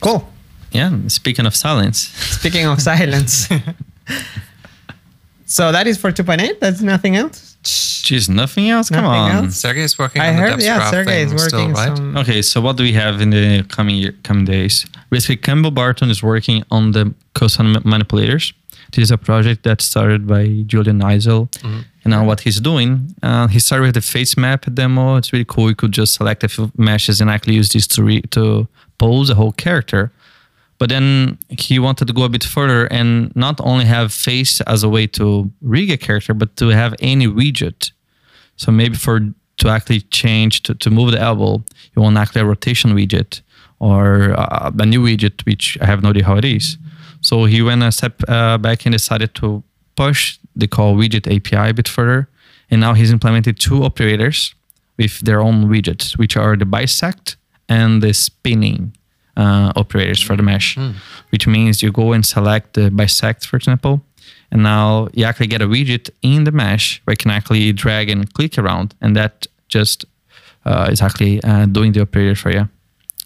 Cool. 0.00 0.26
Yeah. 0.72 0.90
Speaking 1.08 1.46
of 1.46 1.54
silence, 1.56 1.98
Speaking 2.38 2.66
of 2.66 2.80
silence. 2.80 3.48
so 5.46 5.72
that 5.72 5.86
is 5.86 5.98
for 5.98 6.12
2.8. 6.12 6.60
That's 6.60 6.80
nothing 6.80 7.16
else. 7.16 7.56
jeez, 7.62 8.28
nothing 8.28 8.70
else. 8.70 8.88
Come 8.88 9.04
Nothing 9.04 9.36
on. 9.36 9.44
else? 9.46 9.56
Sergey 9.56 9.82
is 9.82 9.98
working 9.98 10.22
I 10.22 10.28
on 10.28 10.34
heard, 10.34 10.50
depth 10.50 10.62
yeah, 10.62 10.90
Sergey 10.90 11.22
is 11.22 11.32
working 11.32 11.48
still, 11.48 11.70
right? 11.72 11.96
some. 11.96 12.16
Okay, 12.16 12.42
so 12.42 12.60
what 12.60 12.76
do 12.76 12.82
we 12.84 12.92
have 12.92 13.20
in 13.20 13.30
the 13.30 13.64
coming 13.68 13.96
year, 13.96 14.14
coming 14.22 14.44
days? 14.44 14.86
Basically, 15.10 15.36
Campbell 15.36 15.70
Barton 15.72 16.08
is 16.10 16.22
working 16.22 16.62
on 16.70 16.92
the 16.92 17.12
cosine 17.34 17.76
manipulators. 17.84 18.52
This 18.92 19.04
is 19.04 19.10
a 19.10 19.18
project 19.18 19.62
that 19.64 19.80
started 19.82 20.26
by 20.26 20.62
Julian 20.66 21.00
Eisel. 21.00 21.48
And 22.02 22.10
now 22.12 22.24
what 22.24 22.40
he's 22.40 22.60
doing, 22.60 23.14
uh, 23.22 23.46
he 23.48 23.60
started 23.60 23.84
with 23.86 23.94
the 23.94 24.00
face 24.00 24.36
map 24.36 24.64
demo. 24.72 25.16
It's 25.16 25.32
really 25.32 25.44
cool. 25.44 25.68
You 25.68 25.76
could 25.76 25.92
just 25.92 26.14
select 26.14 26.42
a 26.42 26.48
few 26.48 26.72
meshes 26.76 27.20
and 27.20 27.28
actually 27.30 27.54
use 27.54 27.68
this 27.68 27.86
to 27.88 28.02
re- 28.02 28.22
to 28.30 28.66
pose 28.98 29.30
a 29.30 29.34
whole 29.34 29.52
character. 29.52 30.10
But 30.80 30.88
then 30.88 31.38
he 31.50 31.78
wanted 31.78 32.08
to 32.08 32.14
go 32.14 32.22
a 32.22 32.30
bit 32.30 32.42
further 32.42 32.86
and 32.86 33.36
not 33.36 33.60
only 33.60 33.84
have 33.84 34.14
face 34.14 34.62
as 34.62 34.82
a 34.82 34.88
way 34.88 35.06
to 35.08 35.52
rig 35.60 35.90
a 35.90 35.98
character, 35.98 36.32
but 36.32 36.56
to 36.56 36.68
have 36.68 36.94
any 37.00 37.26
widget. 37.26 37.92
So 38.56 38.72
maybe 38.72 38.96
for 38.96 39.20
to 39.58 39.68
actually 39.68 40.00
change 40.00 40.62
to, 40.62 40.74
to 40.74 40.88
move 40.88 41.12
the 41.12 41.20
elbow, 41.20 41.62
you 41.94 42.00
want 42.00 42.16
actually 42.16 42.40
a 42.40 42.46
rotation 42.46 42.92
widget 42.92 43.42
or 43.78 44.32
uh, 44.38 44.70
a 44.78 44.86
new 44.86 45.02
widget, 45.02 45.44
which 45.44 45.76
I 45.82 45.84
have 45.84 46.02
no 46.02 46.10
idea 46.10 46.24
how 46.24 46.36
it 46.38 46.46
is. 46.46 46.78
So 47.20 47.44
he 47.44 47.60
went 47.60 47.82
a 47.82 47.92
step 47.92 48.22
uh, 48.26 48.56
back 48.56 48.86
and 48.86 48.94
decided 48.94 49.34
to 49.34 49.62
push 49.96 50.38
the 50.56 50.66
call 50.66 50.96
widget 50.96 51.26
API 51.26 51.70
a 51.70 51.74
bit 51.74 51.88
further. 51.88 52.30
And 52.70 52.80
now 52.80 52.94
he's 52.94 53.12
implemented 53.12 53.60
two 53.60 53.84
operators 53.84 54.54
with 54.96 55.20
their 55.20 55.42
own 55.42 55.68
widgets, 55.68 56.16
which 56.16 56.38
are 56.38 56.56
the 56.56 56.64
bisect 56.64 57.36
and 57.68 58.02
the 58.02 58.14
spinning 58.14 58.96
uh, 59.36 59.72
operators 59.76 60.20
for 60.20 60.36
the 60.36 60.42
mesh, 60.42 60.76
which 61.30 61.46
means 61.46 61.82
you 61.82 61.92
go 61.92 62.12
and 62.12 62.24
select 62.24 62.74
the 62.74 62.90
bisect, 62.90 63.46
for 63.46 63.56
example, 63.56 64.00
and 64.50 64.62
now 64.62 65.08
you 65.14 65.24
actually 65.24 65.46
get 65.46 65.62
a 65.62 65.66
widget 65.66 66.10
in 66.22 66.44
the 66.44 66.52
mesh 66.52 67.00
where 67.04 67.12
you 67.12 67.16
can 67.16 67.30
actually 67.30 67.72
drag 67.72 68.10
and 68.10 68.32
click 68.34 68.58
around, 68.58 68.94
and 69.00 69.16
that 69.16 69.46
just 69.68 70.04
uh, 70.64 70.88
is 70.90 71.00
actually 71.00 71.42
uh, 71.44 71.66
doing 71.66 71.92
the 71.92 72.00
operator 72.00 72.34
for 72.34 72.50
you. 72.50 72.68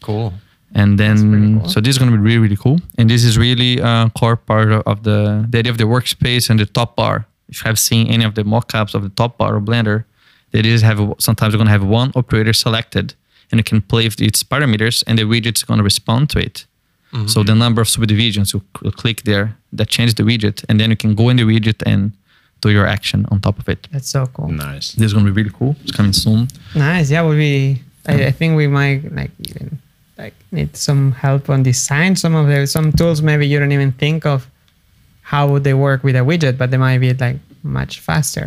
Cool. 0.02 0.32
And 0.74 0.98
then, 0.98 1.60
cool. 1.60 1.68
so 1.68 1.80
this 1.80 1.90
is 1.90 1.98
going 1.98 2.10
to 2.10 2.16
be 2.16 2.22
really, 2.22 2.38
really 2.38 2.56
cool. 2.56 2.80
And 2.98 3.08
this 3.08 3.22
is 3.24 3.38
really 3.38 3.78
a 3.78 4.10
core 4.18 4.36
part 4.36 4.72
of- 4.72 4.82
of 4.86 5.02
the, 5.04 5.46
the 5.48 5.58
idea 5.58 5.70
of 5.70 5.78
the 5.78 5.84
workspace 5.84 6.50
and 6.50 6.58
the 6.58 6.66
top 6.66 6.96
bar. 6.96 7.26
If 7.48 7.62
you 7.62 7.68
have 7.68 7.78
seen 7.78 8.08
any 8.08 8.24
of 8.24 8.34
the 8.34 8.44
mock-ups 8.44 8.94
of 8.94 9.02
the 9.02 9.08
top 9.10 9.38
bar 9.38 9.56
of 9.56 9.64
Blender, 9.64 10.04
they 10.50 10.62
just 10.62 10.84
have, 10.84 10.98
sometimes 11.18 11.52
you're 11.52 11.58
going 11.58 11.66
to 11.66 11.72
have 11.72 11.84
one 11.84 12.10
operator 12.16 12.52
selected 12.52 13.14
and 13.54 13.60
you 13.60 13.64
can 13.72 13.80
play 13.92 14.04
with 14.08 14.20
its 14.20 14.42
parameters 14.42 15.04
and 15.06 15.16
the 15.18 15.22
widget's 15.22 15.62
going 15.62 15.78
to 15.78 15.84
respond 15.84 16.28
to 16.30 16.38
it. 16.40 16.66
Mm-hmm. 17.12 17.28
So 17.28 17.44
the 17.44 17.54
number 17.54 17.80
of 17.80 17.88
subdivisions, 17.88 18.52
you 18.52 18.60
click 19.02 19.22
there, 19.22 19.46
that 19.78 19.88
changes 19.88 20.14
the 20.16 20.24
widget, 20.24 20.64
and 20.68 20.80
then 20.80 20.90
you 20.90 20.96
can 20.96 21.14
go 21.14 21.28
in 21.30 21.36
the 21.36 21.44
widget 21.44 21.80
and 21.86 22.10
do 22.60 22.70
your 22.70 22.86
action 22.96 23.24
on 23.30 23.40
top 23.40 23.56
of 23.60 23.68
it. 23.68 23.86
That's 23.92 24.08
so 24.08 24.26
cool. 24.34 24.48
nice. 24.48 24.86
This 24.98 25.06
is 25.06 25.12
going 25.12 25.24
to 25.26 25.30
be 25.32 25.36
really 25.42 25.54
cool. 25.56 25.76
It's 25.82 25.92
coming 25.92 26.12
soon. 26.12 26.48
Nice. 26.74 27.10
Yeah, 27.12 27.22
would 27.22 27.36
be. 27.38 27.80
I, 28.06 28.26
I 28.26 28.32
think 28.32 28.56
we 28.56 28.66
might 28.66 29.00
like 29.14 29.30
even 29.48 29.78
like 30.18 30.34
need 30.50 30.76
some 30.76 31.12
help 31.12 31.48
on 31.48 31.62
design. 31.62 32.16
Some 32.16 32.34
of 32.34 32.48
the 32.48 32.66
some 32.66 32.90
tools 32.92 33.22
maybe 33.22 33.46
you 33.46 33.58
don't 33.60 33.72
even 33.72 33.92
think 33.92 34.26
of 34.26 34.50
how 35.22 35.46
would 35.50 35.62
they 35.62 35.74
work 35.74 36.02
with 36.02 36.16
a 36.16 36.24
widget, 36.30 36.58
but 36.58 36.70
they 36.70 36.76
might 36.86 36.98
be 36.98 37.12
like 37.14 37.38
much 37.62 38.00
faster 38.00 38.46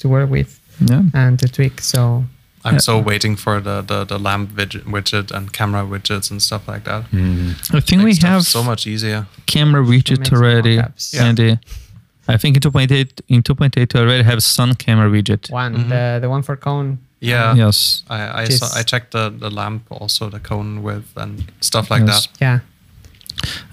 to 0.00 0.08
work 0.08 0.28
with 0.30 0.50
Yeah. 0.90 1.02
and 1.14 1.38
to 1.38 1.46
tweak. 1.48 1.80
So 1.80 2.24
I'm 2.68 2.74
Yeah. 2.74 2.80
so 2.88 2.98
waiting 3.10 3.36
for 3.36 3.60
the, 3.60 3.82
the, 3.90 4.04
the 4.04 4.18
lamp 4.18 4.50
widget, 4.58 4.84
widget 4.94 5.30
and 5.36 5.52
camera 5.52 5.82
widgets 5.92 6.30
and 6.30 6.40
stuff 6.42 6.62
like 6.68 6.84
that. 6.84 7.02
Mm-hmm. 7.10 7.76
I 7.76 7.80
think 7.80 8.02
we 8.04 8.14
have 8.28 8.42
so 8.44 8.62
much 8.62 8.86
easier. 8.86 9.26
camera 9.46 9.82
widget 9.82 10.32
already, 10.32 10.76
mock-ups. 10.76 11.14
Yeah. 11.14 11.56
I 12.30 12.36
think 12.36 12.56
in 12.56 12.62
2.8 12.62 13.20
in 13.28 13.42
2.8 13.42 13.94
we 13.94 14.00
already 14.00 14.22
have 14.22 14.40
sun 14.42 14.74
camera 14.74 15.08
widget. 15.10 15.50
one 15.50 15.74
mm-hmm. 15.74 15.88
the 15.88 16.18
the 16.22 16.28
one 16.28 16.42
for 16.42 16.56
cone. 16.56 16.98
Yeah. 17.20 17.54
Yes. 17.56 18.04
I 18.10 18.42
I, 18.42 18.44
saw, 18.48 18.66
I 18.80 18.82
checked 18.82 19.10
the, 19.12 19.30
the 19.30 19.50
lamp 19.50 19.82
also, 19.90 20.28
the 20.30 20.38
cone 20.40 20.82
width 20.82 21.16
and 21.16 21.44
stuff 21.60 21.90
like 21.90 22.06
Yes. 22.06 22.26
that. 22.26 22.40
Yeah. 22.46 22.58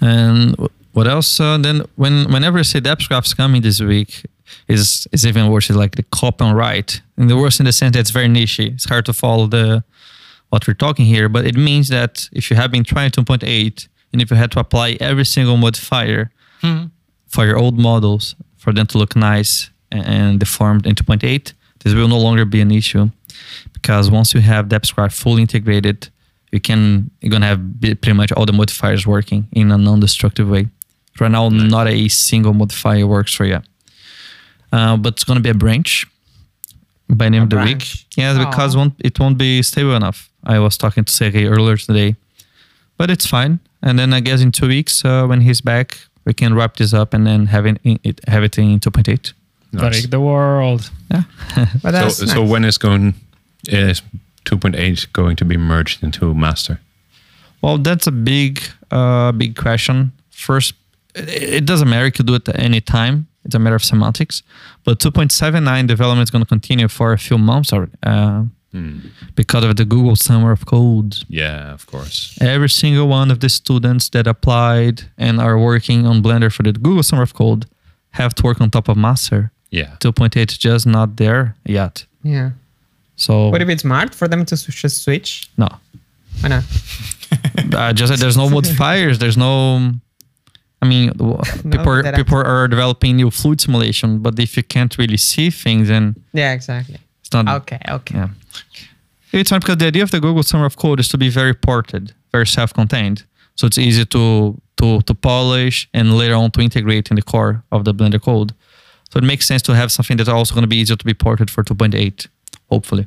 And 0.00 0.56
wh- 0.58 0.72
what 0.96 1.06
else? 1.06 1.38
Uh, 1.38 1.58
then 1.58 1.82
when 1.96 2.32
whenever 2.32 2.58
I 2.58 2.62
say 2.62 2.80
depsgraphs 2.80 3.36
coming 3.36 3.60
this 3.60 3.80
week, 3.80 4.24
is 4.66 5.06
is 5.12 5.26
even 5.26 5.50
worse. 5.50 5.68
It's 5.68 5.76
like 5.76 5.94
the 5.96 6.04
copy 6.04 6.42
on 6.44 6.54
write. 6.54 7.02
And 7.18 7.28
the 7.28 7.36
worst 7.36 7.60
in 7.60 7.66
the 7.66 7.72
sense 7.72 7.92
that 7.94 8.00
it's 8.00 8.10
very 8.10 8.28
niche. 8.28 8.58
It's 8.60 8.86
hard 8.86 9.04
to 9.06 9.12
follow 9.12 9.46
the 9.46 9.84
what 10.48 10.66
we're 10.66 10.74
talking 10.86 11.04
here. 11.04 11.28
But 11.28 11.44
it 11.44 11.56
means 11.56 11.88
that 11.88 12.28
if 12.32 12.50
you 12.50 12.56
have 12.56 12.70
been 12.70 12.84
trying 12.84 13.10
2.8 13.10 13.88
and 14.12 14.22
if 14.22 14.30
you 14.30 14.36
had 14.38 14.50
to 14.52 14.60
apply 14.60 14.96
every 15.00 15.26
single 15.26 15.58
modifier 15.58 16.30
for 17.26 17.44
your 17.44 17.58
old 17.58 17.78
models 17.78 18.34
for 18.56 18.72
them 18.72 18.86
to 18.86 18.98
look 18.98 19.14
nice 19.14 19.70
and, 19.92 20.40
deformed 20.40 20.86
in 20.86 20.94
2.8, 20.94 21.52
this 21.80 21.94
will 21.94 22.08
no 22.08 22.18
longer 22.18 22.44
be 22.44 22.60
an 22.60 22.70
issue 22.70 23.10
because 23.74 24.10
once 24.10 24.32
you 24.34 24.40
have 24.40 24.68
depsgraph 24.68 25.12
fully 25.12 25.42
integrated, 25.42 26.08
you 26.52 26.60
can 26.60 27.10
you're 27.20 27.30
gonna 27.30 27.46
have 27.46 27.60
pretty 27.80 28.14
much 28.14 28.32
all 28.32 28.46
the 28.46 28.52
modifiers 28.52 29.06
working 29.06 29.46
in 29.52 29.70
a 29.70 29.76
non-destructive 29.76 30.48
way. 30.48 30.68
Right 31.20 31.30
now, 31.30 31.48
not 31.48 31.86
a 31.88 32.08
single 32.08 32.52
modifier 32.54 33.06
works 33.06 33.34
for 33.34 33.44
you, 33.46 33.60
uh, 34.72 34.96
but 34.96 35.14
it's 35.14 35.24
gonna 35.24 35.40
be 35.40 35.50
a 35.50 35.54
branch 35.54 36.06
by 37.08 37.28
the 37.30 37.36
end 37.36 37.36
A 37.36 37.42
of 37.42 37.50
the 37.50 37.56
week. 37.56 37.78
branch. 37.78 38.06
Yeah, 38.16 38.38
because 38.44 38.74
Aw. 38.74 38.78
won't, 38.78 38.94
it 38.98 39.18
won't 39.18 39.38
be 39.38 39.62
stable 39.62 39.94
enough. 39.94 40.28
I 40.44 40.58
was 40.58 40.76
talking 40.76 41.04
to 41.04 41.12
Sergey 41.12 41.46
earlier 41.46 41.76
today, 41.76 42.16
but 42.96 43.10
it's 43.10 43.26
fine. 43.26 43.58
And 43.82 43.98
then 43.98 44.12
I 44.12 44.20
guess 44.20 44.40
in 44.40 44.52
two 44.52 44.68
weeks, 44.68 45.04
uh, 45.04 45.26
when 45.26 45.40
he's 45.42 45.60
back, 45.60 45.98
we 46.24 46.34
can 46.34 46.54
wrap 46.54 46.76
this 46.76 46.92
up 46.92 47.14
and 47.14 47.26
then 47.26 47.46
have 47.46 47.66
it, 47.66 47.78
in, 47.84 47.98
it 48.02 48.20
have 48.28 48.42
it 48.42 48.58
in 48.58 48.80
2.8. 48.80 49.32
Nice. 49.72 49.90
Break 50.00 50.10
the 50.10 50.20
world. 50.20 50.90
Yeah. 51.10 51.22
But 51.82 51.92
So, 51.94 52.24
that's 52.24 52.32
so 52.32 52.42
when 52.42 52.64
is 52.64 52.78
going 52.78 53.14
is 53.68 54.02
2.8 54.44 55.12
going 55.12 55.36
to 55.36 55.44
be 55.44 55.56
merged 55.56 56.02
into 56.02 56.34
master? 56.34 56.80
Well, 57.62 57.78
that's 57.78 58.06
a 58.06 58.12
big, 58.12 58.60
uh, 58.90 59.32
big 59.32 59.56
question. 59.56 60.12
First, 60.30 60.74
it, 61.16 61.42
it 61.58 61.64
doesn't 61.66 61.88
matter. 61.88 62.06
You 62.06 62.12
could 62.12 62.26
do 62.26 62.34
it 62.34 62.48
at 62.48 62.58
any 62.58 62.80
time. 62.80 63.26
It's 63.44 63.54
a 63.54 63.58
matter 63.58 63.76
of 63.76 63.84
semantics. 63.84 64.42
But 64.84 64.98
2.79 64.98 65.86
development 65.86 66.26
is 66.26 66.30
going 66.30 66.42
to 66.44 66.48
continue 66.48 66.88
for 66.88 67.12
a 67.12 67.18
few 67.18 67.38
months 67.38 67.72
or, 67.72 67.88
uh, 68.02 68.44
because 68.72 69.34
because 69.34 69.64
of 69.64 69.76
the 69.76 69.84
Google 69.84 70.16
Summer 70.16 70.52
of 70.52 70.66
Code. 70.66 71.16
Yeah, 71.28 71.72
of 71.72 71.86
course. 71.86 72.36
Every 72.40 72.68
single 72.68 73.08
one 73.08 73.30
of 73.30 73.40
the 73.40 73.48
students 73.48 74.08
that 74.10 74.26
applied 74.26 75.04
and 75.16 75.40
are 75.40 75.58
working 75.58 76.06
on 76.06 76.22
Blender 76.22 76.52
for 76.52 76.62
the 76.62 76.72
Google 76.72 77.02
Summer 77.02 77.22
of 77.22 77.32
Code 77.32 77.66
have 78.10 78.34
to 78.34 78.42
work 78.42 78.60
on 78.60 78.70
top 78.70 78.88
of 78.88 78.96
Master. 78.96 79.50
Yeah. 79.70 79.96
2.8 80.00 80.50
is 80.50 80.58
just 80.58 80.86
not 80.86 81.16
there 81.16 81.54
yet. 81.64 82.04
Yeah. 82.22 82.50
So 83.16 83.48
Would 83.50 83.62
it 83.62 83.66
be 83.66 83.78
smart 83.78 84.14
for 84.14 84.28
them 84.28 84.44
to 84.44 84.56
just 84.56 85.02
switch? 85.02 85.48
no, 85.56 85.68
Why 86.40 86.48
not? 86.48 86.64
uh, 87.74 87.92
just 87.92 88.20
there's 88.20 88.36
no 88.36 88.50
modifiers. 88.50 89.18
There's 89.18 89.36
no. 89.36 89.92
I 90.82 90.86
mean, 90.86 91.08
w- 91.16 91.38
people 91.70 91.88
are, 91.92 92.12
people 92.12 92.38
are 92.38 92.68
developing 92.68 93.16
new 93.16 93.30
fluid 93.30 93.60
simulation, 93.60 94.18
but 94.18 94.38
if 94.38 94.56
you 94.56 94.62
can't 94.62 94.96
really 94.98 95.16
see 95.16 95.50
things, 95.50 95.88
then 95.88 96.14
Yeah, 96.32 96.52
exactly. 96.52 96.98
it's 97.20 97.32
not. 97.32 97.48
Okay, 97.62 97.80
okay. 97.88 98.14
Yeah. 98.16 98.28
It's 99.32 99.50
not 99.50 99.60
because 99.62 99.78
the 99.78 99.86
idea 99.86 100.02
of 100.02 100.10
the 100.10 100.20
Google 100.20 100.42
Summer 100.42 100.66
of 100.66 100.76
Code 100.76 101.00
is 101.00 101.08
to 101.08 101.18
be 101.18 101.28
very 101.28 101.54
ported, 101.54 102.12
very 102.32 102.46
self-contained. 102.46 103.24
So 103.54 103.66
it's 103.66 103.78
easy 103.78 104.04
to 104.04 104.60
to 104.76 105.00
to 105.00 105.14
polish 105.14 105.88
and 105.92 106.16
later 106.18 106.34
on 106.34 106.50
to 106.50 106.60
integrate 106.60 107.10
in 107.10 107.16
the 107.16 107.22
core 107.22 107.62
of 107.70 107.84
the 107.84 107.92
Blender 107.94 108.20
code. 108.20 108.52
So 109.10 109.18
it 109.18 109.24
makes 109.24 109.46
sense 109.46 109.62
to 109.62 109.72
have 109.74 109.88
something 109.90 110.16
that's 110.18 110.28
also 110.28 110.54
going 110.54 110.62
to 110.68 110.68
be 110.68 110.76
easier 110.76 110.96
to 110.96 111.04
be 111.04 111.14
ported 111.14 111.50
for 111.50 111.64
2.8, 111.64 112.28
hopefully, 112.70 113.06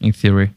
in 0.00 0.12
theory. 0.12 0.50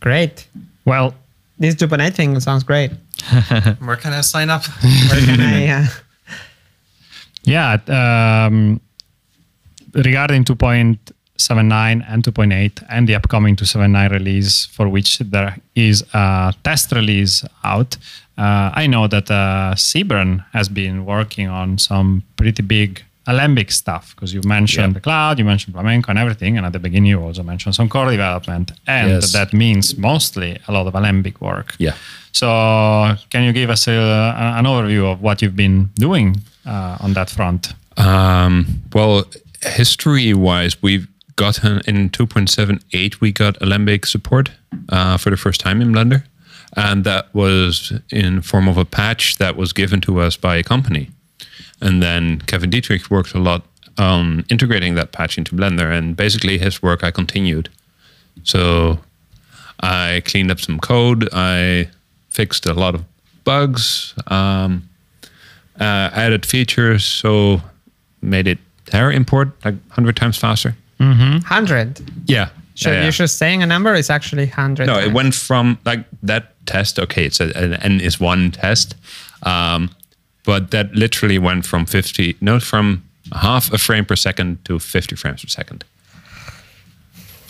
Great. 0.00 0.46
Well, 0.84 1.14
This 1.58 1.74
2.8 1.74 2.12
thing 2.14 2.38
sounds 2.40 2.64
great. 2.64 2.90
Where 3.80 3.96
can 3.96 4.12
I 4.12 4.20
sign 4.20 4.50
up? 4.50 4.64
Where 5.10 5.20
can 5.20 5.40
I, 5.40 5.68
uh, 5.68 5.86
Yeah. 7.44 7.78
Um, 8.46 8.80
regarding 9.94 10.44
2.79 10.44 12.04
and 12.08 12.22
2.8 12.22 12.84
and 12.88 13.08
the 13.08 13.14
upcoming 13.14 13.56
2.79 13.56 14.10
release, 14.10 14.66
for 14.66 14.88
which 14.88 15.18
there 15.18 15.56
is 15.74 16.04
a 16.12 16.54
test 16.64 16.92
release 16.92 17.44
out, 17.64 17.96
uh, 18.38 18.70
I 18.74 18.86
know 18.86 19.06
that 19.08 19.30
uh, 19.30 19.74
Sybren 19.76 20.44
has 20.52 20.68
been 20.68 21.06
working 21.06 21.48
on 21.48 21.78
some 21.78 22.22
pretty 22.36 22.62
big 22.62 23.02
Alembic 23.26 23.70
stuff 23.72 24.14
because 24.14 24.32
you 24.34 24.40
mentioned 24.44 24.88
Yeah. 24.92 24.94
the 24.94 25.00
cloud, 25.00 25.38
you 25.38 25.44
mentioned 25.44 25.74
flamenco 25.74 26.10
and 26.10 26.18
everything, 26.18 26.56
and 26.56 26.66
at 26.66 26.72
the 26.72 26.78
beginning 26.78 27.10
you 27.10 27.20
also 27.20 27.42
mentioned 27.42 27.74
some 27.74 27.88
core 27.88 28.10
development, 28.10 28.72
and 28.86 29.10
Yes. 29.10 29.32
that 29.32 29.52
means 29.52 29.96
mostly 29.98 30.58
a 30.68 30.72
lot 30.72 30.86
of 30.86 30.94
Alembic 30.94 31.40
work. 31.40 31.74
Yeah. 31.78 31.94
So, 32.32 32.46
can 33.30 33.42
you 33.44 33.52
give 33.52 33.70
us 33.70 33.88
a, 33.88 33.92
an 34.58 34.64
overview 34.66 35.10
of 35.12 35.20
what 35.22 35.40
you've 35.42 35.56
been 35.56 35.90
doing 35.94 36.42
uh, 36.66 36.96
on 37.00 37.14
that 37.14 37.30
front? 37.30 37.72
Um, 37.96 38.66
well, 38.92 39.24
history 39.64 40.34
wise, 40.34 40.82
we've 40.82 41.06
gotten 41.36 41.80
in 41.86 42.10
2.78, 42.10 43.20
we 43.20 43.32
got 43.32 43.56
Alembic 43.62 44.06
support 44.06 44.50
uh, 44.90 45.16
for 45.16 45.30
the 45.30 45.36
first 45.36 45.60
time 45.60 45.80
in 45.82 45.92
Blender. 45.92 46.22
And 46.76 47.04
that 47.04 47.24
was 47.34 47.92
in 48.10 48.42
form 48.42 48.68
of 48.68 48.76
a 48.76 48.84
patch 48.84 49.36
that 49.38 49.56
was 49.56 49.72
given 49.72 50.00
to 50.02 50.20
us 50.20 50.36
by 50.36 50.56
a 50.56 50.62
company. 50.62 51.08
And 51.80 52.02
then 52.02 52.40
Kevin 52.42 52.70
Dietrich 52.70 53.10
worked 53.10 53.34
a 53.34 53.38
lot 53.38 53.64
on 53.98 54.44
integrating 54.50 54.94
that 54.94 55.12
patch 55.12 55.38
into 55.38 55.54
Blender. 55.54 55.90
And 55.90 56.16
basically, 56.16 56.58
his 56.58 56.82
work 56.82 57.04
I 57.04 57.10
continued. 57.10 57.68
So 58.42 58.98
I 59.80 60.22
cleaned 60.24 60.50
up 60.50 60.60
some 60.60 60.78
code. 60.78 61.28
I 61.32 61.88
fixed 62.30 62.66
a 62.66 62.74
lot 62.74 62.94
of 62.94 63.04
bugs. 63.44 64.14
Um, 64.26 64.88
uh, 65.80 66.10
added 66.12 66.46
features, 66.46 67.04
so 67.04 67.60
made 68.22 68.46
it 68.46 68.58
hair 68.92 69.10
import 69.10 69.48
like 69.64 69.74
100 69.74 70.16
times 70.16 70.38
faster. 70.38 70.74
100. 70.98 72.00
Yeah. 72.26 72.48
So 72.74 72.90
yeah, 72.90 72.96
yeah. 72.96 73.02
you're 73.04 73.12
just 73.12 73.38
saying 73.38 73.62
a 73.62 73.66
number, 73.66 73.94
it's 73.94 74.10
actually 74.10 74.46
100. 74.46 74.86
No, 74.86 74.98
it 74.98 75.12
went 75.12 75.34
from 75.34 75.78
like 75.84 76.04
that 76.22 76.54
test. 76.66 76.98
Okay, 76.98 77.24
it's 77.24 77.40
a, 77.40 77.56
an 77.56 77.74
N 77.74 78.00
is 78.00 78.20
one 78.20 78.50
test, 78.50 78.94
um, 79.42 79.90
but 80.46 80.70
that 80.70 80.94
literally 80.94 81.38
went 81.38 81.66
from 81.66 81.84
50, 81.86 82.36
no, 82.40 82.58
from 82.60 83.02
half 83.32 83.72
a 83.72 83.78
frame 83.78 84.04
per 84.06 84.16
second 84.16 84.64
to 84.64 84.78
50 84.78 85.16
frames 85.16 85.42
per 85.42 85.48
second. 85.48 85.84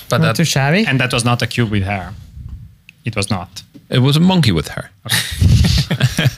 But 0.08 0.18
Not 0.18 0.26
that 0.26 0.36
too 0.36 0.44
shabby. 0.44 0.84
And 0.86 0.98
that 1.00 1.12
was 1.12 1.24
not 1.24 1.42
a 1.42 1.46
cube 1.46 1.70
with 1.70 1.82
hair. 1.84 2.12
It 3.04 3.14
was 3.14 3.30
not. 3.30 3.62
It 3.88 4.00
was 4.00 4.16
a 4.16 4.20
monkey 4.20 4.50
with 4.52 4.68
hair, 4.68 4.90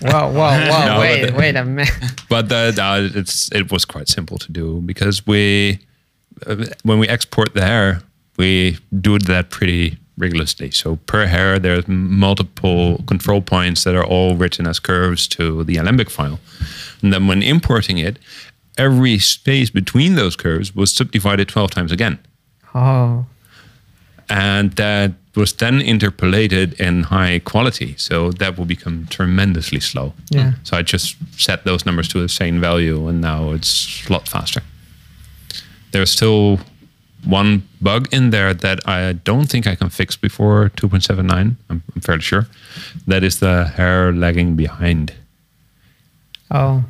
Whoa, 0.03 0.29
whoa, 0.29 0.33
whoa. 0.33 0.87
No, 0.87 1.01
wait, 1.01 1.27
the- 1.31 1.35
wait 1.35 1.57
a 1.57 1.65
minute. 1.65 1.93
but 2.29 2.49
that 2.51 2.79
uh, 2.79 3.09
it's 3.19 3.51
it 3.53 3.73
was 3.73 3.85
quite 3.87 4.09
simple 4.09 4.37
to 4.39 4.53
do 4.53 4.81
because 4.85 5.27
we 5.27 5.79
uh, 6.47 6.67
when 6.83 6.99
we 6.99 7.09
export 7.09 7.55
the 7.55 7.63
hair, 7.65 8.03
we 8.37 8.77
do 9.01 9.19
that 9.19 9.49
pretty 9.51 9.98
rigorously. 10.19 10.71
So 10.71 10.97
per 11.07 11.27
hair, 11.27 11.59
there's 11.59 11.87
multiple 11.89 13.03
control 13.07 13.41
points 13.41 13.85
that 13.85 13.95
are 13.95 14.05
all 14.05 14.37
written 14.37 14.67
as 14.67 14.79
curves 14.79 15.29
to 15.29 15.65
the 15.65 15.77
Alembic 15.77 16.11
file, 16.11 16.39
and 17.03 17.13
then 17.13 17.27
when 17.29 17.43
importing 17.43 17.99
it, 17.99 18.19
every 18.77 19.19
space 19.19 19.71
between 19.71 20.15
those 20.15 20.37
curves 20.37 20.75
was 20.75 20.93
subdivided 20.93 21.49
12 21.49 21.71
times 21.71 21.93
again, 21.93 22.19
Oh, 22.75 23.27
and 24.29 24.73
that 24.73 25.13
was 25.35 25.53
then 25.55 25.81
interpolated 25.81 26.79
in 26.81 27.05
high 27.05 27.39
quality. 27.39 27.95
So 27.97 28.33
that 28.33 28.59
will 28.59 28.65
become 28.67 29.07
tremendously 29.09 29.81
slow. 29.81 30.13
Yeah. 30.31 30.53
So 30.65 30.77
I 30.77 30.83
just 30.83 31.17
set 31.41 31.65
those 31.65 31.87
numbers 31.87 32.09
to 32.09 32.21
the 32.21 32.29
same 32.29 32.61
value, 32.61 33.09
and 33.09 33.21
now 33.21 33.53
it's 33.53 34.07
a 34.09 34.13
lot 34.13 34.29
faster. 34.29 34.63
There's 35.93 36.11
still 36.11 36.59
one 37.29 37.63
bug 37.81 38.09
in 38.13 38.31
there 38.31 38.55
that 38.55 38.79
I 38.89 39.13
don't 39.25 39.49
think 39.51 39.67
I 39.67 39.75
can 39.75 39.91
fix 39.91 40.17
before 40.17 40.71
2.79. 40.77 41.31
I'm, 41.31 41.57
I'm 41.95 42.01
fairly 42.01 42.23
sure. 42.23 42.47
That 43.07 43.23
is 43.23 43.39
the 43.39 43.65
hair 43.77 44.13
lagging 44.13 44.57
behind. 44.57 45.13
oh. 46.51 46.85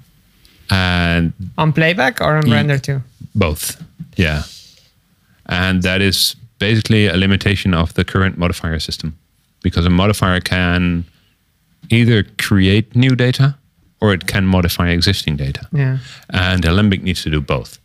And 0.71 1.33
On 1.57 1.73
playback 1.73 2.21
or 2.21 2.37
on 2.37 2.47
Ye- 2.47 2.53
render 2.53 2.79
too? 2.79 3.01
both. 3.35 3.83
Yeah. 4.17 4.43
And 5.47 5.83
that 5.83 6.01
is 6.03 6.37
basically 6.59 7.07
a 7.07 7.17
limitation 7.17 7.73
of 7.75 7.95
the 7.95 8.05
current 8.05 8.37
modifier 8.37 8.79
system 8.79 9.17
because 9.63 9.87
a 9.87 9.91
modifier 9.91 10.41
can 10.41 11.05
either 11.91 12.25
create 12.37 12.95
new 12.95 13.17
data 13.17 13.55
or 14.01 14.13
it 14.13 14.27
can 14.27 14.45
modify 14.47 14.91
existing 14.91 15.37
data. 15.37 15.67
Yeah. 15.73 15.99
And 16.31 16.65
Alembic 16.67 17.03
needs 17.03 17.23
to 17.23 17.31
do 17.31 17.41
both. 17.41 17.79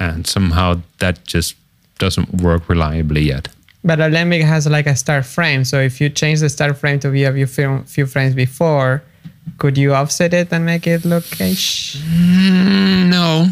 And 0.00 0.26
somehow 0.26 0.80
that 0.98 1.24
just 1.26 1.54
doesn't 1.98 2.42
work 2.42 2.68
reliably 2.68 3.22
yet. 3.22 3.48
But 3.84 4.00
Alembic 4.00 4.42
has 4.42 4.66
like 4.66 4.86
a 4.86 4.96
start 4.96 5.24
frame. 5.26 5.64
So 5.64 5.78
if 5.80 6.00
you 6.00 6.08
change 6.10 6.40
the 6.40 6.48
start 6.48 6.76
frame 6.78 6.98
to 7.00 7.10
be 7.10 7.24
a 7.24 7.46
few, 7.46 7.78
few, 7.86 8.06
frames 8.06 8.34
before, 8.34 9.02
could 9.58 9.76
you 9.78 9.94
offset 9.94 10.32
it 10.34 10.52
and 10.52 10.64
make 10.64 10.86
it 10.86 11.04
look 11.04 11.24
ish? 11.40 11.96
No. 12.04 13.46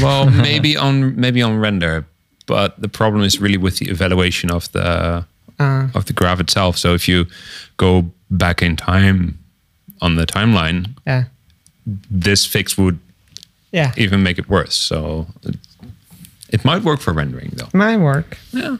Well, 0.00 0.30
maybe 0.48 0.76
on 0.76 1.14
maybe 1.20 1.42
on 1.42 1.58
render, 1.58 2.04
but 2.46 2.80
the 2.80 2.88
problem 2.88 3.22
is 3.24 3.40
really 3.40 3.56
with 3.58 3.78
the 3.78 3.90
evaluation 3.90 4.50
of 4.50 4.70
the 4.72 5.24
Uh, 5.60 5.88
of 5.94 6.04
the 6.06 6.14
graph 6.14 6.40
itself. 6.40 6.78
So 6.78 6.94
if 6.94 7.06
you 7.06 7.26
go 7.76 8.04
back 8.30 8.62
in 8.62 8.76
time 8.76 9.34
on 10.00 10.16
the 10.16 10.24
timeline, 10.24 10.86
yeah. 11.06 11.24
this 12.22 12.46
fix 12.46 12.76
would 12.78 12.98
Yeah. 13.72 13.92
even 13.96 14.22
make 14.22 14.38
it 14.40 14.48
worse. 14.48 14.74
So 14.74 15.26
it, 16.52 16.54
it 16.60 16.64
might 16.64 16.82
work 16.82 17.00
for 17.00 17.12
rendering 17.12 17.50
though. 17.56 17.68
Might 17.72 17.98
work. 17.98 18.36
Yeah. 18.52 18.76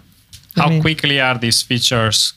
How 0.56 0.68
mean- 0.68 0.82
quickly 0.82 1.20
are 1.20 1.38
these 1.38 1.62
features 1.62 2.34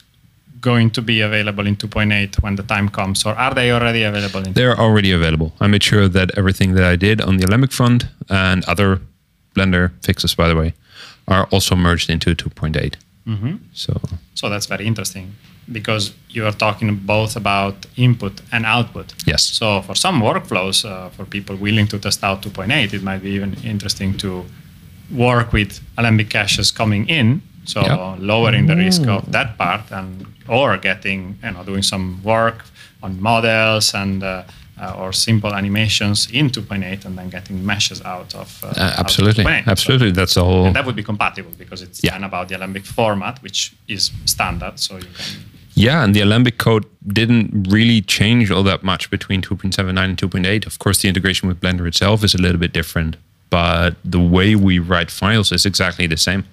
going 0.61 0.89
to 0.91 1.01
be 1.01 1.19
available 1.21 1.67
in 1.67 1.75
2.8 1.75 2.41
when 2.41 2.55
the 2.55 2.63
time 2.63 2.87
comes, 2.89 3.25
or 3.25 3.33
are 3.35 3.53
they 3.53 3.71
already 3.71 4.03
available 4.03 4.39
in? 4.47 4.53
They're 4.53 4.79
already 4.79 5.11
available. 5.11 5.51
I 5.59 5.67
made 5.67 5.83
sure 5.83 6.07
that 6.07 6.31
everything 6.37 6.75
that 6.75 6.85
I 6.85 6.95
did 6.95 7.19
on 7.21 7.37
the 7.37 7.45
Alembic 7.45 7.71
front 7.73 8.05
and 8.29 8.63
other 8.65 9.01
Blender 9.55 9.91
fixes, 10.01 10.35
by 10.35 10.47
the 10.47 10.55
way, 10.55 10.73
are 11.27 11.47
also 11.51 11.75
merged 11.75 12.09
into 12.09 12.33
2.8. 12.33 12.95
So 13.73 13.93
So 14.35 14.49
that's 14.49 14.65
very 14.67 14.85
interesting 14.85 15.35
because 15.71 16.11
you 16.29 16.45
are 16.45 16.51
talking 16.55 16.95
both 17.05 17.35
about 17.35 17.75
input 17.95 18.41
and 18.51 18.65
output. 18.65 19.13
Yes. 19.25 19.43
So 19.43 19.81
for 19.81 19.95
some 19.95 20.21
workflows, 20.21 20.83
uh, 20.85 21.09
for 21.09 21.25
people 21.25 21.55
willing 21.55 21.87
to 21.87 21.99
test 21.99 22.23
out 22.23 22.41
2.8, 22.41 22.93
it 22.93 23.03
might 23.03 23.21
be 23.23 23.29
even 23.31 23.53
interesting 23.63 24.17
to 24.17 24.43
work 25.13 25.53
with 25.53 25.79
Alembic 25.97 26.29
caches 26.29 26.71
coming 26.71 27.07
in. 27.09 27.41
So 27.65 27.79
Yeah. 27.81 28.15
lowering 28.19 28.67
the 28.67 28.75
risk 28.75 29.07
of 29.07 29.31
that 29.31 29.57
part 29.57 29.91
and 29.91 30.25
or 30.47 30.77
getting 30.77 31.37
you 31.43 31.51
know 31.51 31.63
doing 31.63 31.83
some 31.83 32.19
work 32.23 32.65
on 33.01 33.21
models 33.21 33.93
and 33.95 34.21
uh, 34.23 34.43
uh, 34.81 34.95
or 35.01 35.13
simple 35.13 35.53
animations 35.53 36.27
in 36.31 36.49
2.8 36.49 37.05
and 37.05 37.17
then 37.17 37.29
getting 37.29 37.65
meshes 37.65 38.01
out 38.01 38.35
of 38.35 38.63
uh, 38.63 38.67
out 38.67 38.77
of 38.77 38.99
absolutely, 38.99 39.43
So- 39.45 39.71
absolutely, 39.71 40.11
that's 40.11 40.33
the 40.33 40.43
whole. 40.43 40.65
and 40.65 40.75
that 40.75 40.85
would 40.85 40.95
be 40.95 41.03
compatible 41.03 41.51
because 41.57 41.81
it's 41.85 42.03
Yeah. 42.03 42.11
then 42.13 42.23
about 42.23 42.47
the 42.49 42.55
Alembic 42.55 42.85
format, 42.85 43.41
which 43.43 43.71
is 43.87 44.11
standard. 44.25 44.79
So 44.79 44.95
you 44.95 45.07
can. 45.17 45.25
Yeah, 45.75 46.03
and 46.03 46.13
the 46.13 46.21
Alembic 46.21 46.57
code 46.57 46.85
didn't 47.13 47.67
really 47.69 48.01
change 48.01 48.51
all 48.51 48.63
that 48.63 48.83
much 48.83 49.09
between 49.09 49.41
2.79 49.41 50.09
and 50.09 50.17
2.8. 50.17 50.65
Of 50.67 50.77
course, 50.79 50.97
the 51.01 51.07
integration 51.07 51.47
with 51.49 51.59
Blender 51.61 51.87
itself 51.87 52.23
is 52.23 52.35
a 52.35 52.37
little 52.37 52.59
bit 52.59 52.73
different, 52.73 53.15
but 53.53 53.95
the 54.03 54.19
way 54.19 54.55
we 54.55 54.79
write 54.79 55.11
files 55.11 55.51
is 55.51 55.63
exactly 55.63 56.07
the 56.07 56.17
same. 56.17 56.43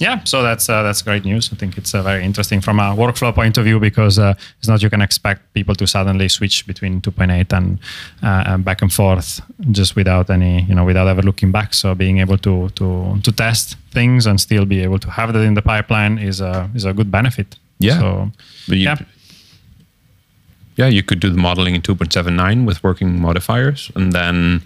yeah, 0.00 0.24
so 0.24 0.42
that's 0.42 0.68
uh, 0.68 0.82
that's 0.82 1.00
great 1.02 1.24
news. 1.24 1.52
I 1.52 1.56
think 1.56 1.78
it's 1.78 1.94
uh, 1.94 2.02
very 2.02 2.24
interesting 2.24 2.60
from 2.60 2.80
a 2.80 2.88
workflow 2.96 3.32
point 3.32 3.56
of 3.58 3.64
view 3.64 3.78
because 3.78 4.18
uh, 4.18 4.34
it's 4.58 4.66
not 4.66 4.82
you 4.82 4.90
can 4.90 5.00
expect 5.00 5.40
people 5.54 5.74
to 5.76 5.86
suddenly 5.86 6.28
switch 6.28 6.66
between 6.66 7.00
2.8 7.00 7.52
and, 7.52 7.78
uh, 8.20 8.50
and 8.50 8.64
back 8.64 8.82
and 8.82 8.92
forth 8.92 9.40
just 9.70 9.94
without 9.94 10.28
any 10.28 10.62
you 10.68 10.74
know 10.74 10.84
without 10.84 11.06
ever 11.06 11.22
looking 11.22 11.52
back. 11.52 11.72
So 11.72 11.94
being 11.94 12.18
able 12.18 12.38
to 12.38 12.68
to 12.70 13.20
to 13.22 13.32
test 13.32 13.76
things 13.92 14.26
and 14.26 14.40
still 14.40 14.66
be 14.66 14.82
able 14.82 14.98
to 14.98 15.10
have 15.10 15.32
that 15.32 15.44
in 15.44 15.54
the 15.54 15.62
pipeline 15.62 16.18
is 16.18 16.40
a 16.40 16.68
is 16.74 16.84
a 16.84 16.92
good 16.92 17.10
benefit. 17.10 17.56
Yeah. 17.78 17.98
So 18.00 18.30
you, 18.66 18.76
yeah. 18.76 18.96
yeah, 20.76 20.90
you 20.90 21.04
could 21.04 21.20
do 21.20 21.30
the 21.30 21.40
modeling 21.40 21.74
in 21.76 21.82
2.79 21.82 22.66
with 22.66 22.82
working 22.82 23.20
modifiers 23.20 23.92
and 23.94 24.12
then 24.12 24.62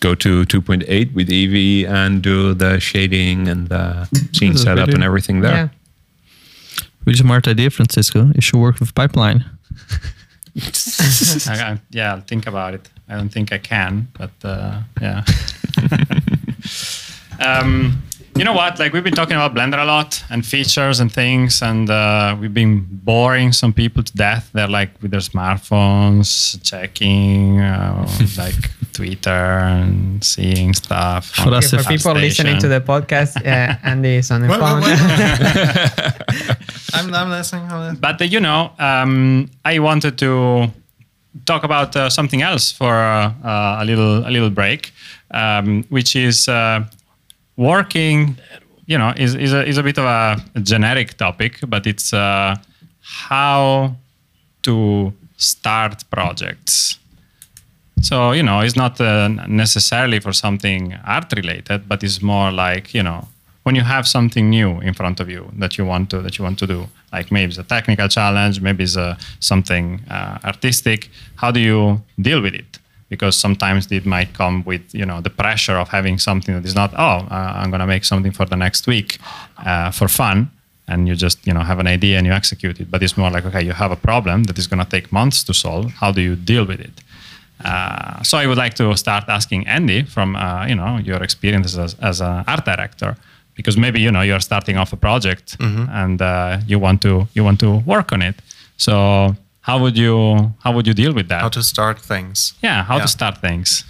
go 0.00 0.14
to 0.14 0.44
2.8 0.44 1.14
with 1.14 1.28
Eevee 1.28 1.88
and 1.88 2.22
do 2.22 2.54
the 2.54 2.78
shading 2.80 3.48
and 3.48 3.68
the 3.68 4.08
scene 4.32 4.56
setup 4.56 4.88
and 4.88 5.02
everything 5.02 5.40
there. 5.40 5.54
Yeah. 5.54 5.68
Really 7.04 7.18
smart 7.18 7.46
idea, 7.46 7.70
Francisco. 7.70 8.30
You 8.34 8.40
should 8.40 8.58
work 8.58 8.80
with 8.80 8.94
pipeline. 8.94 9.44
I, 11.48 11.72
I, 11.72 11.80
yeah, 11.90 12.14
I'll 12.14 12.20
think 12.20 12.46
about 12.46 12.74
it. 12.74 12.88
I 13.08 13.16
don't 13.16 13.28
think 13.28 13.52
I 13.52 13.58
can, 13.58 14.08
but 14.18 14.32
uh, 14.42 14.80
yeah. 15.00 15.24
um, 17.38 18.02
you 18.36 18.44
know 18.44 18.52
what? 18.52 18.78
Like 18.78 18.92
we've 18.92 19.02
been 19.04 19.14
talking 19.14 19.36
about 19.36 19.54
Blender 19.54 19.80
a 19.80 19.84
lot 19.84 20.22
and 20.30 20.44
features 20.44 21.00
and 21.00 21.10
things, 21.10 21.62
and 21.62 21.88
uh, 21.88 22.36
we've 22.38 22.52
been 22.52 22.86
boring 22.90 23.52
some 23.52 23.72
people 23.72 24.02
to 24.02 24.12
death. 24.14 24.50
They're 24.52 24.68
like 24.68 24.90
with 25.00 25.10
their 25.10 25.20
smartphones, 25.20 26.62
checking 26.62 27.60
uh, 27.60 28.06
like 28.38 28.54
Twitter 28.92 29.30
and 29.30 30.22
seeing 30.22 30.74
stuff. 30.74 31.26
For 31.30 31.54
us, 31.54 31.72
Okay, 31.72 31.82
for 31.82 31.88
people 31.88 32.12
listening 32.12 32.58
to 32.58 32.68
the 32.68 32.80
podcast, 32.80 33.36
uh, 33.46 33.76
Andy 33.82 34.16
is 34.16 34.30
on 34.30 34.42
the 34.42 34.48
Wait, 34.48 34.60
phone. 34.60 34.82
wait, 34.82 34.98
wait. 36.48 36.56
I'm, 36.94 37.14
I'm 37.14 37.30
listening. 37.30 37.64
I'm 37.70 37.80
listening. 37.80 38.00
But 38.00 38.20
uh, 38.20 38.24
you 38.24 38.40
know, 38.40 38.70
um, 38.78 39.50
I 39.64 39.78
wanted 39.78 40.18
to 40.18 40.68
talk 41.46 41.64
about 41.64 41.96
uh, 41.96 42.10
something 42.10 42.42
else 42.42 42.70
for 42.72 42.92
uh, 42.94 43.32
uh, 43.44 43.78
a 43.80 43.84
little 43.84 44.26
a 44.26 44.30
little 44.30 44.50
break, 44.50 44.92
um, 45.30 45.84
which 45.88 46.14
is 46.16 46.48
uh, 46.48 46.84
working. 47.56 48.36
You 48.86 48.98
know, 48.98 49.12
is 49.16 49.34
is 49.34 49.52
a, 49.52 49.66
is 49.66 49.78
a 49.78 49.82
bit 49.82 49.98
of 49.98 50.04
a 50.04 50.60
generic 50.60 51.16
topic, 51.16 51.58
but 51.66 51.86
it's 51.86 52.12
uh, 52.12 52.54
how 53.00 53.96
to 54.62 55.12
start 55.36 56.04
projects. 56.10 56.98
So 58.00 58.32
you 58.32 58.42
know, 58.42 58.60
it's 58.60 58.76
not 58.76 59.00
uh, 59.00 59.28
necessarily 59.48 60.20
for 60.20 60.32
something 60.32 60.94
art 61.04 61.32
related, 61.34 61.88
but 61.88 62.02
it's 62.04 62.22
more 62.22 62.52
like 62.52 62.94
you 62.94 63.02
know 63.02 63.26
when 63.66 63.74
you 63.74 63.82
have 63.82 64.06
something 64.06 64.48
new 64.48 64.80
in 64.80 64.94
front 64.94 65.18
of 65.18 65.28
you 65.28 65.50
that 65.58 65.76
you 65.76 65.84
want 65.84 66.08
to 66.10 66.22
that 66.22 66.38
you 66.38 66.44
want 66.44 66.58
to 66.58 66.66
do. 66.66 66.86
Like 67.12 67.32
maybe 67.32 67.48
it's 67.48 67.58
a 67.58 67.64
technical 67.64 68.08
challenge, 68.08 68.60
maybe 68.60 68.84
it's 68.84 68.96
a, 68.96 69.16
something 69.40 70.00
uh, 70.08 70.38
artistic. 70.44 71.10
How 71.36 71.50
do 71.50 71.58
you 71.58 72.00
deal 72.20 72.40
with 72.40 72.54
it? 72.54 72.78
Because 73.08 73.36
sometimes 73.36 73.90
it 73.92 74.04
might 74.04 74.32
come 74.34 74.64
with 74.64 74.82
you 74.92 75.06
know 75.06 75.20
the 75.20 75.30
pressure 75.30 75.76
of 75.76 75.88
having 75.88 76.18
something 76.18 76.54
that 76.54 76.64
is 76.64 76.74
not 76.74 76.92
oh 76.94 77.18
uh, 77.30 77.52
I'm 77.60 77.70
gonna 77.70 77.86
make 77.86 78.04
something 78.04 78.32
for 78.32 78.46
the 78.46 78.56
next 78.56 78.86
week 78.86 79.18
uh, 79.64 79.90
for 79.92 80.08
fun 80.08 80.50
and 80.88 81.08
you 81.08 81.14
just 81.14 81.46
you 81.46 81.54
know 81.54 81.60
have 81.60 81.78
an 81.78 81.86
idea 81.86 82.18
and 82.18 82.26
you 82.26 82.32
execute 82.32 82.80
it. 82.80 82.90
But 82.90 83.02
it's 83.02 83.16
more 83.16 83.30
like 83.30 83.44
okay 83.46 83.62
you 83.62 83.72
have 83.72 83.92
a 83.92 83.96
problem 83.96 84.44
that 84.44 84.58
is 84.58 84.66
going 84.66 84.82
to 84.84 84.90
take 84.90 85.12
months 85.12 85.44
to 85.44 85.54
solve. 85.54 85.92
How 85.92 86.12
do 86.12 86.20
you 86.20 86.36
deal 86.36 86.64
with 86.64 86.80
it? 86.80 87.02
Uh, 87.64 88.22
so 88.22 88.36
i 88.36 88.46
would 88.46 88.58
like 88.58 88.74
to 88.74 88.94
start 88.94 89.24
asking 89.28 89.66
andy 89.66 90.02
from 90.02 90.36
uh, 90.36 90.66
you 90.66 90.74
know 90.74 90.98
your 90.98 91.22
experience 91.22 91.74
as, 91.78 91.94
as 92.00 92.20
an 92.20 92.44
art 92.46 92.66
director 92.66 93.16
because 93.56 93.78
maybe 93.78 93.98
you 93.98 94.10
know 94.10 94.20
you're 94.20 94.40
starting 94.40 94.76
off 94.76 94.92
a 94.92 94.96
project 94.96 95.56
and 95.90 96.20
uh, 96.20 96.58
you 96.66 96.78
want 96.78 97.00
to 97.00 97.26
you 97.34 97.42
want 97.42 97.58
to 97.60 97.78
work 97.86 98.12
on 98.12 98.22
it. 98.22 98.36
So 98.76 99.34
how 99.66 99.76
would 99.82 99.96
you 99.98 100.16
how 100.64 100.72
would 100.74 100.86
you 100.86 100.94
deal 100.94 101.12
with 101.18 101.28
that 101.28 101.40
How 101.42 101.50
to 101.50 101.62
start 101.62 101.98
things. 102.12 102.54
yeah 102.62 102.84
how 102.88 102.96
Yeah. 102.96 103.02
to 103.06 103.08
start 103.08 103.38
things 103.40 103.84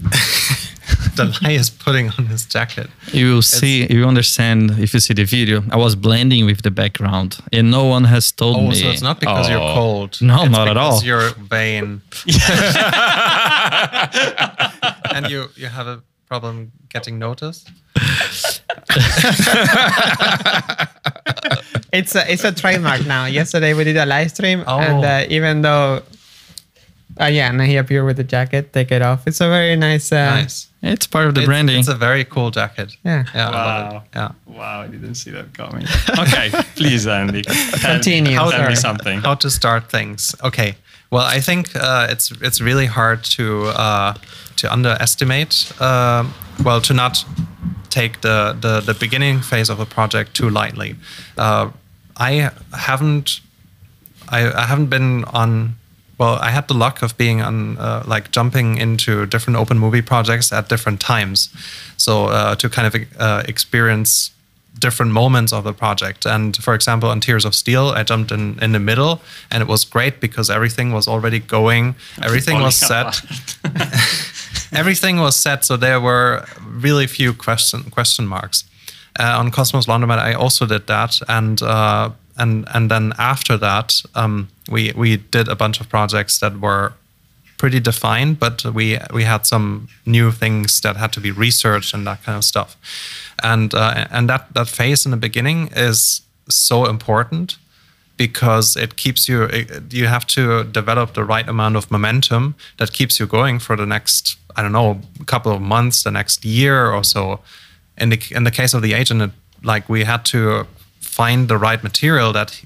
Dalai 1.16 1.54
is 1.56 1.70
putting 1.70 2.10
on 2.18 2.26
his 2.26 2.44
jacket. 2.44 2.88
You 3.12 3.32
will 3.34 3.42
see, 3.42 3.86
you 3.90 4.06
understand 4.06 4.70
if 4.78 4.92
you 4.94 5.00
see 5.00 5.14
the 5.14 5.24
video. 5.24 5.62
I 5.70 5.76
was 5.76 5.96
blending 5.96 6.44
with 6.46 6.62
the 6.62 6.70
background, 6.70 7.38
and 7.52 7.70
no 7.70 7.84
one 7.86 8.04
has 8.04 8.30
told 8.32 8.56
Oh, 8.56 8.68
me. 8.68 8.74
so 8.74 8.88
it's 8.88 9.02
not 9.02 9.18
because 9.20 9.48
you're 9.48 9.58
Oh. 9.70 9.74
cold. 9.74 10.18
No, 10.20 10.42
It's 10.42 10.50
not 10.52 10.68
at 10.68 10.76
all. 10.76 11.02
You're 11.02 11.30
vain. 11.50 12.02
and 15.14 15.26
you 15.30 15.48
you 15.56 15.68
have 15.68 15.86
a 15.88 16.02
problem 16.28 16.72
getting 16.92 17.18
noticed. 17.18 17.70
it's 21.92 22.14
a 22.14 22.30
it's 22.32 22.44
a 22.44 22.52
trademark 22.52 23.06
now. 23.06 23.26
Yesterday 23.26 23.74
we 23.74 23.84
did 23.84 23.96
a 23.96 24.06
live 24.06 24.30
stream, 24.30 24.64
Oh. 24.66 24.78
and 24.78 25.04
uh, 25.04 25.24
even 25.36 25.62
though, 25.62 26.02
uh, 27.20 27.26
yeah, 27.26 27.48
and 27.50 27.60
he 27.62 27.76
appeared 27.76 28.04
with 28.06 28.16
the 28.16 28.24
jacket, 28.24 28.72
take 28.72 28.90
it 28.92 29.02
off. 29.02 29.26
It's 29.26 29.40
a 29.40 29.48
very 29.48 29.76
nice. 29.76 30.12
Uh, 30.12 30.42
nice. 30.42 30.68
It's 30.82 31.06
part 31.06 31.26
of 31.26 31.34
the 31.34 31.40
It's- 31.40 31.46
branding. 31.48 31.78
It's 31.80 31.88
a 31.88 31.94
very 31.96 32.24
cool 32.24 32.50
jacket. 32.50 32.96
Yeah. 33.04 33.24
Yeah. 33.34 33.50
Wow. 33.50 34.02
Yeah. 34.14 34.30
wow 34.46 34.82
i 34.82 34.86
didn't 34.86 35.16
see 35.16 35.32
that 35.32 35.52
coming 35.52 35.84
okay 36.18 36.48
please 36.76 37.06
andy 37.10 37.42
Continue, 37.80 38.36
tell 38.36 38.50
sorry. 38.50 38.68
me 38.68 38.74
something 38.76 39.20
How 39.20 39.34
to 39.34 39.50
start 39.50 39.90
things. 39.90 40.34
Okay. 40.42 40.74
Well, 41.10 41.24
I 41.36 41.40
think 41.40 41.74
uh, 41.76 42.06
it's 42.12 42.30
it's 42.40 42.60
really 42.60 42.86
hard 42.86 43.22
to 43.36 43.44
uh, 43.68 44.14
to 44.56 44.72
underestimate. 44.72 45.72
Um 45.80 46.32
well, 46.64 46.80
to 46.80 46.94
not 46.94 47.24
take 47.96 48.20
the, 48.20 48.38
the 48.64 48.74
the 48.80 48.94
beginning 48.94 49.40
phase 49.40 49.68
of 49.72 49.80
a 49.80 49.86
project 49.86 50.28
too 50.34 50.50
lightly. 50.50 50.90
Uh, 51.38 51.70
I 52.30 52.50
haven't 52.72 53.40
I, 54.28 54.40
I 54.62 54.66
haven't 54.66 54.90
been 54.90 55.24
on. 55.24 55.76
Well, 56.18 56.38
I 56.40 56.50
had 56.50 56.66
the 56.66 56.74
luck 56.74 57.02
of 57.02 57.14
being 57.18 57.42
on, 57.42 57.76
uh, 57.76 58.02
like, 58.06 58.30
jumping 58.30 58.78
into 58.78 59.26
different 59.26 59.58
open 59.58 59.78
movie 59.78 60.00
projects 60.00 60.50
at 60.50 60.66
different 60.70 60.98
times, 60.98 61.50
so 61.98 62.12
uh, 62.26 62.54
to 62.54 62.70
kind 62.70 62.86
of 62.88 62.94
uh, 63.18 63.42
experience 63.46 64.30
different 64.78 65.12
moments 65.12 65.52
of 65.52 65.64
the 65.64 65.72
project. 65.74 66.26
And 66.26 66.56
for 66.56 66.74
example, 66.74 67.10
on 67.10 67.20
Tears 67.20 67.44
of 67.44 67.54
Steel, 67.54 67.88
I 67.98 68.02
jumped 68.02 68.32
in 68.32 68.58
in 68.62 68.72
the 68.72 68.78
middle, 68.78 69.20
and 69.50 69.62
it 69.62 69.68
was 69.68 69.84
great 69.84 70.20
because 70.20 70.50
everything 70.50 70.94
was 70.94 71.06
already 71.08 71.38
going, 71.38 71.94
everything 72.22 72.62
was 72.62 72.76
set 72.76 73.20
everything 74.72 75.18
was 75.18 75.36
set, 75.36 75.64
so 75.64 75.76
there 75.76 76.00
were 76.00 76.44
really 76.62 77.06
few 77.06 77.32
question 77.32 77.90
question 77.90 78.26
marks. 78.26 78.64
Uh, 79.18 79.38
on 79.38 79.50
Cosmos 79.50 79.86
Laundromat, 79.86 80.18
I 80.18 80.34
also 80.34 80.66
did 80.66 80.86
that, 80.86 81.20
and 81.28 81.62
uh, 81.62 82.10
and 82.36 82.66
and 82.74 82.90
then 82.90 83.12
after 83.18 83.56
that, 83.58 84.02
um, 84.14 84.48
we 84.70 84.92
we 84.96 85.16
did 85.16 85.48
a 85.48 85.56
bunch 85.56 85.80
of 85.80 85.88
projects 85.88 86.38
that 86.40 86.60
were 86.60 86.92
pretty 87.58 87.80
defined, 87.80 88.38
but 88.38 88.64
we 88.64 88.98
we 89.12 89.24
had 89.24 89.46
some 89.46 89.88
new 90.04 90.30
things 90.30 90.80
that 90.80 90.96
had 90.96 91.12
to 91.12 91.20
be 91.20 91.30
researched 91.30 91.94
and 91.94 92.06
that 92.06 92.22
kind 92.24 92.36
of 92.36 92.44
stuff, 92.44 92.76
and 93.42 93.74
uh, 93.74 94.06
and 94.10 94.28
that 94.28 94.52
that 94.54 94.68
phase 94.68 95.06
in 95.06 95.10
the 95.10 95.16
beginning 95.16 95.68
is 95.76 96.22
so 96.48 96.84
important 96.86 97.56
because 98.16 98.76
it 98.76 98.96
keeps 98.96 99.28
you 99.28 99.48
you 99.90 100.06
have 100.06 100.26
to 100.26 100.64
develop 100.64 101.14
the 101.14 101.24
right 101.24 101.48
amount 101.48 101.76
of 101.76 101.90
momentum 101.90 102.54
that 102.78 102.92
keeps 102.92 103.20
you 103.20 103.26
going 103.26 103.58
for 103.58 103.76
the 103.76 103.86
next 103.86 104.36
i 104.56 104.62
don't 104.62 104.72
know 104.72 105.00
couple 105.26 105.52
of 105.52 105.60
months 105.60 106.02
the 106.02 106.10
next 106.10 106.44
year 106.44 106.90
or 106.90 107.04
so 107.04 107.40
in 107.98 108.08
the 108.10 108.18
in 108.30 108.44
the 108.44 108.50
case 108.50 108.74
of 108.74 108.82
the 108.82 108.94
agent 108.94 109.22
it, 109.22 109.30
like 109.62 109.88
we 109.88 110.04
had 110.04 110.24
to 110.24 110.66
find 111.00 111.48
the 111.48 111.56
right 111.56 111.82
material 111.82 112.32
that 112.32 112.62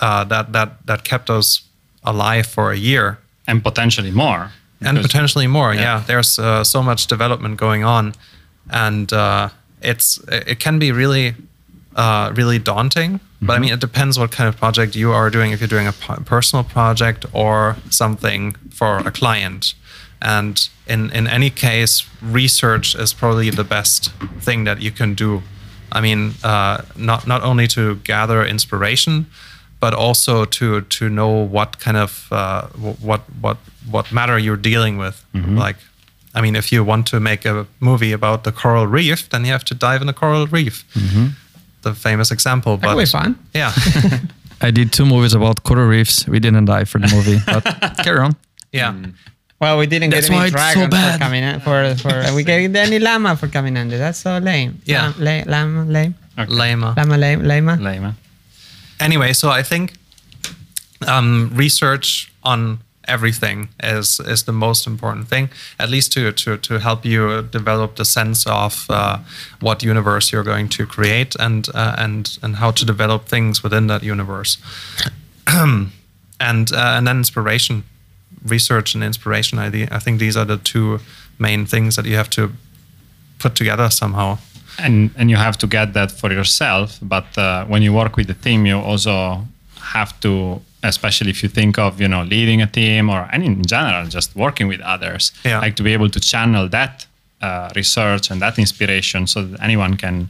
uh, 0.00 0.24
that 0.24 0.52
that 0.52 0.86
that 0.86 1.04
kept 1.04 1.30
us 1.30 1.62
alive 2.04 2.46
for 2.46 2.70
a 2.72 2.76
year 2.76 3.18
and 3.46 3.62
potentially 3.62 4.10
more. 4.10 4.52
and 4.80 4.98
potentially 5.02 5.46
more. 5.46 5.74
Yeah, 5.74 5.80
yeah. 5.80 6.04
there's 6.06 6.38
uh, 6.38 6.62
so 6.64 6.82
much 6.82 7.06
development 7.06 7.56
going 7.56 7.84
on, 7.84 8.14
and 8.70 9.12
uh, 9.12 9.48
it's 9.80 10.20
it 10.28 10.60
can 10.60 10.78
be 10.78 10.92
really 10.92 11.34
uh, 11.98 12.32
really 12.36 12.58
daunting. 12.58 13.20
But 13.40 13.52
I 13.56 13.58
mean, 13.60 13.72
it 13.74 13.80
depends 13.80 14.18
what 14.18 14.30
kind 14.36 14.48
of 14.48 14.56
project 14.56 14.94
you 14.96 15.12
are 15.12 15.30
doing. 15.30 15.52
If 15.52 15.60
you're 15.60 15.68
doing 15.78 15.86
a 15.88 15.92
p- 15.92 16.22
personal 16.24 16.64
project 16.64 17.24
or 17.32 17.76
something 17.90 18.56
for 18.70 18.98
a 18.98 19.10
client, 19.10 19.74
and 20.20 20.68
in 20.86 21.10
in 21.12 21.26
any 21.28 21.50
case, 21.50 22.04
research 22.34 22.94
is 22.96 23.14
probably 23.14 23.50
the 23.50 23.64
best 23.64 24.12
thing 24.44 24.64
that 24.64 24.78
you 24.80 24.90
can 24.90 25.14
do. 25.14 25.42
I 25.96 26.00
mean, 26.00 26.34
uh, 26.44 26.76
not 26.96 27.26
not 27.26 27.42
only 27.42 27.66
to 27.68 27.82
gather 28.04 28.44
inspiration, 28.48 29.26
but 29.80 29.94
also 29.94 30.44
to 30.44 30.80
to 30.98 31.08
know 31.08 31.46
what 31.52 31.78
kind 31.84 31.96
of 31.96 32.26
uh, 32.32 32.62
what 33.06 33.20
what 33.40 33.56
what 33.92 34.12
matter 34.12 34.38
you're 34.38 34.62
dealing 34.62 34.98
with. 34.98 35.24
Like, 35.64 35.76
I 36.38 36.40
mean, 36.40 36.56
if 36.56 36.72
you 36.72 36.84
want 36.86 37.06
to 37.10 37.20
make 37.20 37.48
a 37.48 37.66
movie 37.78 38.12
about 38.14 38.42
the 38.42 38.52
coral 38.52 38.86
reef, 38.86 39.28
then 39.28 39.44
you 39.44 39.52
have 39.52 39.64
to 39.64 39.74
dive 39.74 40.00
in 40.00 40.06
the 40.06 40.12
coral 40.12 40.46
reef. 40.52 40.84
The 41.88 41.94
famous 41.94 42.30
example. 42.30 42.76
But 42.76 42.94
could 42.94 42.98
be 42.98 43.06
fun. 43.06 43.38
Yeah, 43.54 43.72
I 44.60 44.70
did 44.70 44.92
two 44.92 45.04
movies 45.06 45.34
about 45.34 45.62
coral 45.62 45.86
reefs. 45.86 46.26
We 46.28 46.38
didn't 46.40 46.64
die 46.66 46.84
for 46.84 46.98
the 47.00 47.08
movie, 47.14 47.38
but 47.46 47.62
carry 48.04 48.20
on. 48.20 48.36
yeah. 48.72 48.94
Well, 49.60 49.76
we 49.78 49.86
didn't 49.86 50.10
That's 50.10 50.28
get 50.28 50.36
any 50.36 50.46
it's 50.46 50.52
so 50.52 50.58
dragons 50.86 51.12
for 51.12 51.18
coming 51.18 51.42
in, 51.42 51.60
for 51.60 51.94
for 51.96 52.34
we 52.36 52.44
get 52.44 52.76
any 52.76 52.98
llama 52.98 53.36
for 53.36 53.48
coming 53.48 53.76
under. 53.76 53.98
That's 53.98 54.18
so 54.18 54.38
lame. 54.38 54.80
Yeah. 54.84 55.08
Lam, 55.08 55.14
lame, 55.18 55.44
lamb, 55.48 55.88
lame. 55.92 56.14
Okay. 56.38 56.52
Lama. 56.52 56.94
Lama 56.96 57.16
Lama. 57.18 57.42
Lama. 57.42 57.76
Lama. 57.80 58.14
anyway, 59.00 59.32
so 59.32 59.50
I 59.50 59.64
think 59.64 59.94
um, 61.06 61.50
research 61.54 62.32
on 62.44 62.78
everything 63.08 63.68
is 63.82 64.20
is 64.20 64.42
the 64.44 64.52
most 64.52 64.86
important 64.86 65.28
thing, 65.28 65.50
at 65.78 65.88
least 65.88 66.12
to 66.12 66.32
to 66.32 66.56
to 66.58 66.78
help 66.78 67.04
you 67.04 67.42
develop 67.42 67.96
the 67.96 68.04
sense 68.04 68.46
of 68.46 68.86
uh, 68.88 69.18
what 69.60 69.82
universe 69.82 70.32
you're 70.32 70.44
going 70.44 70.68
to 70.68 70.86
create 70.86 71.34
and 71.40 71.68
uh, 71.74 71.94
and 71.98 72.38
and 72.42 72.56
how 72.56 72.72
to 72.72 72.84
develop 72.84 73.28
things 73.28 73.62
within 73.62 73.86
that 73.88 74.02
universe, 74.02 74.58
and 75.46 76.72
uh, 76.72 76.96
and 76.96 77.06
then 77.06 77.16
inspiration, 77.18 77.82
research 78.44 78.94
and 78.94 79.04
inspiration. 79.04 79.58
I, 79.58 79.88
I 79.90 79.98
think 79.98 80.20
these 80.20 80.36
are 80.36 80.46
the 80.46 80.58
two 80.58 81.00
main 81.38 81.66
things 81.66 81.96
that 81.96 82.06
you 82.06 82.16
have 82.16 82.30
to 82.30 82.52
put 83.38 83.54
together 83.54 83.90
somehow. 83.90 84.38
and 84.78 85.10
and 85.16 85.28
you 85.30 85.36
have 85.36 85.56
to 85.58 85.66
get 85.66 85.92
that 85.92 86.10
for 86.12 86.32
yourself 86.32 86.98
but 87.02 87.26
uh, 87.36 87.64
when 87.66 87.82
you 87.82 87.92
work 87.92 88.16
with 88.16 88.26
the 88.26 88.34
team 88.34 88.66
you 88.66 88.78
also 88.78 89.44
have 89.96 90.12
to 90.20 90.60
especially 90.82 91.30
if 91.30 91.42
you 91.42 91.48
think 91.58 91.78
of 91.78 92.00
you 92.00 92.08
know 92.12 92.22
leading 92.34 92.62
a 92.62 92.66
team 92.80 93.04
or 93.14 93.20
and 93.32 93.42
in 93.42 93.54
general 93.74 94.04
just 94.16 94.28
working 94.44 94.68
with 94.72 94.80
others 94.94 95.32
Yeah. 95.44 95.60
like 95.64 95.74
to 95.76 95.82
be 95.82 95.92
able 95.98 96.10
to 96.10 96.20
channel 96.20 96.68
that 96.68 97.06
uh, 97.46 97.68
research 97.80 98.30
and 98.30 98.40
that 98.40 98.58
inspiration 98.58 99.26
so 99.26 99.38
that 99.46 99.60
anyone 99.68 99.96
can 99.96 100.28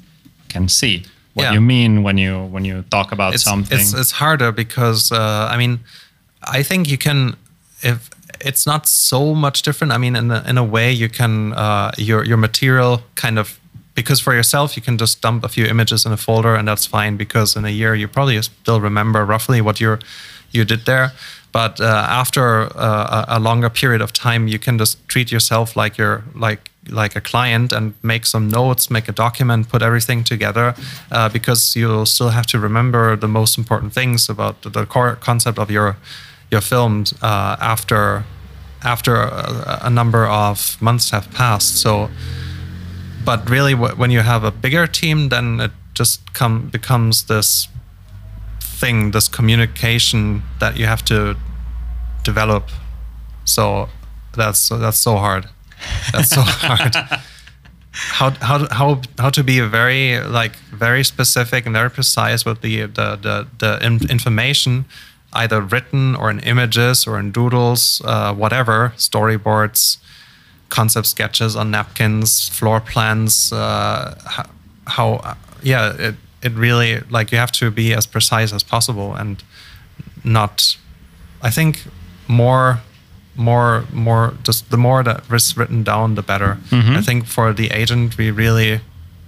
can 0.49 0.69
see 0.69 0.97
what 1.35 1.45
Yeah. 1.45 1.55
you 1.57 1.61
mean 1.75 2.03
when 2.07 2.19
you 2.19 2.35
when 2.55 2.65
you 2.65 2.83
talk 2.91 3.13
about 3.13 3.35
it's, 3.35 3.45
something 3.45 3.79
It's, 3.81 3.93
it's 4.01 4.13
harder 4.23 4.53
because 4.53 5.13
uh, 5.13 5.55
I 5.55 5.57
mean, 5.63 5.79
I 6.59 6.63
think 6.69 6.89
you 6.93 6.99
can 6.99 7.35
if 7.83 7.99
it's 8.49 8.67
not 8.67 8.87
so 8.89 9.35
much 9.35 9.63
different. 9.63 9.93
I 9.93 9.99
mean, 9.99 10.17
in 10.17 10.31
a, 10.31 10.41
in 10.51 10.59
a 10.59 10.65
way, 10.65 10.93
you 11.03 11.09
can 11.09 11.53
uh, 11.53 11.91
your 12.09 12.25
your 12.25 12.37
material 12.39 13.01
kind 13.23 13.39
of 13.39 13.59
because 13.99 14.21
for 14.21 14.33
yourself 14.33 14.77
you 14.77 14.83
can 14.89 14.97
just 14.97 15.15
dump 15.25 15.41
a 15.45 15.49
few 15.49 15.67
images 15.75 16.07
in 16.07 16.13
a 16.13 16.17
folder 16.17 16.55
and 16.59 16.69
that's 16.69 16.87
fine 16.87 17.17
because 17.17 17.59
in 17.59 17.65
a 17.65 17.75
year 17.81 17.93
you 18.01 18.07
probably 18.07 18.41
still 18.43 18.81
remember 18.81 19.21
roughly 19.35 19.61
what 19.61 19.81
you 19.81 19.99
you 20.57 20.65
did 20.65 20.85
there. 20.85 21.09
But 21.53 21.81
uh, 21.81 22.07
after 22.23 22.69
uh, 22.77 23.25
a, 23.37 23.41
longer 23.41 23.71
period 23.71 24.03
of 24.03 24.13
time, 24.13 24.49
you 24.49 24.59
can 24.59 24.79
just 24.79 24.97
treat 25.09 25.33
yourself 25.33 25.77
like 25.77 25.99
you're 25.99 26.23
like 26.35 26.61
like 26.91 27.17
a 27.17 27.21
client 27.21 27.73
and 27.73 27.93
make 28.03 28.25
some 28.27 28.49
notes, 28.49 28.91
make 28.91 29.09
a 29.09 29.13
document, 29.13 29.69
put 29.69 29.83
everything 29.83 30.25
together, 30.25 30.75
uh, 31.11 31.29
because 31.29 31.77
you'll 31.77 32.07
still 32.07 32.31
have 32.31 32.47
to 32.47 32.59
remember 32.59 33.17
the 33.17 33.29
most 33.29 33.59
important 33.59 33.93
things 33.93 34.29
about 34.29 34.63
the, 34.63 34.71
the 34.71 34.87
core 34.87 35.17
concept 35.17 35.59
of 35.59 35.71
your 35.71 35.97
your 36.51 36.63
films 36.63 37.15
uh, 37.23 37.57
after 37.75 38.25
after 38.83 39.17
a, 39.17 39.81
a 39.83 39.91
number 39.91 40.27
of 40.27 40.81
months 40.81 41.11
have 41.11 41.27
passed. 41.33 41.81
So, 41.83 42.11
but 43.29 43.51
really, 43.51 43.75
when 43.75 44.11
you 44.11 44.21
have 44.21 44.43
a 44.43 44.51
bigger 44.51 44.87
team, 44.87 45.29
then 45.29 45.61
it 45.61 45.71
just 45.93 46.33
come 46.33 46.71
becomes 46.71 47.25
this 47.25 47.69
thing, 48.81 49.11
this 49.11 49.29
communication 49.29 50.43
that 50.61 50.79
you 50.79 50.87
have 50.87 51.05
to 51.05 51.37
develop. 52.25 52.71
So 53.45 53.91
that's 54.35 54.71
that's 54.71 54.97
so 54.97 55.17
hard. 55.17 55.47
That's 56.11 56.31
so 56.31 56.41
hard. 56.69 56.95
How 57.93 58.31
how 58.41 58.67
how 58.71 59.03
how 59.19 59.29
to 59.29 59.45
be 59.45 59.61
very 59.61 60.21
like 60.21 60.57
very 60.73 61.05
specific 61.05 61.67
and 61.67 61.75
very 61.75 61.91
precise 61.91 62.47
with 62.47 62.63
the 62.63 62.87
the 62.87 63.09
the, 63.27 63.47
the 63.59 63.87
in- 63.87 64.11
information, 64.11 64.87
either 65.35 65.61
written 65.61 66.17
or 66.17 66.31
in 66.31 66.41
images 66.41 67.07
or 67.07 67.19
in 67.19 67.31
doodles, 67.31 68.01
uh, 68.07 68.33
whatever 68.33 68.95
storyboards, 68.97 69.99
concept 70.69 71.07
sketches 71.07 71.57
on 71.57 71.71
napkins, 71.71 72.49
floor 72.49 72.81
plans. 72.81 73.53
Uh, 73.53 74.15
how, 74.87 75.15
uh, 75.17 75.35
yeah 75.63 75.93
it 75.99 76.15
it 76.43 76.53
really 76.53 77.01
like 77.11 77.33
you 77.33 77.39
have 77.39 77.53
to 77.53 77.71
be 77.71 77.93
as 77.93 78.07
precise 78.07 78.53
as 78.55 78.63
possible 78.63 79.15
and 79.15 79.43
not 80.25 80.77
I 81.43 81.51
think 81.51 81.85
more 82.29 82.81
more 83.37 83.85
more 83.93 84.35
just 84.43 84.71
the 84.71 84.77
more 84.77 85.03
that 85.03 85.23
is 85.31 85.57
written 85.57 85.83
down 85.83 86.15
the 86.15 86.23
better. 86.23 86.59
I 86.97 87.03
think 87.03 87.27
for 87.27 87.53
the 87.53 87.71
agent 87.71 88.17
we 88.19 88.31
really 88.31 88.81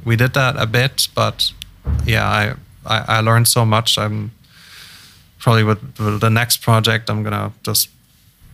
we 0.05 0.17
did 0.17 0.33
that 0.35 0.57
a 0.57 0.67
bit, 0.67 1.09
but 1.15 1.53
yeah, 2.07 2.27
I 2.27 2.55
I, 2.87 3.19
I 3.19 3.21
learned 3.21 3.49
so 3.49 3.65
much. 3.65 3.99
I'm 3.99 4.31
probably 5.39 5.65
with, 5.65 5.81
with 5.99 6.21
the 6.21 6.31
next 6.31 6.59
project 6.63 7.11
I'm 7.11 7.23
gonna 7.23 7.53
just 7.63 7.89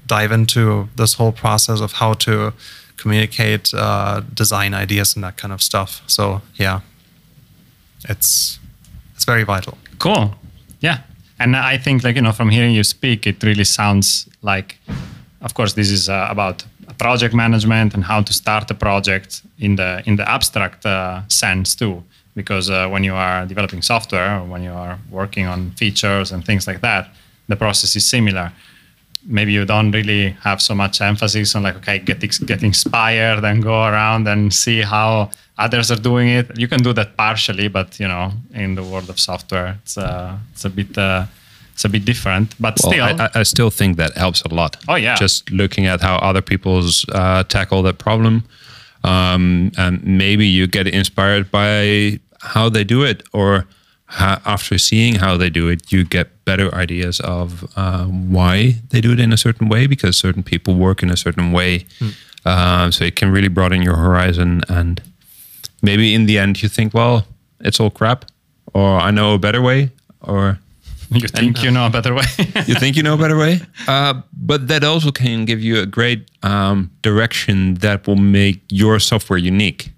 dive 0.06 0.34
into 0.34 0.88
this 0.96 1.14
whole 1.14 1.32
process 1.32 1.80
of 1.80 1.92
how 1.92 2.14
to 2.14 2.52
communicate 2.96 3.74
uh, 3.74 4.22
design 4.34 4.74
ideas 4.74 5.14
and 5.16 5.24
that 5.24 5.36
kind 5.36 5.52
of 5.52 5.60
stuff. 5.60 6.02
So 6.06 6.40
yeah, 6.54 6.80
it's 8.08 8.58
it's 9.14 9.24
very 9.24 9.44
vital. 9.44 9.78
Cool. 9.98 10.34
Yeah. 10.80 10.98
And 11.38 11.54
I 11.56 11.78
think, 11.78 12.02
like, 12.02 12.16
you 12.16 12.22
know, 12.22 12.32
from 12.32 12.50
hearing 12.50 12.74
you 12.74 12.84
speak, 12.84 13.26
it 13.26 13.42
really 13.42 13.64
sounds 13.64 14.28
like, 14.42 14.78
of 15.42 15.52
course, 15.52 15.74
this 15.74 15.90
is 15.90 16.08
uh, 16.08 16.28
about 16.30 16.64
project 16.98 17.34
management 17.34 17.94
and 17.94 18.04
how 18.04 18.22
to 18.22 18.32
start 18.32 18.70
a 18.70 18.74
project 18.74 19.42
in 19.58 19.76
the 19.76 20.02
in 20.06 20.16
the 20.16 20.28
abstract 20.28 20.86
uh, 20.86 21.20
sense 21.28 21.74
too. 21.74 22.02
Because 22.34 22.70
uh, 22.70 22.88
when 22.88 23.04
you 23.04 23.14
are 23.14 23.46
developing 23.46 23.82
software 23.82 24.38
or 24.38 24.44
when 24.44 24.62
you 24.62 24.72
are 24.72 24.98
working 25.10 25.46
on 25.46 25.70
features 25.72 26.32
and 26.32 26.44
things 26.44 26.66
like 26.66 26.80
that, 26.80 27.08
the 27.48 27.56
process 27.56 27.96
is 27.96 28.06
similar. 28.08 28.52
Maybe 29.28 29.52
you 29.52 29.64
don't 29.64 29.90
really 29.90 30.30
have 30.44 30.60
so 30.60 30.74
much 30.74 31.00
emphasis 31.00 31.54
on 31.56 31.62
like, 31.64 31.76
okay, 31.76 31.98
get 31.98 32.20
get 32.46 32.62
inspired 32.62 33.44
and 33.44 33.62
go 33.62 33.82
around 33.84 34.28
and 34.28 34.52
see 34.52 34.82
how 34.82 35.30
others 35.58 35.90
are 35.90 36.00
doing 36.02 36.28
it. 36.28 36.46
You 36.58 36.68
can 36.68 36.82
do 36.82 36.92
that 36.92 37.16
partially, 37.16 37.68
but 37.68 37.98
you 38.00 38.06
know, 38.08 38.32
in 38.54 38.74
the 38.76 38.82
world 38.82 39.08
of 39.10 39.18
software, 39.18 39.76
it's 39.82 39.96
uh, 39.98 40.36
it's 40.52 40.64
a 40.64 40.70
bit 40.70 40.96
uh, 40.98 41.24
it's 41.74 41.84
a 41.84 41.88
bit 41.88 42.04
different. 42.04 42.54
But 42.60 42.78
Well, 42.82 42.92
still, 42.92 43.04
I, 43.04 43.24
I- 43.24 43.40
I 43.40 43.44
still 43.44 43.70
think 43.70 43.96
that 43.96 44.16
helps 44.16 44.42
a 44.42 44.54
lot. 44.54 44.76
Oh, 44.88 44.96
yeah. 44.96 45.16
Just 45.20 45.50
looking 45.50 45.86
at 45.86 46.00
how 46.00 46.16
other 46.16 46.42
people's 46.42 47.04
uh, 47.12 47.42
tackle 47.48 47.82
that 47.82 47.98
problem, 47.98 48.42
um, 49.04 49.70
and 49.76 50.02
maybe 50.04 50.46
you 50.46 50.66
get 50.66 50.86
inspired 50.86 51.50
by 51.50 52.20
how 52.54 52.68
they 52.70 52.84
do 52.84 53.02
it, 53.04 53.22
or 53.32 53.64
after 54.08 54.78
seeing 54.78 55.16
how 55.16 55.36
they 55.36 55.50
do 55.50 55.68
it, 55.68 55.92
you 55.92 56.04
get 56.04 56.44
better 56.44 56.74
ideas 56.74 57.20
of 57.20 57.64
uh, 57.76 58.04
why 58.06 58.76
they 58.90 59.00
do 59.00 59.12
it 59.12 59.20
in 59.20 59.32
a 59.32 59.36
certain 59.36 59.68
way 59.68 59.86
because 59.86 60.16
certain 60.16 60.42
people 60.42 60.74
work 60.74 61.02
in 61.02 61.10
a 61.10 61.16
certain 61.16 61.52
way. 61.52 61.86
Uh, 62.44 62.90
so 62.90 63.04
it 63.04 63.16
can 63.16 63.30
really 63.30 63.48
broaden 63.48 63.82
your 63.82 63.96
horizon, 63.96 64.62
and 64.68 65.02
maybe 65.82 66.14
in 66.14 66.26
the 66.26 66.38
end 66.38 66.62
you 66.62 66.68
think, 66.68 66.94
well, 66.94 67.26
it's 67.60 67.80
all 67.80 67.90
crap, 67.90 68.24
or 68.72 69.00
I 69.00 69.10
know 69.10 69.34
a 69.34 69.38
better 69.38 69.60
way, 69.60 69.90
or 70.20 70.60
you 71.10 71.26
think 71.28 71.62
you 71.62 71.70
know 71.70 71.86
a 71.86 71.90
better 71.90 72.14
way. 72.14 72.24
you 72.66 72.74
think 72.74 72.96
you 72.96 73.02
know 73.02 73.14
a 73.14 73.16
better 73.16 73.36
way 73.36 73.60
uh, 73.86 74.14
but 74.32 74.66
that 74.66 74.82
also 74.82 75.12
can 75.12 75.44
give 75.44 75.60
you 75.60 75.80
a 75.80 75.86
great 75.86 76.28
um, 76.42 76.90
direction 77.02 77.74
that 77.74 78.06
will 78.06 78.16
make 78.16 78.60
your 78.70 78.98
software 78.98 79.38
unique 79.38 79.92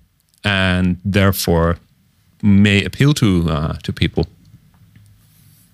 and 0.44 0.98
therefore 1.04 1.78
may 2.42 2.84
appeal 2.84 3.12
to 3.14 3.26
uh, 3.50 3.72
to 3.82 3.92
people 3.92 4.26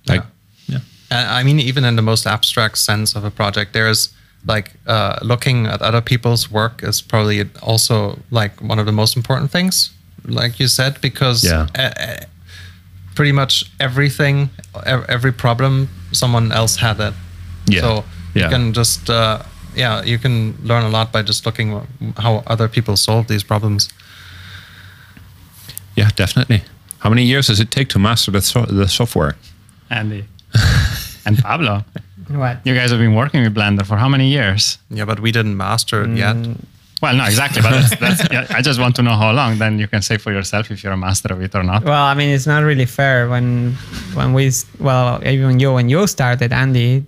like 0.07 0.23
yeah, 0.67 0.79
Uh, 1.11 1.41
I 1.41 1.43
mean, 1.45 1.61
even 1.61 1.85
in 1.85 1.97
the 1.97 2.03
most 2.03 2.27
abstract 2.27 2.79
sense 2.79 3.15
of 3.19 3.25
a 3.25 3.31
project, 3.31 3.73
there's 3.73 4.09
like 4.47 4.71
uh, 4.87 5.19
looking 5.23 5.67
at 5.67 5.81
other 5.83 6.01
people's 6.03 6.51
work 6.51 6.83
is 6.83 7.01
probably 7.03 7.45
also 7.63 8.19
like 8.31 8.53
one 8.63 8.79
of 8.81 8.87
the 8.87 8.93
most 8.93 9.17
important 9.17 9.51
things, 9.51 9.93
like 10.25 10.59
you 10.61 10.69
said, 10.69 11.01
because 11.01 11.45
Yeah. 11.45 11.67
uh, 11.79 11.83
uh, 11.83 12.17
pretty 13.15 13.33
much 13.33 13.65
everything, 13.79 14.51
every 15.09 15.33
problem, 15.33 15.89
someone 16.13 16.53
else 16.53 16.77
had 16.81 17.01
it. 17.01 17.15
Yeah. 17.67 17.81
So 17.83 18.05
you 18.35 18.49
can 18.51 18.73
just, 18.73 19.09
uh, 19.09 19.39
yeah, 19.77 20.03
you 20.05 20.19
can 20.19 20.55
learn 20.63 20.85
a 20.85 20.89
lot 20.91 21.13
by 21.13 21.23
just 21.23 21.47
looking 21.47 21.81
how 22.19 22.43
other 22.47 22.69
people 22.69 22.97
solve 22.97 23.27
these 23.29 23.45
problems. 23.45 23.89
Yeah 25.97 26.09
definitely 26.17 26.63
how 26.99 27.11
many 27.11 27.23
years 27.25 27.47
does 27.49 27.61
it 27.61 27.71
take 27.71 27.89
to 27.89 27.99
master 27.99 28.31
the, 28.33 28.41
so- 28.41 28.67
the 28.67 28.89
software 28.89 29.37
Andy 29.91 30.25
and 31.27 31.39
Pablo, 31.39 31.85
What? 32.29 32.59
you 32.65 32.75
guys 32.75 32.91
have 32.91 33.01
been 33.01 33.15
working 33.15 33.43
with 33.43 33.55
Blender 33.55 33.85
for 33.85 33.97
how 33.97 34.09
many 34.09 34.29
years? 34.29 34.79
Yeah, 34.91 35.05
but 35.05 35.21
we 35.21 35.31
didn't 35.33 35.57
master 35.57 36.03
it 36.05 36.17
yet. 36.17 36.37
Mm, 36.37 36.57
Well, 37.05 37.15
no, 37.21 37.25
exactly. 37.33 37.61
But 37.65 37.73
that's, 37.77 37.97
that's, 38.05 38.21
yeah, 38.33 38.47
I 38.59 38.61
just 38.69 38.79
want 38.81 38.95
to 38.97 39.03
know 39.07 39.17
how 39.23 39.31
long. 39.41 39.51
Then 39.59 39.79
you 39.83 39.89
can 39.93 40.01
say 40.09 40.17
for 40.25 40.33
yourself 40.33 40.71
if 40.73 40.83
you're 40.83 40.93
a 41.01 41.03
master 41.09 41.31
of 41.35 41.39
it 41.47 41.53
or 41.55 41.63
not. 41.63 41.81
Well, 41.85 42.05
I 42.13 42.15
mean, 42.19 42.31
it's 42.37 42.47
not 42.47 42.63
really 42.71 42.87
fair 42.87 43.29
when 43.29 43.49
when 44.19 44.29
we 44.37 44.45
well 44.89 45.21
even 45.35 45.61
you 45.63 45.71
when 45.79 45.89
you 45.95 46.07
started, 46.07 46.51
Andy, 46.53 47.05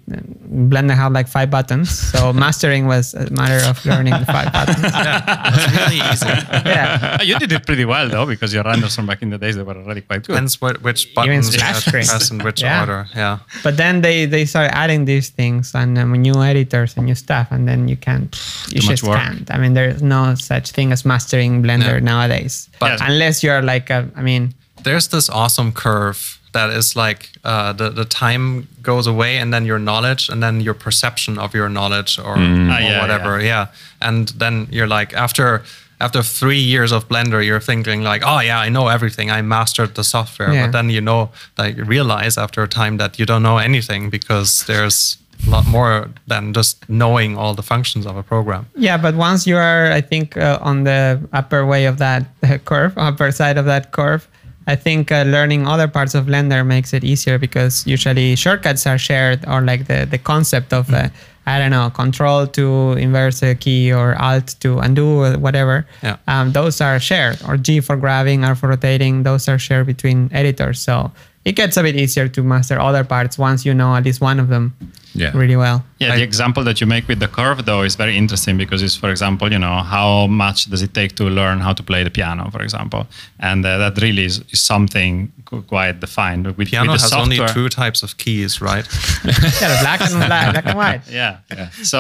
Blender 0.71 0.95
had 1.03 1.13
like 1.13 1.29
five 1.29 1.51
buttons, 1.51 1.89
so 2.13 2.33
mastering 2.45 2.87
was 2.87 3.15
a 3.15 3.31
matter 3.31 3.61
of 3.71 3.77
learning 3.91 4.13
the 4.23 4.27
five 4.37 4.53
buttons. 4.53 4.85
It's 5.57 5.73
really 5.77 6.01
easy. 6.11 6.27
Yeah, 6.67 7.23
you 7.23 7.39
did 7.39 7.53
it 7.53 7.65
pretty 7.67 7.85
well 7.85 8.09
though, 8.09 8.27
because 8.27 8.53
your 8.53 8.65
renders 8.65 8.95
from 8.97 9.07
back 9.07 9.23
in 9.23 9.31
the 9.31 9.39
days 9.39 9.57
they 9.57 9.63
were 9.63 9.77
already 9.77 10.01
quite 10.03 10.23
good. 10.27 10.35
Depends 10.35 10.61
what, 10.61 10.83
which 10.83 11.15
buttons 11.15 11.47
you 11.47 11.59
splash 11.59 11.75
have 11.75 11.83
to 11.85 11.89
screen. 11.91 12.05
press 12.07 12.31
in 12.31 12.39
which 12.47 12.61
Yeah. 12.67 12.81
order. 12.81 13.07
Yeah. 13.15 13.39
but 13.63 13.77
then 13.77 14.01
they 14.03 14.27
they 14.27 14.45
started 14.45 14.75
adding 14.75 15.05
these 15.07 15.29
things 15.31 15.75
and 15.75 15.97
um, 15.99 16.13
new 16.13 16.37
editors 16.43 16.97
and 16.97 17.07
new 17.07 17.15
stuff, 17.15 17.49
and 17.51 17.67
then 17.69 17.89
you 17.89 17.97
can't, 17.97 18.31
you 18.73 18.81
Too 18.81 18.87
much 18.87 19.01
just 19.01 19.03
work. 19.09 19.19
can't. 19.21 19.47
I 19.55 19.59
mean, 19.59 19.75
there's 19.91 20.03
no 20.03 20.35
such 20.35 20.71
thing 20.73 20.93
as 20.93 21.05
mastering 21.05 21.63
Blender 21.63 22.01
No. 22.01 22.13
nowadays, 22.13 22.69
But- 22.79 23.01
unless 23.01 23.43
you're 23.43 23.63
like 23.63 23.91
a, 23.91 24.09
I 24.17 24.23
mean. 24.23 24.55
there's 24.83 25.09
this 25.09 25.29
awesome 25.31 25.73
curve 25.73 26.39
that 26.53 26.71
is 26.71 26.97
like 26.97 27.29
uh, 27.45 27.73
the 27.73 27.91
the 27.91 28.05
time 28.05 28.67
goes 28.83 29.07
away, 29.07 29.39
and 29.39 29.53
then 29.53 29.67
your 29.67 29.79
knowledge, 29.79 30.29
and 30.33 30.43
then 30.43 30.61
your 30.61 30.75
perception 30.75 31.39
of 31.39 31.55
your 31.55 31.69
knowledge, 31.69 32.19
or, 32.19 32.35
or 32.35 32.37
Ah, 32.39 32.79
yeah, 32.79 33.01
whatever. 33.01 33.41
Yeah. 33.43 33.67
and 34.01 34.29
then 34.39 34.67
you're 34.71 34.89
like 34.99 35.15
after. 35.17 35.63
After 35.99 36.23
three 36.23 36.59
years 36.61 36.93
of 36.93 37.09
Blender, 37.09 37.41
you're 37.43 37.65
thinking 37.65 38.03
like, 38.05 38.23
"Oh 38.27 38.41
yeah, 38.43 38.67
I 38.67 38.69
know 38.69 38.89
everything. 38.89 39.31
I 39.31 39.41
mastered 39.43 39.95
the 39.95 40.03
software." 40.05 40.53
Yeah. 40.53 40.67
But 40.67 40.73
then 40.73 40.91
you 40.91 41.01
know, 41.01 41.31
like, 41.57 41.79
you 41.79 41.85
realize 41.89 42.37
after 42.41 42.63
a 42.63 42.69
time 42.69 42.99
that 42.99 43.19
you 43.19 43.25
don't 43.27 43.43
know 43.43 43.57
anything 43.57 44.11
because 44.11 44.65
there's 44.67 45.17
a 45.47 45.51
lot 45.51 45.67
more 45.67 46.09
than 46.27 46.53
just 46.53 46.89
knowing 46.89 47.37
all 47.37 47.55
the 47.55 47.63
functions 47.63 48.07
of 48.07 48.17
a 48.17 48.23
program. 48.23 48.67
Yeah, 48.77 48.97
but 48.97 49.15
once 49.15 49.47
you 49.47 49.57
are, 49.57 49.91
I 49.93 50.01
think, 50.01 50.37
uh, 50.37 50.59
on 50.61 50.85
the 50.85 51.21
upper 51.33 51.67
way 51.67 51.87
of 51.87 51.99
that 51.99 52.27
uh, 52.43 52.59
curve, 52.65 52.97
upper 52.97 53.31
side 53.31 53.59
of 53.59 53.65
that 53.67 53.93
curve, 53.93 54.29
I 54.67 54.75
think 54.75 55.13
uh, 55.13 55.23
learning 55.23 55.67
other 55.67 55.87
parts 55.87 56.15
of 56.15 56.27
Blender 56.27 56.67
makes 56.67 56.93
it 56.93 57.05
easier 57.05 57.39
because 57.39 57.87
usually 57.87 58.35
shortcuts 58.35 58.87
are 58.87 58.99
shared, 58.99 59.47
or 59.47 59.61
like 59.61 59.87
the 59.87 60.07
the 60.11 60.19
concept 60.19 60.73
of, 60.73 60.93
uh, 60.93 61.09
I 61.47 61.59
don't 61.61 61.71
know, 61.71 61.89
Control 61.91 62.49
to 62.49 62.93
inverse 62.99 63.43
a 63.43 63.55
key 63.55 63.93
or 63.93 64.21
Alt 64.21 64.57
to 64.61 64.79
undo, 64.81 65.23
or 65.23 65.39
whatever. 65.39 65.87
Yeah. 66.03 66.17
Um, 66.27 66.51
those 66.51 66.81
are 66.81 66.99
shared, 66.99 67.39
or 67.47 67.57
G 67.57 67.81
for 67.81 67.97
grabbing, 67.97 68.45
R 68.45 68.57
for 68.57 68.69
rotating. 68.69 69.23
Those 69.23 69.49
are 69.49 69.59
shared 69.59 69.87
between 69.87 70.31
editors, 70.33 70.81
so 70.81 71.13
it 71.45 71.53
gets 71.53 71.77
a 71.77 71.83
bit 71.83 71.95
easier 71.95 72.27
to 72.27 72.43
master 72.43 72.81
other 72.81 73.05
parts 73.05 73.39
once 73.39 73.65
you 73.65 73.73
know 73.73 73.95
at 73.95 74.05
least 74.05 74.21
one 74.21 74.41
of 74.41 74.49
them 74.49 74.75
Yeah. 75.17 75.37
really 75.37 75.57
well. 75.57 75.85
Yeah, 75.99 76.17
the 76.17 76.23
example 76.23 76.63
that 76.65 76.81
you 76.81 76.87
make 76.87 77.09
with 77.09 77.21
the 77.21 77.29
curve 77.29 77.65
though 77.65 77.83
is 77.83 77.97
very 77.97 78.17
interesting 78.17 78.59
because 78.59 78.83
it's, 78.83 78.97
for 78.97 79.11
example, 79.11 79.51
you 79.51 79.59
know, 79.59 79.79
how 79.79 80.27
much 80.27 80.67
does 80.67 80.83
it 80.83 80.93
take 80.93 81.17
to 81.17 81.25
learn 81.25 81.61
how 81.61 81.73
to 81.73 81.83
play 81.83 82.05
the 82.05 82.11
piano, 82.11 82.51
for 82.51 82.63
example, 82.63 83.07
and 83.41 83.65
uh, 83.65 83.79
that 83.79 84.01
really 84.03 84.25
is, 84.25 84.43
is 84.51 84.61
something 84.61 85.33
quite 85.67 86.01
defined. 86.01 86.47
With, 86.57 86.69
Piano 86.69 86.93
with 86.93 87.01
the 87.01 87.05
has 87.05 87.13
only 87.15 87.39
two 87.49 87.69
types 87.69 88.03
of 88.03 88.17
keys, 88.19 88.61
right? 88.61 88.87
Yeah, 89.61 89.69
the 89.73 89.79
black 89.81 90.01
and 90.01 90.15
black, 90.15 90.53
black 90.53 90.67
and 90.67 90.77
white. 90.77 91.03
Yeah. 91.11 91.39
So 91.83 91.99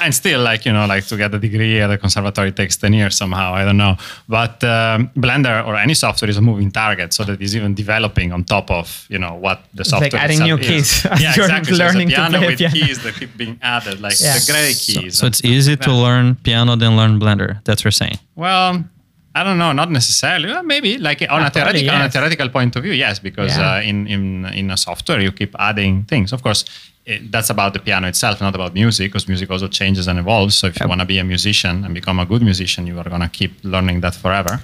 and 0.00 0.14
still 0.14 0.40
like 0.42 0.64
you 0.66 0.72
know 0.72 0.86
like 0.86 1.06
to 1.06 1.16
get 1.16 1.34
a 1.34 1.38
degree 1.38 1.80
at 1.80 1.88
the 1.88 1.98
conservatory 1.98 2.52
takes 2.52 2.76
ten 2.76 2.92
years 2.92 3.16
somehow 3.16 3.54
I 3.54 3.64
don't 3.64 3.76
know. 3.76 3.96
But 4.28 4.62
um, 4.64 5.10
Blender 5.16 5.66
or 5.66 5.76
any 5.76 5.94
software 5.94 6.28
is 6.28 6.36
a 6.36 6.42
moving 6.42 6.70
target, 6.70 7.14
so 7.14 7.24
that 7.24 7.40
is 7.40 7.56
even 7.56 7.74
developing 7.74 8.32
on 8.32 8.44
top 8.44 8.70
of 8.70 9.06
you 9.08 9.18
know 9.18 9.34
what 9.34 9.62
the 9.74 9.84
like 9.84 9.86
software. 9.86 10.22
adding 10.22 10.40
new 10.40 10.56
itself 10.56 10.78
is. 10.78 11.02
keys 11.02 11.06
as 11.06 11.20
yeah, 11.22 11.34
you're 11.34 11.44
exactly. 11.46 11.74
So 11.76 11.84
it's 11.84 11.94
a 11.94 11.98
learning 11.98 12.08
to 12.10 12.14
piano 12.14 12.38
play 12.38 12.56
a 12.60 12.64
with 12.64 12.72
piano. 12.72 12.86
keys 12.86 12.98
that 13.04 13.14
keep 13.20 13.36
being 13.36 13.58
added, 13.62 14.00
like 14.00 14.18
Yeah. 14.20 14.38
the 14.38 14.52
gray 14.52 14.72
So, 14.72 15.00
keys. 15.00 15.18
so 15.18 15.26
and 15.26 15.32
it's 15.34 15.44
easy 15.44 15.72
like 15.72 15.80
to 15.82 15.92
learn 15.92 16.34
piano 16.36 16.76
than 16.76 16.96
learn 16.96 17.18
Blender. 17.20 17.50
That's 17.64 17.80
what 17.80 17.84
you're 17.86 17.92
saying. 18.04 18.18
Well, 18.34 18.84
I 19.34 19.44
don't 19.44 19.58
know, 19.58 19.72
not 19.72 19.90
necessarily. 19.90 20.46
Well, 20.48 20.62
maybe 20.64 20.98
like 20.98 21.20
on 21.22 21.26
a 21.28 21.44
Yeah, 21.44 21.50
probably, 21.50 21.50
theoretical 21.82 21.94
on 21.94 22.02
a 22.02 22.10
theoretical 22.10 22.48
point 22.48 22.76
of 22.76 22.82
view, 22.82 22.92
yes, 22.92 23.18
because 23.20 23.56
Yeah. 23.56 23.76
uh, 23.76 23.80
in 23.90 24.06
in 24.14 24.22
in 24.60 24.70
a 24.70 24.76
software 24.76 25.20
you 25.20 25.32
keep 25.32 25.54
adding 25.58 26.04
things. 26.04 26.32
Of 26.32 26.42
course, 26.42 26.64
it, 27.06 27.30
that's 27.32 27.50
about 27.50 27.72
the 27.72 27.78
piano 27.78 28.06
itself, 28.08 28.40
not 28.40 28.54
about 28.54 28.72
music, 28.74 29.06
because 29.12 29.28
music 29.28 29.48
also 29.50 29.68
changes 29.68 30.08
and 30.08 30.18
evolves. 30.18 30.54
So 30.58 30.66
if 30.66 30.74
you 30.80 30.88
want 30.88 31.00
to 31.00 31.06
be 31.06 31.18
a 31.18 31.24
musician 31.24 31.84
and 31.84 31.94
become 31.94 32.18
a 32.18 32.26
good 32.26 32.42
musician, 32.42 32.86
you 32.86 32.98
are 32.98 33.08
gonna 33.14 33.28
keep 33.40 33.52
learning 33.62 34.00
that 34.00 34.14
forever. 34.14 34.60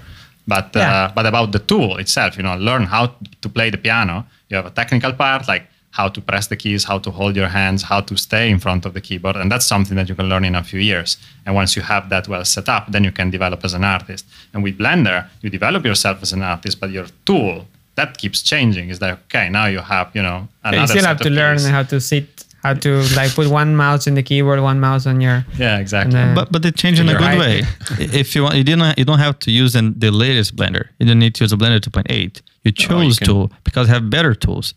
But 0.47 0.67
Yeah. 0.75 0.93
uh, 0.93 1.13
but 1.17 1.25
about 1.27 1.53
the 1.53 1.59
tool 1.71 1.97
itself, 2.05 2.37
you 2.37 2.43
know, 2.43 2.57
learn 2.57 2.85
how 2.95 3.05
to 3.43 3.49
play 3.49 3.71
the 3.71 3.79
piano. 3.79 4.27
You 4.51 4.57
have 4.57 4.67
a 4.67 4.75
technical 4.81 5.13
part 5.13 5.47
like 5.49 5.65
how 5.99 6.09
to 6.09 6.21
press 6.21 6.49
the 6.49 6.57
keys, 6.57 6.83
how 6.91 6.99
to 6.99 7.11
hold 7.19 7.35
your 7.37 7.51
hands, 7.61 7.81
how 7.83 8.01
to 8.01 8.15
stay 8.17 8.51
in 8.55 8.59
front 8.59 8.85
of 8.87 8.93
the 8.95 9.01
keyboard, 9.01 9.37
and 9.37 9.51
that's 9.51 9.67
something 9.75 9.97
that 9.97 10.09
you 10.09 10.17
can 10.21 10.29
learn 10.29 10.45
in 10.45 10.55
a 10.63 10.65
few 10.71 10.81
years. 10.81 11.11
And 11.47 11.55
once 11.55 11.77
you 11.77 11.83
have 11.83 12.09
that 12.09 12.27
well 12.27 12.45
set 12.45 12.69
up, 12.69 12.85
then 12.93 13.05
you 13.05 13.13
can 13.13 13.31
develop 13.31 13.65
as 13.65 13.75
an 13.75 13.85
artist. 13.85 14.25
And 14.53 14.63
with 14.65 14.77
Blender, 14.77 15.19
you 15.43 15.51
develop 15.51 15.85
yourself 15.85 16.17
as 16.23 16.33
an 16.33 16.43
artist, 16.43 16.81
but 16.81 16.91
your 16.91 17.07
tool 17.25 17.67
that 17.95 18.19
keeps 18.19 18.43
changing. 18.43 18.89
Is 18.91 18.99
that 18.99 19.13
okay? 19.27 19.49
Now 19.49 19.67
you 19.67 19.79
have 19.79 20.11
you 20.15 20.23
know 20.23 20.49
another 20.65 20.81
you 20.83 20.87
still 20.89 21.05
have 21.05 21.21
to 21.21 21.31
learn 21.31 21.59
keys. 21.59 21.69
how 21.69 21.85
to 21.85 22.01
sit, 22.01 22.45
how 22.63 22.75
to 22.75 22.91
like 23.15 23.33
put 23.35 23.49
one 23.49 23.77
mouse 23.77 24.07
in 24.09 24.15
the 24.15 24.23
keyboard, 24.23 24.61
one 24.61 24.81
mouse 24.81 25.07
on 25.07 25.21
your. 25.21 25.45
Yeah, 25.59 25.79
exactly. 25.79 26.19
And 26.19 26.31
then- 26.31 26.35
But 26.35 26.51
but 26.53 26.63
they 26.63 26.73
change 26.73 26.99
in 26.99 27.09
a 27.09 27.13
good 27.13 27.23
right. 27.23 27.39
way. 27.39 27.63
if 28.23 28.35
you 28.35 28.43
want, 28.43 28.57
you 28.57 28.65
didn't 28.65 28.99
you 28.99 29.05
don't 29.05 29.21
have 29.21 29.39
to 29.41 29.51
use 29.51 29.75
the, 29.75 29.95
the 29.97 30.11
latest 30.11 30.57
Blender. 30.57 30.89
You 30.99 31.07
don't 31.07 31.19
need 31.19 31.35
to 31.37 31.45
use 31.45 31.53
a 31.53 31.57
Blender 31.57 31.81
2.8. 31.81 32.43
You 32.65 32.71
oh, 32.71 32.71
chose 32.73 33.19
can- 33.19 33.29
to 33.29 33.51
because 33.63 33.89
have 33.89 34.11
better 34.11 34.35
tools. 34.35 34.75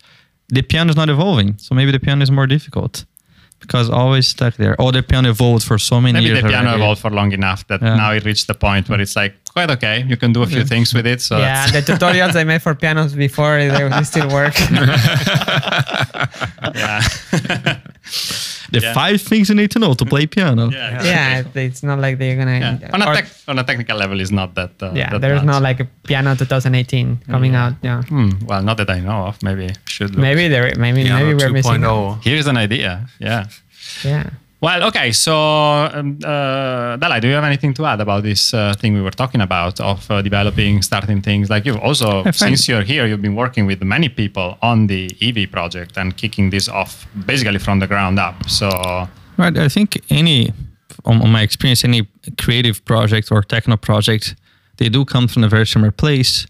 The 0.50 0.62
piano 0.62 0.90
is 0.90 0.96
not 0.96 1.08
evolving, 1.10 1.58
so 1.58 1.74
maybe 1.74 1.90
the 1.92 2.00
piano 2.00 2.22
is 2.22 2.30
more 2.30 2.46
difficult 2.46 3.04
because 3.60 3.90
always 3.90 4.28
stuck 4.28 4.54
there. 4.56 4.74
Or 4.80 4.92
the 4.92 5.02
piano 5.02 5.28
evolved 5.30 5.64
for 5.66 5.78
so 5.78 6.00
many 6.00 6.12
Maybe 6.14 6.26
years. 6.26 6.42
the 6.42 6.48
piano 6.48 6.68
already. 6.68 6.82
evolved 6.82 7.00
for 7.02 7.10
long 7.10 7.32
enough 7.32 7.66
that 7.66 7.82
Yeah. 7.82 7.96
now 7.96 8.12
it 8.12 8.24
reached 8.24 8.46
the 8.46 8.54
point 8.54 8.88
where 8.88 9.00
it's 9.00 9.16
like 9.16 9.34
quite 9.52 9.68
okay. 9.72 10.04
You 10.08 10.16
can 10.16 10.32
do 10.32 10.42
a 10.42 10.46
few 10.46 10.64
things 10.64 10.94
with 10.94 11.06
it. 11.06 11.20
So 11.20 11.38
yeah, 11.38 11.66
that's- 11.66 11.84
the 11.86 11.92
tutorials 11.92 12.34
I 12.36 12.44
made 12.44 12.62
for 12.62 12.74
pianos 12.74 13.12
before 13.14 13.58
they, 13.58 13.68
they 13.68 14.04
still 14.12 14.28
work. 14.30 14.54
yeah. 16.74 17.02
The 18.70 18.80
Yeah. 18.80 18.92
five 18.92 19.20
things 19.22 19.48
you 19.48 19.54
need 19.54 19.70
to 19.70 19.78
know 19.78 19.94
to 19.94 20.04
play 20.04 20.26
piano. 20.26 20.68
yeah, 20.70 20.96
exactly. 20.96 21.62
yeah, 21.62 21.68
it's 21.68 21.82
not 21.82 21.98
like 22.00 22.18
they're 22.18 22.36
gonna. 22.36 22.58
Yeah. 22.58 22.90
On, 22.92 23.00
a 23.02 23.06
or- 23.08 23.14
tech, 23.14 23.26
on 23.48 23.58
a 23.58 23.64
technical 23.64 23.96
level, 23.96 24.20
is 24.20 24.30
not 24.30 24.54
that. 24.56 24.70
Uh, 24.82 24.92
yeah, 24.94 25.10
that 25.10 25.20
there's 25.22 25.42
much. 25.42 25.46
not 25.52 25.62
like 25.62 25.80
a 25.80 25.86
piano 26.06 26.34
2018 26.36 27.18
coming 27.30 27.54
out. 27.54 27.74
Yeah, 27.82 28.02
Hmm, 28.02 28.30
well, 28.44 28.62
not 28.62 28.76
that 28.76 28.90
I 28.90 29.00
know 29.00 29.26
of. 29.28 29.42
Maybe 29.42 29.68
should 29.86 30.10
look. 30.10 30.18
maybe 30.20 30.48
there, 30.48 30.72
maybe 30.76 31.04
Piano 31.04 31.24
maybe 31.24 31.34
we're 31.38 31.50
missing. 31.52 31.80
2.0. 31.82 32.20
Here's 32.24 32.46
an 32.46 32.56
idea. 32.58 33.08
Yeah. 33.18 33.46
Yeah. 34.04 34.24
Well, 34.60 34.82
okay. 34.88 35.12
So, 35.12 35.34
um, 35.34 36.18
uh, 36.24 36.96
Dalai, 36.96 37.20
do 37.20 37.28
you 37.28 37.34
have 37.34 37.44
anything 37.44 37.74
to 37.74 37.86
add 37.86 38.00
about 38.00 38.24
this 38.24 38.52
uh, 38.52 38.74
thing 38.74 38.92
we 38.94 39.00
were 39.00 39.12
talking 39.12 39.40
about 39.40 39.80
of 39.80 40.10
uh, 40.10 40.20
developing, 40.20 40.82
starting 40.82 41.22
things? 41.22 41.48
Like 41.48 41.64
you've 41.64 41.78
also, 41.78 42.24
I 42.24 42.32
since 42.32 42.66
you're 42.66 42.82
here, 42.82 43.06
you've 43.06 43.22
been 43.22 43.36
working 43.36 43.66
with 43.66 43.80
many 43.82 44.08
people 44.08 44.58
on 44.60 44.88
the 44.88 45.08
Eevee 45.20 45.50
project 45.50 45.96
and 45.96 46.16
kicking 46.16 46.50
this 46.50 46.68
off 46.68 47.06
basically 47.26 47.58
from 47.60 47.78
the 47.78 47.86
ground 47.86 48.18
up. 48.18 48.48
So, 48.48 48.68
Right. 49.36 49.56
I 49.56 49.68
think 49.68 50.00
any, 50.10 50.52
on, 51.04 51.22
on 51.22 51.30
my 51.30 51.42
experience, 51.42 51.84
any 51.84 52.08
creative 52.36 52.84
project 52.84 53.30
or 53.30 53.42
techno 53.42 53.76
project, 53.76 54.34
they 54.78 54.88
do 54.88 55.04
come 55.04 55.28
from 55.28 55.44
a 55.44 55.48
very 55.48 55.66
similar 55.66 55.92
place. 55.92 56.46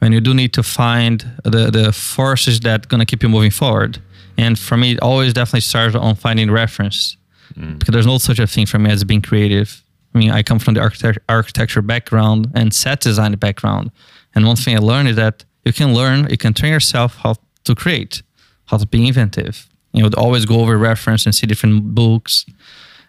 When 0.00 0.10
you 0.12 0.20
do 0.20 0.34
need 0.34 0.52
to 0.54 0.64
find 0.64 1.24
the 1.44 1.70
the 1.70 1.92
forces 1.92 2.58
that 2.60 2.88
gonna 2.88 3.06
keep 3.06 3.22
you 3.22 3.28
moving 3.28 3.52
forward. 3.52 4.02
And 4.36 4.58
for 4.58 4.76
me, 4.76 4.92
it 4.92 5.00
always 5.00 5.32
definitely 5.32 5.60
starts 5.60 5.94
on 5.94 6.16
finding 6.16 6.50
reference, 6.50 7.16
Mm. 7.56 7.78
because 7.78 7.92
there's 7.92 8.06
no 8.06 8.18
such 8.18 8.38
a 8.38 8.46
thing 8.46 8.66
for 8.66 8.78
me 8.78 8.90
as 8.90 9.04
being 9.04 9.22
creative. 9.22 9.82
I 10.14 10.18
mean, 10.18 10.30
I 10.30 10.42
come 10.42 10.58
from 10.58 10.74
the 10.74 10.80
architect- 10.80 11.18
architecture 11.28 11.82
background 11.82 12.50
and 12.54 12.72
set 12.74 13.00
design 13.00 13.32
background, 13.36 13.90
and 14.34 14.46
one 14.46 14.56
thing 14.56 14.76
I 14.76 14.78
learned 14.80 15.08
is 15.08 15.16
that 15.16 15.44
you 15.64 15.72
can 15.72 15.94
learn, 15.94 16.28
you 16.30 16.36
can 16.36 16.52
train 16.54 16.72
yourself 16.72 17.16
how 17.22 17.34
to 17.64 17.74
create, 17.74 18.22
how 18.66 18.76
to 18.78 18.86
be 18.86 19.06
inventive. 19.06 19.68
You 19.92 20.04
would 20.04 20.14
always 20.14 20.44
go 20.46 20.60
over 20.60 20.76
reference 20.76 21.24
and 21.26 21.34
see 21.34 21.46
different 21.46 21.94
books, 21.94 22.44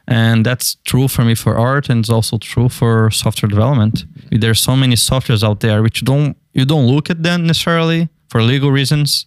and 0.08 0.46
that's 0.46 0.76
true 0.84 1.08
for 1.08 1.24
me 1.24 1.36
for 1.36 1.58
art, 1.58 1.90
and 1.90 2.00
it's 2.02 2.10
also 2.10 2.38
true 2.38 2.70
for 2.70 3.10
software 3.12 3.50
development. 3.50 4.06
There's 4.32 4.62
so 4.62 4.76
many 4.76 4.96
softwares 4.96 5.44
out 5.44 5.60
there 5.62 5.82
which 5.82 6.02
you 6.02 6.06
don't 6.06 6.36
you 6.54 6.66
don't 6.66 6.86
look 6.88 7.10
at 7.10 7.24
them 7.24 7.48
necessarily 7.48 8.10
for 8.30 8.42
legal 8.44 8.72
reasons, 8.72 9.26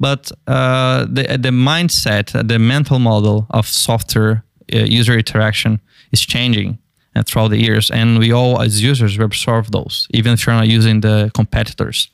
but 0.00 0.32
uh, 0.46 1.04
the 1.04 1.38
the 1.38 1.50
mindset, 1.50 2.34
uh, 2.34 2.42
the 2.42 2.58
mental 2.58 2.98
model 2.98 3.46
of 3.50 3.68
software 3.68 4.42
uh, 4.72 4.78
user 4.78 5.16
interaction 5.16 5.80
is 6.10 6.22
changing 6.22 6.78
uh, 7.14 7.22
throughout 7.22 7.48
the 7.48 7.58
years, 7.58 7.90
and 7.90 8.18
we 8.18 8.32
all 8.32 8.60
as 8.62 8.82
users 8.82 9.18
we 9.18 9.24
absorb 9.24 9.66
those, 9.66 10.08
even 10.10 10.32
if 10.32 10.46
you're 10.46 10.56
not 10.56 10.68
using 10.68 11.02
the 11.02 11.30
competitors. 11.34 12.08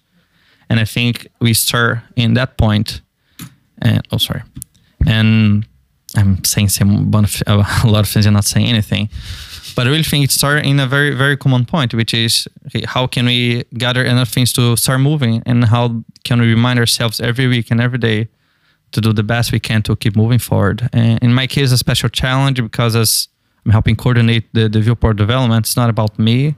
And 0.68 0.80
I 0.80 0.84
think 0.84 1.28
we 1.40 1.54
start 1.54 2.00
in 2.16 2.34
that 2.34 2.58
point. 2.58 3.00
And 3.80 4.02
oh, 4.10 4.18
sorry, 4.18 4.42
and 5.06 5.64
I'm 6.16 6.42
saying 6.44 6.70
some 6.70 7.12
a 7.46 7.56
lot 7.84 8.00
of 8.00 8.08
things 8.08 8.26
and 8.26 8.34
not 8.34 8.44
saying 8.44 8.66
anything. 8.66 9.08
But 9.76 9.86
I 9.86 9.90
really 9.90 10.02
think 10.02 10.24
it 10.24 10.30
started 10.32 10.64
in 10.66 10.80
a 10.80 10.86
very, 10.86 11.14
very 11.14 11.36
common 11.36 11.66
point, 11.66 11.92
which 11.94 12.14
is 12.14 12.48
how 12.86 13.06
can 13.06 13.26
we 13.26 13.62
gather 13.74 14.02
enough 14.04 14.30
things 14.30 14.52
to 14.54 14.74
start 14.76 15.00
moving, 15.00 15.42
and 15.46 15.66
how 15.66 16.02
can 16.24 16.40
we 16.40 16.48
remind 16.48 16.78
ourselves 16.78 17.20
every 17.20 17.46
week 17.46 17.70
and 17.70 17.80
every 17.80 17.98
day 17.98 18.28
to 18.92 19.00
do 19.00 19.12
the 19.12 19.22
best 19.22 19.52
we 19.52 19.60
can 19.60 19.82
to 19.82 19.94
keep 19.96 20.16
moving 20.16 20.38
forward. 20.38 20.88
And 20.92 21.18
in 21.22 21.34
my 21.34 21.46
case, 21.46 21.72
a 21.72 21.78
special 21.78 22.08
challenge 22.08 22.62
because 22.62 22.96
as 22.96 23.28
I'm 23.64 23.72
helping 23.72 23.96
coordinate 23.96 24.44
the, 24.54 24.68
the 24.68 24.80
viewport 24.80 25.16
development, 25.16 25.66
it's 25.66 25.76
not 25.76 25.90
about 25.90 26.18
me, 26.18 26.54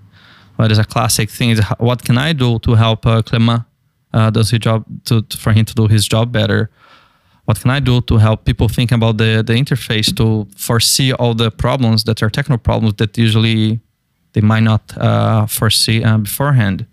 but 0.56 0.70
it's 0.70 0.78
a 0.78 0.84
classic 0.84 1.28
thing. 1.30 1.50
Is 1.50 1.60
what 1.78 2.04
can 2.04 2.18
I 2.18 2.32
do 2.34 2.58
to 2.60 2.74
help 2.74 3.04
uh, 3.06 3.22
Clement 3.22 3.62
uh, 4.12 4.30
does 4.30 4.50
his 4.50 4.60
job 4.60 4.84
to, 5.06 5.22
to- 5.22 5.36
for 5.36 5.52
him 5.52 5.64
to 5.64 5.74
do 5.74 5.88
his 5.88 6.06
job 6.06 6.30
better? 6.30 6.70
What 7.48 7.62
can 7.62 7.70
I 7.70 7.80
do 7.80 8.02
to 8.02 8.18
help 8.18 8.44
people 8.44 8.68
think 8.68 8.92
about 8.92 9.16
the, 9.16 9.42
the 9.42 9.54
interface 9.54 10.14
to 10.16 10.46
foresee 10.54 11.14
all 11.14 11.32
the 11.32 11.50
problems 11.50 12.04
that 12.04 12.22
are 12.22 12.28
technical 12.28 12.58
problems 12.58 12.96
that 12.96 13.16
usually 13.16 13.80
they 14.34 14.42
might 14.42 14.64
not 14.64 14.82
uh, 14.98 15.46
foresee 15.46 16.04
uh, 16.04 16.18
beforehand? 16.18 16.84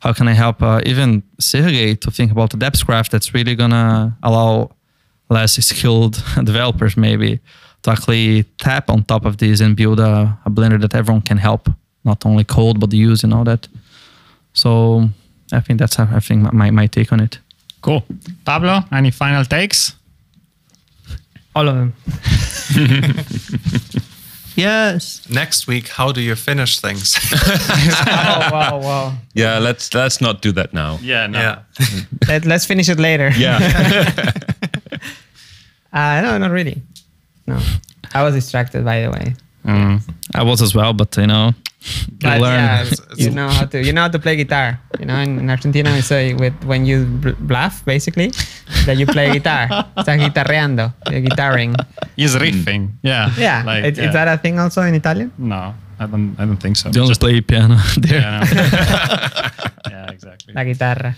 How 0.00 0.12
can 0.12 0.26
I 0.26 0.32
help 0.32 0.60
uh, 0.60 0.80
even 0.86 1.22
Sergey 1.38 1.94
to 1.94 2.10
think 2.10 2.32
about 2.32 2.50
the 2.50 2.56
depsgraph 2.56 3.10
that's 3.10 3.32
really 3.32 3.54
gonna 3.54 4.18
allow 4.24 4.72
less 5.30 5.52
skilled 5.64 6.14
developers 6.42 6.96
maybe 6.96 7.38
to 7.82 7.90
actually 7.92 8.42
tap 8.58 8.90
on 8.90 9.04
top 9.04 9.24
of 9.24 9.36
this 9.36 9.60
and 9.60 9.76
build 9.76 10.00
a, 10.00 10.36
a 10.44 10.50
blender 10.50 10.80
that 10.80 10.96
everyone 10.96 11.22
can 11.22 11.38
help, 11.38 11.68
not 12.02 12.26
only 12.26 12.42
code 12.42 12.80
but 12.80 12.92
use 12.92 13.22
and 13.22 13.32
all 13.32 13.44
that. 13.44 13.68
So 14.52 15.08
I 15.52 15.60
think 15.60 15.78
that's 15.78 15.96
I 16.00 16.18
think 16.18 16.52
my, 16.52 16.72
my 16.72 16.88
take 16.88 17.12
on 17.12 17.20
it. 17.20 17.38
Cool. 17.82 18.04
Pablo, 18.44 18.80
any 18.92 19.10
final 19.10 19.44
takes? 19.44 19.94
All 21.54 21.68
of 21.68 21.74
them. 21.74 21.92
Yes. 24.54 25.28
Next 25.30 25.66
week, 25.66 25.88
how 25.88 26.12
do 26.12 26.20
you 26.20 26.34
finish 26.34 26.78
things? 26.80 27.16
oh 27.32 28.48
wow, 28.52 28.78
wow. 28.80 29.14
Yeah, 29.34 29.58
let's 29.58 29.94
let's 29.94 30.20
not 30.20 30.42
do 30.42 30.52
that 30.52 30.74
now. 30.74 30.98
Yeah, 31.00 31.26
no. 31.26 31.38
yeah. 31.38 31.62
Let, 32.28 32.44
let's 32.44 32.66
finish 32.66 32.88
it 32.88 32.98
later. 32.98 33.30
Yeah. 33.36 33.58
Uh, 35.92 36.20
no, 36.22 36.38
not 36.38 36.50
really. 36.50 36.82
No, 37.46 37.58
I 38.14 38.22
was 38.22 38.34
distracted 38.34 38.84
by 38.84 39.02
the 39.02 39.10
way. 39.10 39.34
Mm. 39.64 40.00
I 40.34 40.42
was 40.42 40.62
as 40.62 40.74
well, 40.74 40.92
but 40.92 41.16
you 41.16 41.26
know, 41.26 41.48
you 41.48 41.61
But 42.22 42.40
learn. 42.40 42.54
yeah, 42.54 42.82
It's- 42.86 43.00
it's- 43.00 43.18
you 43.24 43.30
know 43.34 43.48
how 43.50 43.66
to 43.66 43.78
you 43.82 43.92
know 43.92 44.02
how 44.06 44.12
to 44.14 44.18
play 44.22 44.36
guitar. 44.36 44.78
You 45.00 45.06
know, 45.06 45.18
in, 45.18 45.38
in 45.42 45.50
Argentina 45.50 45.90
we 45.92 46.00
say 46.00 46.34
with 46.34 46.54
when 46.64 46.86
you 46.86 47.04
bluff 47.42 47.82
basically 47.84 48.30
that 48.86 48.96
you 48.96 49.06
play 49.06 49.32
guitar. 49.32 49.66
Está 49.96 50.14
guitarreando, 50.16 50.94
guitaring. 51.06 51.74
He's 52.16 52.36
riffing. 52.38 52.94
Yeah. 53.02 53.30
Yeah, 53.38 53.62
Like, 53.66 53.84
it, 53.84 53.96
yeah. 53.98 54.06
is 54.06 54.12
that 54.14 54.28
a 54.28 54.38
thing 54.38 54.58
also 54.60 54.82
in 54.82 54.94
Italian? 54.94 55.32
No, 55.38 55.74
I 55.98 56.06
don't. 56.06 56.36
I 56.38 56.44
don't 56.46 56.60
think 56.62 56.76
so. 56.76 56.90
Don't 56.90 57.08
Just- 57.08 57.20
play 57.20 57.40
piano 57.40 57.76
there. 57.98 58.20
Yeah, 58.22 58.46
no. 58.46 59.90
yeah, 59.90 60.10
exactly. 60.14 60.54
La 60.54 60.62
guitarra. 60.64 61.14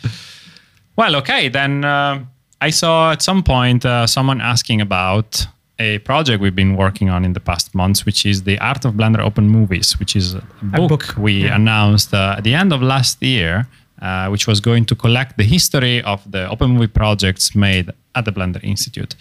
Well, 0.96 1.16
okay, 1.16 1.48
then 1.48 1.84
uh, 1.84 2.24
I 2.60 2.70
saw 2.70 3.12
at 3.12 3.20
some 3.20 3.42
point 3.42 3.84
uh, 3.84 4.06
someone 4.06 4.40
asking 4.40 4.80
about 4.80 5.46
a 5.78 5.98
project 6.00 6.40
we've 6.40 6.54
been 6.54 6.76
working 6.76 7.10
on 7.10 7.24
in 7.24 7.32
the 7.32 7.40
past 7.40 7.74
months, 7.74 8.06
which 8.06 8.24
is 8.24 8.44
the 8.44 8.58
Art 8.58 8.84
of 8.84 8.94
Blender 8.94 9.20
Open 9.20 9.48
Movies, 9.48 9.98
which 9.98 10.14
is 10.14 10.34
a 10.34 10.42
book, 10.62 10.88
book, 10.88 11.16
we 11.16 11.44
yeah. 11.44 11.56
announced 11.56 12.14
uh, 12.14 12.36
at 12.38 12.44
the 12.44 12.54
end 12.54 12.72
of 12.72 12.80
last 12.82 13.22
year, 13.22 13.66
uh, 14.00 14.28
which 14.28 14.46
was 14.46 14.60
going 14.60 14.84
to 14.84 14.94
collect 14.94 15.36
the 15.36 15.44
history 15.44 16.02
of 16.02 16.30
the 16.30 16.48
open 16.48 16.70
movie 16.70 16.86
projects 16.86 17.54
made 17.54 17.90
at 18.14 18.24
the 18.24 18.32
Blender 18.32 18.62
Institute. 18.62 19.16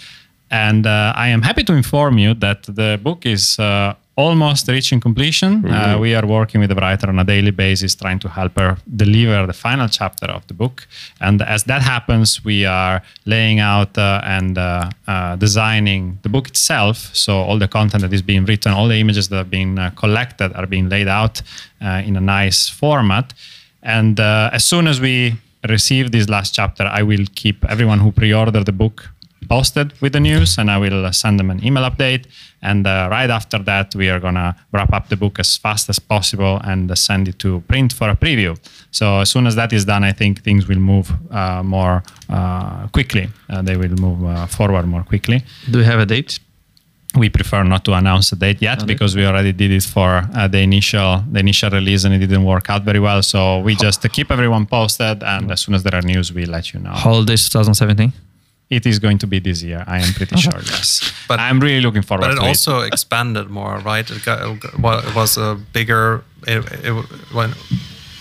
And 0.51 0.85
uh, 0.85 1.13
I 1.15 1.29
am 1.29 1.41
happy 1.41 1.63
to 1.63 1.73
inform 1.73 2.19
you 2.19 2.35
that 2.35 2.63
the 2.63 2.99
book 3.01 3.25
is 3.25 3.57
uh, 3.57 3.95
almost 4.15 4.67
reaching 4.67 4.99
completion. 4.99 5.65
Uh, 5.65 5.97
we 5.99 6.13
are 6.13 6.25
working 6.25 6.61
with 6.61 6.69
the 6.69 6.75
writer 6.75 7.09
on 7.09 7.17
a 7.19 7.23
daily 7.23 7.51
basis, 7.51 7.95
trying 7.95 8.19
to 8.19 8.29
help 8.29 8.57
her 8.59 8.77
deliver 8.95 9.47
the 9.47 9.53
final 9.53 9.87
chapter 9.87 10.27
of 10.27 10.45
the 10.47 10.53
book. 10.53 10.87
And 11.19 11.41
as 11.41 11.63
that 11.63 11.81
happens, 11.81 12.45
we 12.45 12.65
are 12.65 13.01
laying 13.25 13.59
out 13.59 13.97
uh, 13.97 14.21
and 14.23 14.57
uh, 14.57 14.89
uh, 15.07 15.35
designing 15.37 16.19
the 16.21 16.29
book 16.29 16.47
itself. 16.47 17.09
So 17.13 17.37
all 17.37 17.57
the 17.57 17.67
content 17.67 18.01
that 18.03 18.13
is 18.13 18.21
being 18.21 18.45
written, 18.45 18.71
all 18.71 18.87
the 18.87 18.99
images 18.99 19.29
that 19.29 19.37
are 19.37 19.49
being 19.49 19.79
uh, 19.79 19.89
collected, 19.95 20.53
are 20.53 20.67
being 20.67 20.89
laid 20.89 21.07
out 21.07 21.41
uh, 21.81 22.03
in 22.05 22.15
a 22.15 22.21
nice 22.21 22.69
format. 22.69 23.33
And 23.81 24.19
uh, 24.19 24.49
as 24.53 24.63
soon 24.63 24.87
as 24.87 25.01
we 25.01 25.35
receive 25.67 26.11
this 26.11 26.29
last 26.29 26.53
chapter, 26.53 26.83
I 26.83 27.03
will 27.03 27.25
keep 27.35 27.65
everyone 27.65 27.99
who 27.99 28.11
pre-ordered 28.11 28.65
the 28.65 28.71
book 28.71 29.12
posted 29.43 29.93
with 30.01 30.13
the 30.13 30.19
news 30.19 30.57
and 30.57 30.69
I 30.69 30.77
will 30.77 31.11
send 31.13 31.39
them 31.39 31.49
an 31.49 31.63
email 31.63 31.83
update. 31.83 32.25
And 32.61 32.87
uh, 32.87 33.07
right 33.11 33.29
after 33.29 33.59
that, 33.59 33.93
we 33.95 34.09
are 34.09 34.19
going 34.19 34.35
to 34.35 34.55
wrap 34.71 34.93
up 34.93 35.09
the 35.09 35.17
book 35.17 35.39
as 35.39 35.57
fast 35.57 35.89
as 35.89 35.99
possible 35.99 36.61
and 36.63 36.97
send 36.97 37.27
it 37.27 37.39
to 37.39 37.61
print 37.67 37.93
for 37.93 38.09
a 38.09 38.15
preview. 38.15 38.57
So 38.91 39.19
as 39.19 39.29
soon 39.29 39.47
as 39.47 39.55
that 39.55 39.73
is 39.73 39.85
done, 39.85 40.03
I 40.03 40.13
think 40.13 40.43
things 40.43 40.67
will 40.67 40.79
move 40.79 41.11
uh, 41.31 41.61
more 41.63 42.03
uh, 42.29 42.87
quickly. 42.87 43.29
Uh, 43.49 43.61
they 43.61 43.75
will 43.75 43.95
move 43.99 44.23
uh, 44.25 44.45
forward 44.47 44.87
more 44.87 45.03
quickly. 45.03 45.43
Do 45.69 45.79
we 45.79 45.85
have 45.85 45.99
a 45.99 46.05
date? 46.05 46.39
We 47.15 47.29
prefer 47.29 47.63
not 47.63 47.85
to 47.85 47.93
announce 47.93 48.31
a 48.31 48.35
date 48.35 48.59
yet 48.59 48.87
because 48.87 49.15
we 49.15 49.23
already 49.23 49.51
did 49.51 49.69
it 49.69 49.83
for 49.83 50.23
uh, 50.33 50.47
the 50.47 50.59
initial 50.59 51.23
the 51.31 51.41
initial 51.41 51.69
release 51.69 52.05
and 52.05 52.13
it 52.15 52.17
didn't 52.17 52.43
work 52.43 52.71
out 52.71 52.81
very 52.83 52.99
well. 52.99 53.21
So 53.21 53.59
we 53.59 53.75
just 53.75 54.01
keep 54.11 54.31
everyone 54.31 54.65
posted, 54.65 55.21
and 55.21 55.51
as 55.51 55.61
soon 55.61 55.75
as 55.75 55.83
there 55.83 55.93
are 55.93 56.01
news, 56.01 56.33
we 56.33 56.45
let 56.45 56.73
you 56.73 56.79
know. 56.79 56.89
Holidays 56.89 57.47
2017. 57.49 58.11
It 58.69 58.85
is 58.85 58.99
going 58.99 59.19
to 59.19 59.27
be 59.27 59.39
this 59.39 59.61
year. 59.61 59.83
I 59.87 59.99
am 59.99 60.13
pretty 60.13 60.35
sure. 60.37 60.53
Yes, 60.65 61.11
but 61.27 61.39
I'm 61.39 61.59
really 61.59 61.81
looking 61.81 62.01
forward 62.01 62.21
But 62.21 62.31
it 62.31 62.39
to 62.39 62.45
also 62.47 62.81
expanded 62.81 63.49
more, 63.49 63.77
right? 63.79 64.09
It, 64.09 64.25
got, 64.25 64.41
it 64.41 64.63
it 64.63 65.15
was 65.15 65.37
a 65.37 65.55
bigger. 65.73 66.23
It, 66.47 66.63
it 66.83 67.05
went 67.33 67.55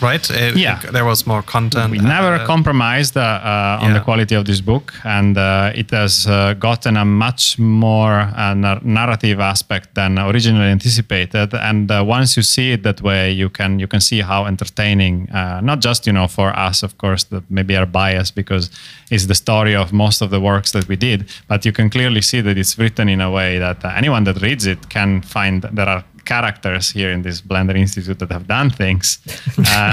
right. 0.03 0.31
It- 0.31 0.57
Yeah. 0.57 0.79
there 0.93 1.05
was 1.05 1.27
more 1.27 1.43
content. 1.43 1.91
We 1.91 1.99
never 1.99 2.35
uh, 2.35 2.47
compromised 2.47 3.17
uh, 3.17 3.21
uh, 3.21 3.85
on 3.85 3.93
the 3.95 4.01
quality 4.01 4.35
of 4.35 4.45
this 4.45 4.61
book, 4.61 4.93
and 5.05 5.37
uh, 5.37 5.73
it 5.75 5.91
has 5.91 6.27
uh, 6.27 6.55
gotten 6.59 6.97
a 6.97 7.05
much 7.05 7.59
more 7.59 8.21
uh, 8.37 8.55
nar- 8.55 8.81
narrative 8.83 9.41
aspect 9.41 9.95
than 9.95 10.19
originally 10.19 10.71
anticipated. 10.71 11.55
And 11.55 11.91
uh, 11.91 12.05
once 12.19 12.37
you 12.37 12.43
see 12.43 12.73
it 12.73 12.83
that 12.83 13.01
way, 13.03 13.31
you 13.33 13.49
can 13.51 13.79
you 13.79 13.87
can 13.89 14.01
see 14.01 14.21
how 14.23 14.47
entertaining, 14.47 15.29
uh, 15.31 15.61
not 15.63 15.79
just 15.85 16.07
you 16.07 16.13
know 16.13 16.29
for 16.29 16.49
us, 16.69 16.83
of 16.83 16.93
course, 16.99 17.25
that 17.31 17.43
maybe 17.51 17.77
are 17.77 17.87
biased 17.87 18.35
because 18.35 18.71
it's 19.11 19.27
the 19.27 19.35
story 19.35 19.75
of 19.77 19.93
most 19.93 20.23
of 20.23 20.31
the 20.31 20.41
works 20.41 20.73
that 20.73 20.89
we 20.89 20.97
did, 20.97 21.21
but 21.49 21.65
you 21.65 21.73
can 21.73 21.91
clearly 21.91 22.23
see 22.23 22.41
that 22.43 22.57
it's 22.57 22.79
written 22.79 23.09
in 23.09 23.21
a 23.21 23.31
way 23.31 23.59
that 23.59 23.85
uh, 23.85 23.89
anyone 23.97 24.25
that 24.25 24.41
reads 24.43 24.67
it 24.67 24.79
can 24.89 25.23
find 25.23 25.63
there 25.77 25.89
are 25.89 26.03
characters 26.25 26.91
here 26.93 27.11
in 27.11 27.23
this 27.23 27.41
Blender 27.41 27.77
Institute 27.77 28.19
that 28.19 28.31
have 28.31 28.47
done 28.47 28.71
things. 28.71 29.19
Uh, 29.59 29.93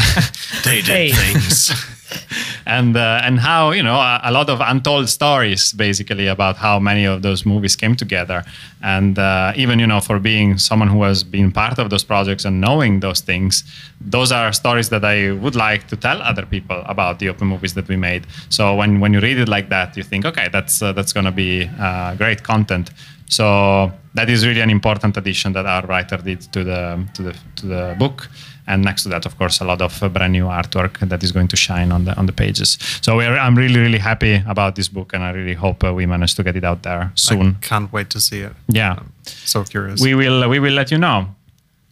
They 0.63 0.81
did 0.81 0.85
Hey. 0.85 1.11
things. 1.11 1.71
and 2.65 2.95
uh, 2.97 3.21
and 3.23 3.39
how 3.39 3.71
you 3.71 3.83
know 3.83 3.95
a, 3.95 4.19
a 4.23 4.31
lot 4.31 4.49
of 4.49 4.59
untold 4.61 5.07
stories 5.09 5.73
basically 5.73 6.27
about 6.27 6.57
how 6.57 6.79
many 6.79 7.05
of 7.05 7.21
those 7.21 7.45
movies 7.45 7.75
came 7.75 7.95
together 7.95 8.43
and 8.81 9.19
uh, 9.19 9.53
even 9.55 9.79
you 9.79 9.85
know 9.87 9.99
for 9.99 10.19
being 10.19 10.57
someone 10.57 10.87
who 10.87 11.03
has 11.03 11.23
been 11.23 11.51
part 11.51 11.77
of 11.79 11.89
those 11.89 12.03
projects 12.03 12.45
and 12.45 12.59
knowing 12.59 12.99
those 12.99 13.21
things 13.21 13.63
those 14.01 14.31
are 14.31 14.51
stories 14.53 14.89
that 14.89 15.03
i 15.05 15.31
would 15.31 15.55
like 15.55 15.87
to 15.87 15.95
tell 15.95 16.19
other 16.21 16.45
people 16.45 16.81
about 16.85 17.19
the 17.19 17.29
open 17.29 17.47
movies 17.47 17.73
that 17.73 17.87
we 17.87 17.95
made 17.95 18.25
so 18.49 18.75
when 18.75 18.99
when 18.99 19.13
you 19.13 19.19
read 19.19 19.37
it 19.37 19.47
like 19.47 19.69
that 19.69 19.95
you 19.97 20.03
think 20.03 20.25
okay 20.25 20.47
that's 20.51 20.81
uh, 20.81 20.91
that's 20.93 21.13
going 21.13 21.25
to 21.25 21.31
be 21.31 21.69
uh, 21.79 22.15
great 22.15 22.41
content 22.43 22.89
so 23.29 23.91
that 24.15 24.27
is 24.29 24.45
really 24.47 24.61
an 24.61 24.69
important 24.69 25.15
addition 25.17 25.53
that 25.53 25.65
our 25.65 25.85
writer 25.87 26.17
did 26.17 26.41
to 26.51 26.63
the 26.63 26.81
to 27.15 27.21
the 27.23 27.33
to 27.55 27.65
the 27.73 27.95
book 27.99 28.27
and 28.67 28.83
next 28.83 29.03
to 29.03 29.09
that 29.09 29.25
of 29.25 29.33
course 29.37 29.61
a 29.61 29.65
lot 29.65 29.81
of 29.81 30.01
uh, 30.03 30.09
brand 30.09 30.33
new 30.33 30.45
artwork 30.45 30.97
that 31.09 31.23
is 31.23 31.31
going 31.31 31.47
to 31.47 31.55
shine 31.55 31.91
on 31.91 32.05
the 32.05 32.13
on 32.19 32.25
the 32.25 32.33
pages 32.33 32.77
so 33.01 33.17
we 33.17 33.25
are, 33.25 33.37
i'm 33.45 33.55
really 33.55 33.79
really 33.79 33.99
happy 33.99 34.35
about 34.47 34.75
this 34.75 34.89
book 34.89 35.13
and 35.13 35.23
i 35.23 35.31
really 35.31 35.53
hope 35.65 35.83
uh, 35.87 35.93
we 35.93 36.05
manage 36.05 36.33
to 36.35 36.43
get 36.43 36.55
it 36.55 36.63
out 36.63 36.81
there 36.83 37.11
soon 37.15 37.47
I 37.61 37.65
can't 37.67 37.89
wait 37.93 38.09
to 38.09 38.19
see 38.19 38.41
it. 38.41 38.53
yeah 38.67 38.93
I'm 38.99 39.11
so 39.45 39.63
curious. 39.63 40.01
we 40.01 40.13
will 40.15 40.49
we 40.49 40.59
will 40.59 40.73
let 40.73 40.91
you 40.91 40.97
know 40.97 41.27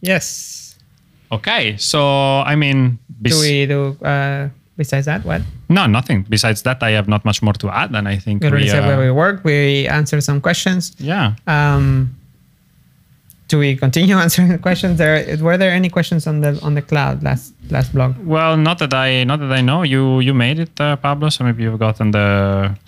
Yes. 0.00 0.76
okay 1.32 1.76
so 1.78 2.00
i 2.52 2.54
mean 2.56 2.98
bes- 3.22 3.32
Do 3.34 3.40
we 3.40 3.66
do 3.66 3.96
uh, 4.04 4.48
besides 4.82 5.04
that? 5.10 5.20
What? 5.30 5.42
no 5.68 5.82
nothing 5.98 6.18
besides 6.34 6.62
that 6.62 6.78
i 6.88 6.90
have 6.98 7.08
not 7.14 7.22
much 7.30 7.40
more 7.46 7.56
to 7.62 7.66
add 7.82 7.90
and 7.98 8.06
i 8.14 8.16
think 8.24 8.36
We 8.42 8.48
already 8.48 8.64
we, 8.64 8.70
said 8.70 8.84
uh, 8.84 8.88
where 8.90 9.00
we 9.06 9.10
work. 9.24 9.36
We 9.44 9.58
answered 9.98 10.22
some 10.30 10.40
questions. 10.40 10.82
yeah 11.12 11.34
Um, 11.46 12.14
do 13.52 13.58
we 13.58 13.76
continue 13.76 14.16
answering 14.24 14.48
the 14.56 14.58
questions? 14.68 14.94
There 15.02 15.16
were 15.46 15.56
there 15.62 15.72
any 15.80 15.88
questions 15.96 16.22
on 16.30 16.36
the 16.44 16.50
on 16.66 16.72
the 16.78 16.82
cloud 16.90 17.22
last 17.28 17.44
last 17.74 17.88
blog? 17.96 18.10
well 18.34 18.54
not 18.68 18.76
that 18.82 18.92
i 19.06 19.24
not 19.30 19.38
that 19.44 19.52
i 19.60 19.62
know 19.70 19.80
you 19.92 20.02
you 20.26 20.32
made 20.46 20.58
it 20.66 20.74
uh, 20.80 20.96
pablo 21.04 21.28
so 21.34 21.44
maybe 21.46 21.60
you've 21.64 21.78
gotten 21.86 22.06
the 22.16 22.26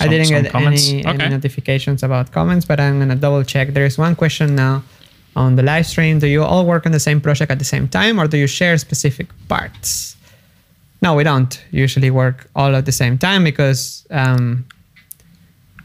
I 0.04 0.06
didn't 0.12 0.26
some 0.28 0.42
get 0.42 0.52
comments 0.56 0.82
any, 0.88 1.06
okay 1.10 1.24
any 1.24 1.34
notifications 1.38 2.00
about 2.08 2.24
comments, 2.38 2.64
but 2.70 2.76
I'm 2.84 2.96
gonna 3.00 3.16
double 3.26 3.42
check. 3.54 3.66
There 3.76 3.86
is 3.90 3.96
one 4.06 4.14
question 4.22 4.48
now 4.54 4.74
on 5.36 5.56
the 5.58 5.62
live 5.72 5.86
stream. 5.92 6.18
Do 6.24 6.26
you 6.36 6.42
all 6.50 6.64
work 6.72 6.82
on 6.88 6.92
the 6.92 7.04
same 7.08 7.20
project 7.26 7.50
at 7.54 7.58
the 7.64 7.70
same 7.74 7.86
time, 7.88 8.14
or 8.20 8.26
do 8.32 8.36
you 8.42 8.48
share 8.58 8.76
specific 8.78 9.28
parts? 9.48 10.16
No, 11.02 11.14
we 11.14 11.24
don't 11.24 11.62
usually 11.70 12.10
work 12.10 12.48
all 12.54 12.76
at 12.76 12.84
the 12.84 12.92
same 12.92 13.16
time 13.16 13.42
because, 13.42 14.06
um, 14.10 14.66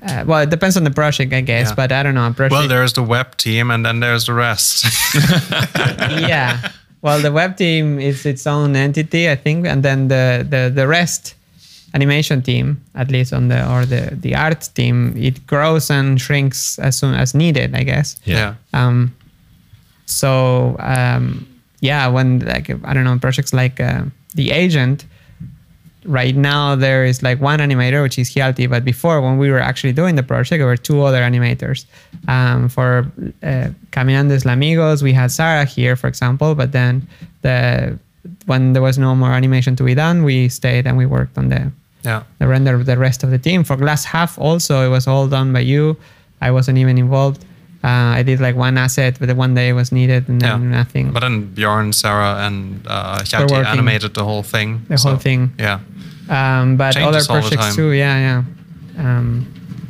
uh, 0.02 0.24
well, 0.28 0.42
it 0.42 0.50
depends 0.50 0.76
on 0.78 0.84
the 0.84 0.92
project, 0.92 1.34
I 1.34 1.42
guess. 1.42 1.70
Yeah. 1.70 1.76
But 1.76 1.92
I 1.92 2.04
don't 2.04 2.16
know. 2.16 2.34
Well, 2.38 2.68
there's 2.68 2.94
the 2.94 3.04
web 3.04 3.38
team, 3.38 3.72
and 3.72 3.86
then 3.86 4.02
there's 4.02 4.26
the 4.26 4.34
rest. 4.34 4.86
yeah. 6.20 6.72
Well, 7.02 7.22
the 7.22 7.32
web 7.32 7.56
team 7.56 8.00
is 8.00 8.26
its 8.26 8.46
own 8.46 8.76
entity, 8.76 9.30
I 9.30 9.36
think, 9.36 9.66
and 9.68 9.84
then 9.84 10.08
the 10.08 10.46
the 10.50 10.72
the 10.74 10.88
rest 10.88 11.36
animation 11.94 12.42
team, 12.42 12.82
at 12.94 13.10
least 13.10 13.32
on 13.32 13.48
the 13.48 13.72
or 13.72 13.86
the 13.86 14.16
the 14.20 14.36
art 14.36 14.70
team, 14.76 15.16
it 15.16 15.48
grows 15.48 15.90
and 15.90 16.20
shrinks 16.20 16.78
as 16.80 16.98
soon 16.98 17.14
as 17.16 17.34
needed, 17.34 17.74
I 17.74 17.84
guess. 17.84 18.18
yeah. 18.26 18.56
Um, 18.74 19.16
so 20.06 20.76
um, 20.80 21.48
yeah, 21.80 22.08
when 22.08 22.40
like 22.40 22.70
I 22.84 22.94
don't 22.94 23.06
know 23.06 23.18
projects 23.20 23.54
like 23.54 23.80
uh, 23.80 24.04
the 24.36 24.52
agent. 24.52 25.06
Right 26.08 26.36
now 26.36 26.76
there 26.76 27.04
is 27.04 27.24
like 27.24 27.42
one 27.42 27.58
animator, 27.60 28.04
which 28.04 28.20
is 28.20 28.30
Hjalti, 28.30 28.70
but 28.70 28.86
before 28.86 29.22
when 29.22 29.40
we 29.40 29.50
were 29.50 29.60
actually 29.60 29.92
doing 29.94 30.16
the 30.16 30.22
project, 30.22 30.60
there 30.60 30.68
were 30.68 30.78
two 30.78 31.02
other 31.02 31.22
animators. 31.22 31.86
Um, 32.28 32.70
for 32.70 33.12
uh, 33.42 33.70
Caminandes 33.92 34.46
Amigos, 34.46 35.02
we 35.02 35.14
had 35.14 35.32
Sarah 35.32 35.66
here, 35.66 35.96
for 35.96 36.08
example, 36.08 36.54
but 36.54 36.72
then 36.74 37.08
the 37.42 37.98
when 38.46 38.74
there 38.74 38.84
was 38.84 38.98
no 39.00 39.16
more 39.16 39.32
animation 39.32 39.76
to 39.78 39.84
be 39.84 39.96
done, 39.96 40.24
we 40.24 40.48
stayed 40.50 40.86
and 40.86 40.96
we 40.96 41.08
worked 41.08 41.38
on 41.40 41.50
the 41.50 41.72
Yeah. 42.04 42.22
the 42.38 42.48
render 42.48 42.76
of 42.76 42.86
the 42.86 42.98
rest 42.98 43.24
of 43.24 43.32
the 43.32 43.40
team. 43.40 43.64
For 43.64 43.76
Glass 43.76 44.06
Half, 44.06 44.38
also, 44.38 44.86
it 44.86 44.90
was 44.90 45.08
all 45.08 45.28
done 45.28 45.52
by 45.54 45.62
you. 45.62 45.98
I 46.40 46.52
wasn't 46.52 46.78
even 46.78 47.00
involved. 47.00 47.44
Uh, 47.86 48.20
I 48.20 48.24
did 48.24 48.40
like 48.40 48.56
one 48.68 48.78
asset, 48.86 49.14
but 49.20 49.28
the 49.28 49.36
one 49.36 49.54
day 49.54 49.74
was 49.74 49.92
needed, 49.92 50.28
and 50.30 50.42
then 50.42 50.62
Yeah. 50.62 50.78
nothing. 50.80 51.12
But 51.14 51.20
then 51.22 51.36
Bjorn, 51.56 51.94
Sarah, 51.94 52.34
and 52.46 52.82
uh, 52.88 53.20
Hjalti 53.30 53.64
animated 53.74 54.14
the 54.14 54.24
whole 54.24 54.44
thing. 54.44 54.70
The 54.90 54.98
whole 54.98 55.18
thing. 55.20 55.52
Yeah. 55.60 55.80
Um, 56.30 56.78
but 56.78 56.94
Changes 56.96 57.08
other 57.08 57.18
all 57.34 57.42
the 57.42 57.56
projects 57.56 57.66
time. 57.66 57.76
too. 57.76 57.90
Yeah, 58.04 58.18
yeah. 58.28 58.44
Um, 58.98 59.46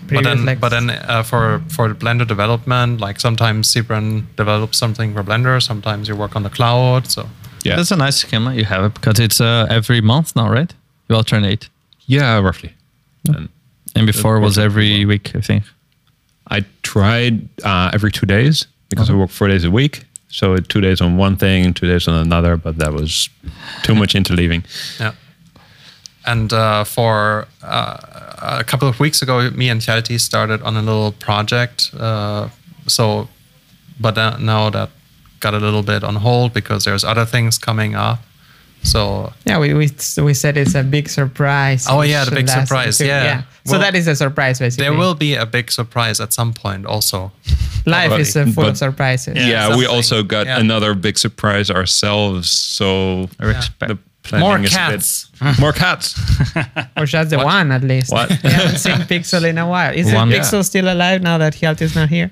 But 0.07 0.23
then, 0.23 0.45
like- 0.45 0.59
but 0.59 0.69
then 0.69 0.89
uh, 0.89 1.23
for 1.23 1.61
for 1.75 1.87
the 1.87 1.95
Blender 1.95 2.25
development, 2.27 2.99
like 3.07 3.19
sometimes 3.19 3.73
Sybren 3.73 4.23
develops 4.37 4.77
something 4.77 5.13
for 5.15 5.23
Blender, 5.23 5.59
sometimes 5.61 6.07
you 6.07 6.15
work 6.17 6.35
on 6.35 6.43
the 6.43 6.49
cloud. 6.49 7.07
So 7.09 7.21
Yeah. 7.65 7.77
That's 7.77 7.91
a 7.91 7.95
nice 8.05 8.17
schema 8.17 8.53
you 8.53 8.65
have 8.65 8.85
it 8.87 8.93
because 8.93 9.23
it's 9.23 9.39
uh, 9.41 9.65
every 9.77 10.01
month 10.01 10.35
now, 10.35 10.49
right? 10.51 10.71
You 11.09 11.15
alternate. 11.17 11.69
Yeah, 12.07 12.39
roughly. 12.45 12.69
And 13.27 13.49
And 13.95 14.05
before 14.05 14.37
it 14.37 14.43
was 14.43 14.57
every 14.57 15.05
week, 15.05 15.31
I 15.35 15.41
think. 15.41 15.63
I 16.49 16.65
tried 16.83 17.47
uh, 17.63 17.91
every 17.93 18.11
two 18.11 18.25
days 18.25 18.67
because 18.89 19.09
I 19.09 19.13
work 19.13 19.29
four 19.29 19.47
days 19.47 19.63
a 19.63 19.71
week. 19.71 20.05
So 20.29 20.57
two 20.57 20.81
days 20.81 21.01
on 21.01 21.17
one 21.17 21.37
thing, 21.37 21.73
two 21.73 21.87
days 21.87 22.07
on 22.07 22.15
another, 22.15 22.57
but 22.57 22.77
that 22.77 22.93
was 22.93 23.29
too 23.83 23.95
much 23.95 24.13
interleaving. 24.13 24.65
yeah. 24.99 25.13
And 26.25 26.51
uh, 26.51 26.83
for 26.83 27.47
uh, 27.63 28.57
a 28.59 28.63
couple 28.63 28.87
of 28.87 28.99
weeks 28.99 29.21
ago, 29.21 29.49
me 29.51 29.69
and 29.69 29.79
Hjalti 29.81 30.19
started 30.19 30.61
on 30.63 30.75
a 30.75 30.81
little 30.81 31.11
project. 31.13 31.91
Uh, 31.97 32.49
so, 32.87 33.29
but 33.99 34.17
uh, 34.17 34.37
now 34.37 34.69
that 34.71 34.89
got 35.39 35.53
a 35.53 35.59
little 35.59 35.83
bit 35.83 36.03
on 36.03 36.15
hold 36.15 36.53
because 36.53 36.85
there's 36.85 37.03
other 37.03 37.25
things 37.25 37.57
coming 37.57 37.95
up. 37.95 38.19
So 38.85 39.33
yeah, 39.45 39.59
we, 39.59 39.73
we 39.73 39.89
we 40.21 40.33
said 40.33 40.57
it's 40.57 40.75
a 40.75 40.83
big 40.83 41.09
surprise. 41.09 41.87
Oh, 41.89 42.01
yeah, 42.01 42.23
the 42.25 42.31
which 42.31 42.45
big 42.45 42.49
surprise, 42.49 43.01
episode. 43.01 43.05
yeah. 43.07 43.41
So 43.65 43.71
Well, 43.71 43.81
that 43.81 43.95
is 43.95 44.07
a 44.07 44.15
surprise, 44.15 44.59
basically. 44.59 44.85
there 44.85 44.93
will 44.97 45.15
be 45.15 45.33
a 45.35 45.45
big 45.45 45.71
surprise 45.71 46.19
at 46.21 46.33
some 46.33 46.53
point 46.53 46.85
also. 46.85 47.31
Life 47.87 48.07
Probably. 48.09 48.21
is 48.21 48.35
uh, 48.37 48.45
full 48.45 48.63
But- 48.63 48.69
of 48.69 48.77
surprises. 48.77 49.35
Yeah, 49.37 49.75
we 49.75 49.85
also 49.87 50.21
got 50.23 50.45
Yeah. 50.45 50.59
another 50.59 50.93
big 50.93 51.17
surprise 51.17 51.69
ourselves. 51.71 52.49
So 52.49 53.27
I 53.39 53.45
respect. 53.45 53.89
the 53.89 53.97
planning 54.23 54.47
More 54.47 54.59
is 54.59 54.69
cats. 54.73 55.27
more 55.59 55.73
cats. 55.73 56.13
Or 56.97 57.05
just 57.05 57.29
the 57.31 57.37
one 57.39 57.71
at 57.71 57.83
least. 57.83 58.11
What? 58.11 58.29
We 58.43 58.49
haven't 58.49 58.77
seen 58.77 58.97
Pixel 59.09 59.43
in 59.49 59.57
a 59.57 59.67
while. 59.67 59.93
Is 59.93 60.11
One. 60.13 60.31
it 60.31 60.39
Pixel 60.41 60.63
still 60.63 60.87
alive 60.91 61.21
now 61.21 61.37
that 61.39 61.53
Hjalt 61.55 61.81
is 61.81 61.93
not 61.95 62.09
here? 62.09 62.31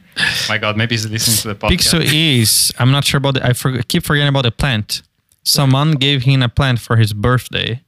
My 0.50 0.58
God, 0.58 0.78
maybe 0.78 0.94
he's 0.96 1.06
listening 1.10 1.38
to 1.44 1.48
the 1.50 1.56
podcast. 1.56 2.00
Pixel 2.00 2.40
is, 2.42 2.72
I'm 2.80 2.92
not 2.92 3.04
sure 3.06 3.18
about 3.18 3.38
it. 3.38 3.44
I 3.44 3.54
for, 3.54 3.82
keep 3.84 4.04
forgetting 4.04 4.30
about 4.30 4.44
the 4.44 4.52
plant. 4.52 5.02
Someone 5.44 5.92
gave 5.94 6.24
him 6.24 6.42
a 6.42 6.50
plant 6.50 6.80
for 6.80 6.96
his 6.96 7.14
birthday, 7.14 7.82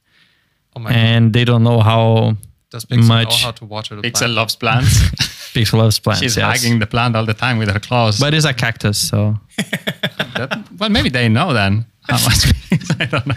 Oh 0.74 0.80
my 0.80 0.90
god. 0.90 0.96
and 0.98 1.32
they 1.32 1.44
don't 1.44 1.62
know 1.62 1.80
how 1.80 2.36
Does 2.70 2.84
Pixel 2.84 3.00
know 3.00 3.06
much 3.08 3.42
how 3.42 3.52
to 3.52 3.64
water 3.64 3.96
the 3.96 4.02
Pixel 4.02 4.18
plant? 4.18 4.32
loves 4.34 4.56
plants. 4.56 5.00
Pixel 5.54 5.78
loves 5.78 5.98
plants. 5.98 6.22
She's 6.22 6.36
yes. 6.36 6.62
hugging 6.62 6.78
the 6.80 6.86
plant 6.86 7.16
all 7.16 7.24
the 7.24 7.34
time 7.34 7.58
with 7.58 7.70
her 7.72 7.80
claws. 7.80 8.20
But 8.20 8.34
it's 8.34 8.44
a 8.44 8.52
cactus, 8.52 8.98
so 9.08 9.36
That- 10.34 10.64
well, 10.78 10.90
maybe 10.90 11.08
they 11.08 11.28
know 11.28 11.52
then 11.54 11.86
how 12.08 12.18
much. 12.24 12.46
I 13.00 13.06
don't 13.06 13.26
know. 13.26 13.34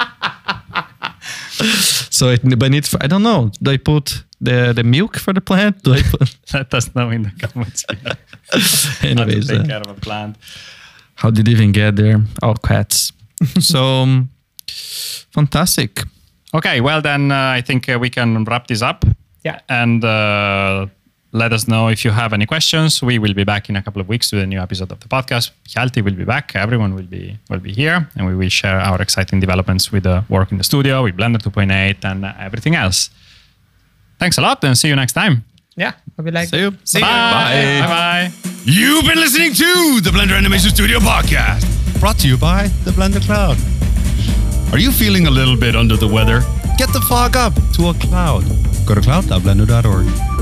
so 2.10 2.28
it 2.30 2.40
but 2.58 2.74
it's 2.74 2.94
I 3.00 3.06
don't 3.06 3.22
know. 3.22 3.50
Do 3.62 3.70
I 3.70 3.76
put 3.76 4.24
the 4.40 4.72
the 4.74 4.82
milk 4.82 5.16
for 5.18 5.32
the 5.34 5.40
plant? 5.40 5.82
Do 5.82 5.92
I 5.94 6.02
put 6.02 6.36
Let 6.54 6.72
us 6.74 6.94
know 6.94 7.10
in 7.10 7.22
the 7.24 7.32
comments. 7.48 7.84
below 7.84 8.14
how 8.50 8.58
to 8.58 9.08
anyways? 9.08 9.48
take 9.48 9.60
uh, 9.60 9.66
care 9.66 9.80
of 9.80 9.88
a 9.90 9.94
plant. 10.00 10.36
how 11.16 11.30
did 11.30 11.48
it 11.48 11.50
even 11.50 11.72
get 11.72 11.96
there? 11.96 12.22
Oh, 12.42 12.54
cats. 12.54 13.12
so 13.60 13.82
um, 14.02 14.30
fantastic. 15.32 16.02
Okay, 16.54 16.80
well 16.80 17.00
then 17.00 17.30
uh, 17.30 17.56
I 17.58 17.60
think 17.60 17.88
uh, 17.88 17.98
we 17.98 18.10
can 18.10 18.44
wrap 18.44 18.66
this 18.66 18.82
up. 18.82 19.04
Yeah. 19.44 19.60
And 19.68 20.04
uh, 20.04 20.86
let 21.32 21.52
us 21.52 21.68
know 21.68 21.88
if 21.88 22.04
you 22.04 22.10
have 22.10 22.32
any 22.32 22.46
questions. 22.46 23.02
We 23.02 23.18
will 23.18 23.34
be 23.34 23.44
back 23.44 23.68
in 23.68 23.76
a 23.76 23.82
couple 23.82 24.00
of 24.00 24.08
weeks 24.08 24.32
with 24.32 24.42
a 24.42 24.46
new 24.46 24.60
episode 24.60 24.90
of 24.92 25.00
the 25.00 25.08
podcast. 25.08 25.50
Hjalti 25.68 26.02
will 26.02 26.14
be 26.14 26.24
back. 26.24 26.56
Everyone 26.56 26.94
will 26.94 27.06
be 27.06 27.38
will 27.48 27.60
be 27.60 27.72
here, 27.72 28.08
and 28.16 28.26
we 28.26 28.34
will 28.34 28.48
share 28.48 28.80
our 28.80 29.00
exciting 29.00 29.40
developments 29.40 29.92
with 29.92 30.02
the 30.02 30.24
work 30.28 30.50
in 30.50 30.58
the 30.58 30.64
studio, 30.64 31.04
with 31.04 31.16
Blender 31.16 31.38
2.8, 31.38 32.04
and 32.04 32.24
uh, 32.24 32.32
everything 32.38 32.74
else. 32.74 33.10
Thanks 34.18 34.38
a 34.38 34.42
lot, 34.42 34.64
and 34.64 34.76
see 34.76 34.88
you 34.88 34.96
next 34.96 35.12
time. 35.12 35.44
Yeah, 35.76 35.92
I'll 36.18 36.24
be 36.24 36.30
like. 36.30 36.48
See 36.48 36.58
you. 36.58 36.72
See 36.84 36.98
you. 36.98 37.04
Bye. 37.04 37.80
Bye. 37.80 38.30
Bye. 38.42 38.49
You've 38.64 39.06
been 39.06 39.16
listening 39.16 39.54
to 39.54 40.00
the 40.02 40.10
Blender 40.10 40.36
Animation 40.36 40.68
Studio 40.70 40.98
podcast, 40.98 41.64
brought 41.98 42.18
to 42.18 42.28
you 42.28 42.36
by 42.36 42.68
the 42.84 42.90
Blender 42.90 43.24
Cloud. 43.24 43.56
Are 44.72 44.78
you 44.78 44.92
feeling 44.92 45.26
a 45.26 45.30
little 45.30 45.56
bit 45.56 45.74
under 45.74 45.96
the 45.96 46.06
weather? 46.06 46.40
Get 46.76 46.92
the 46.92 47.00
fog 47.08 47.36
up 47.36 47.54
to 47.74 47.88
a 47.88 47.94
cloud. 47.94 48.44
Go 48.86 48.94
to 48.94 49.00
cloud.blender.org. 49.00 50.39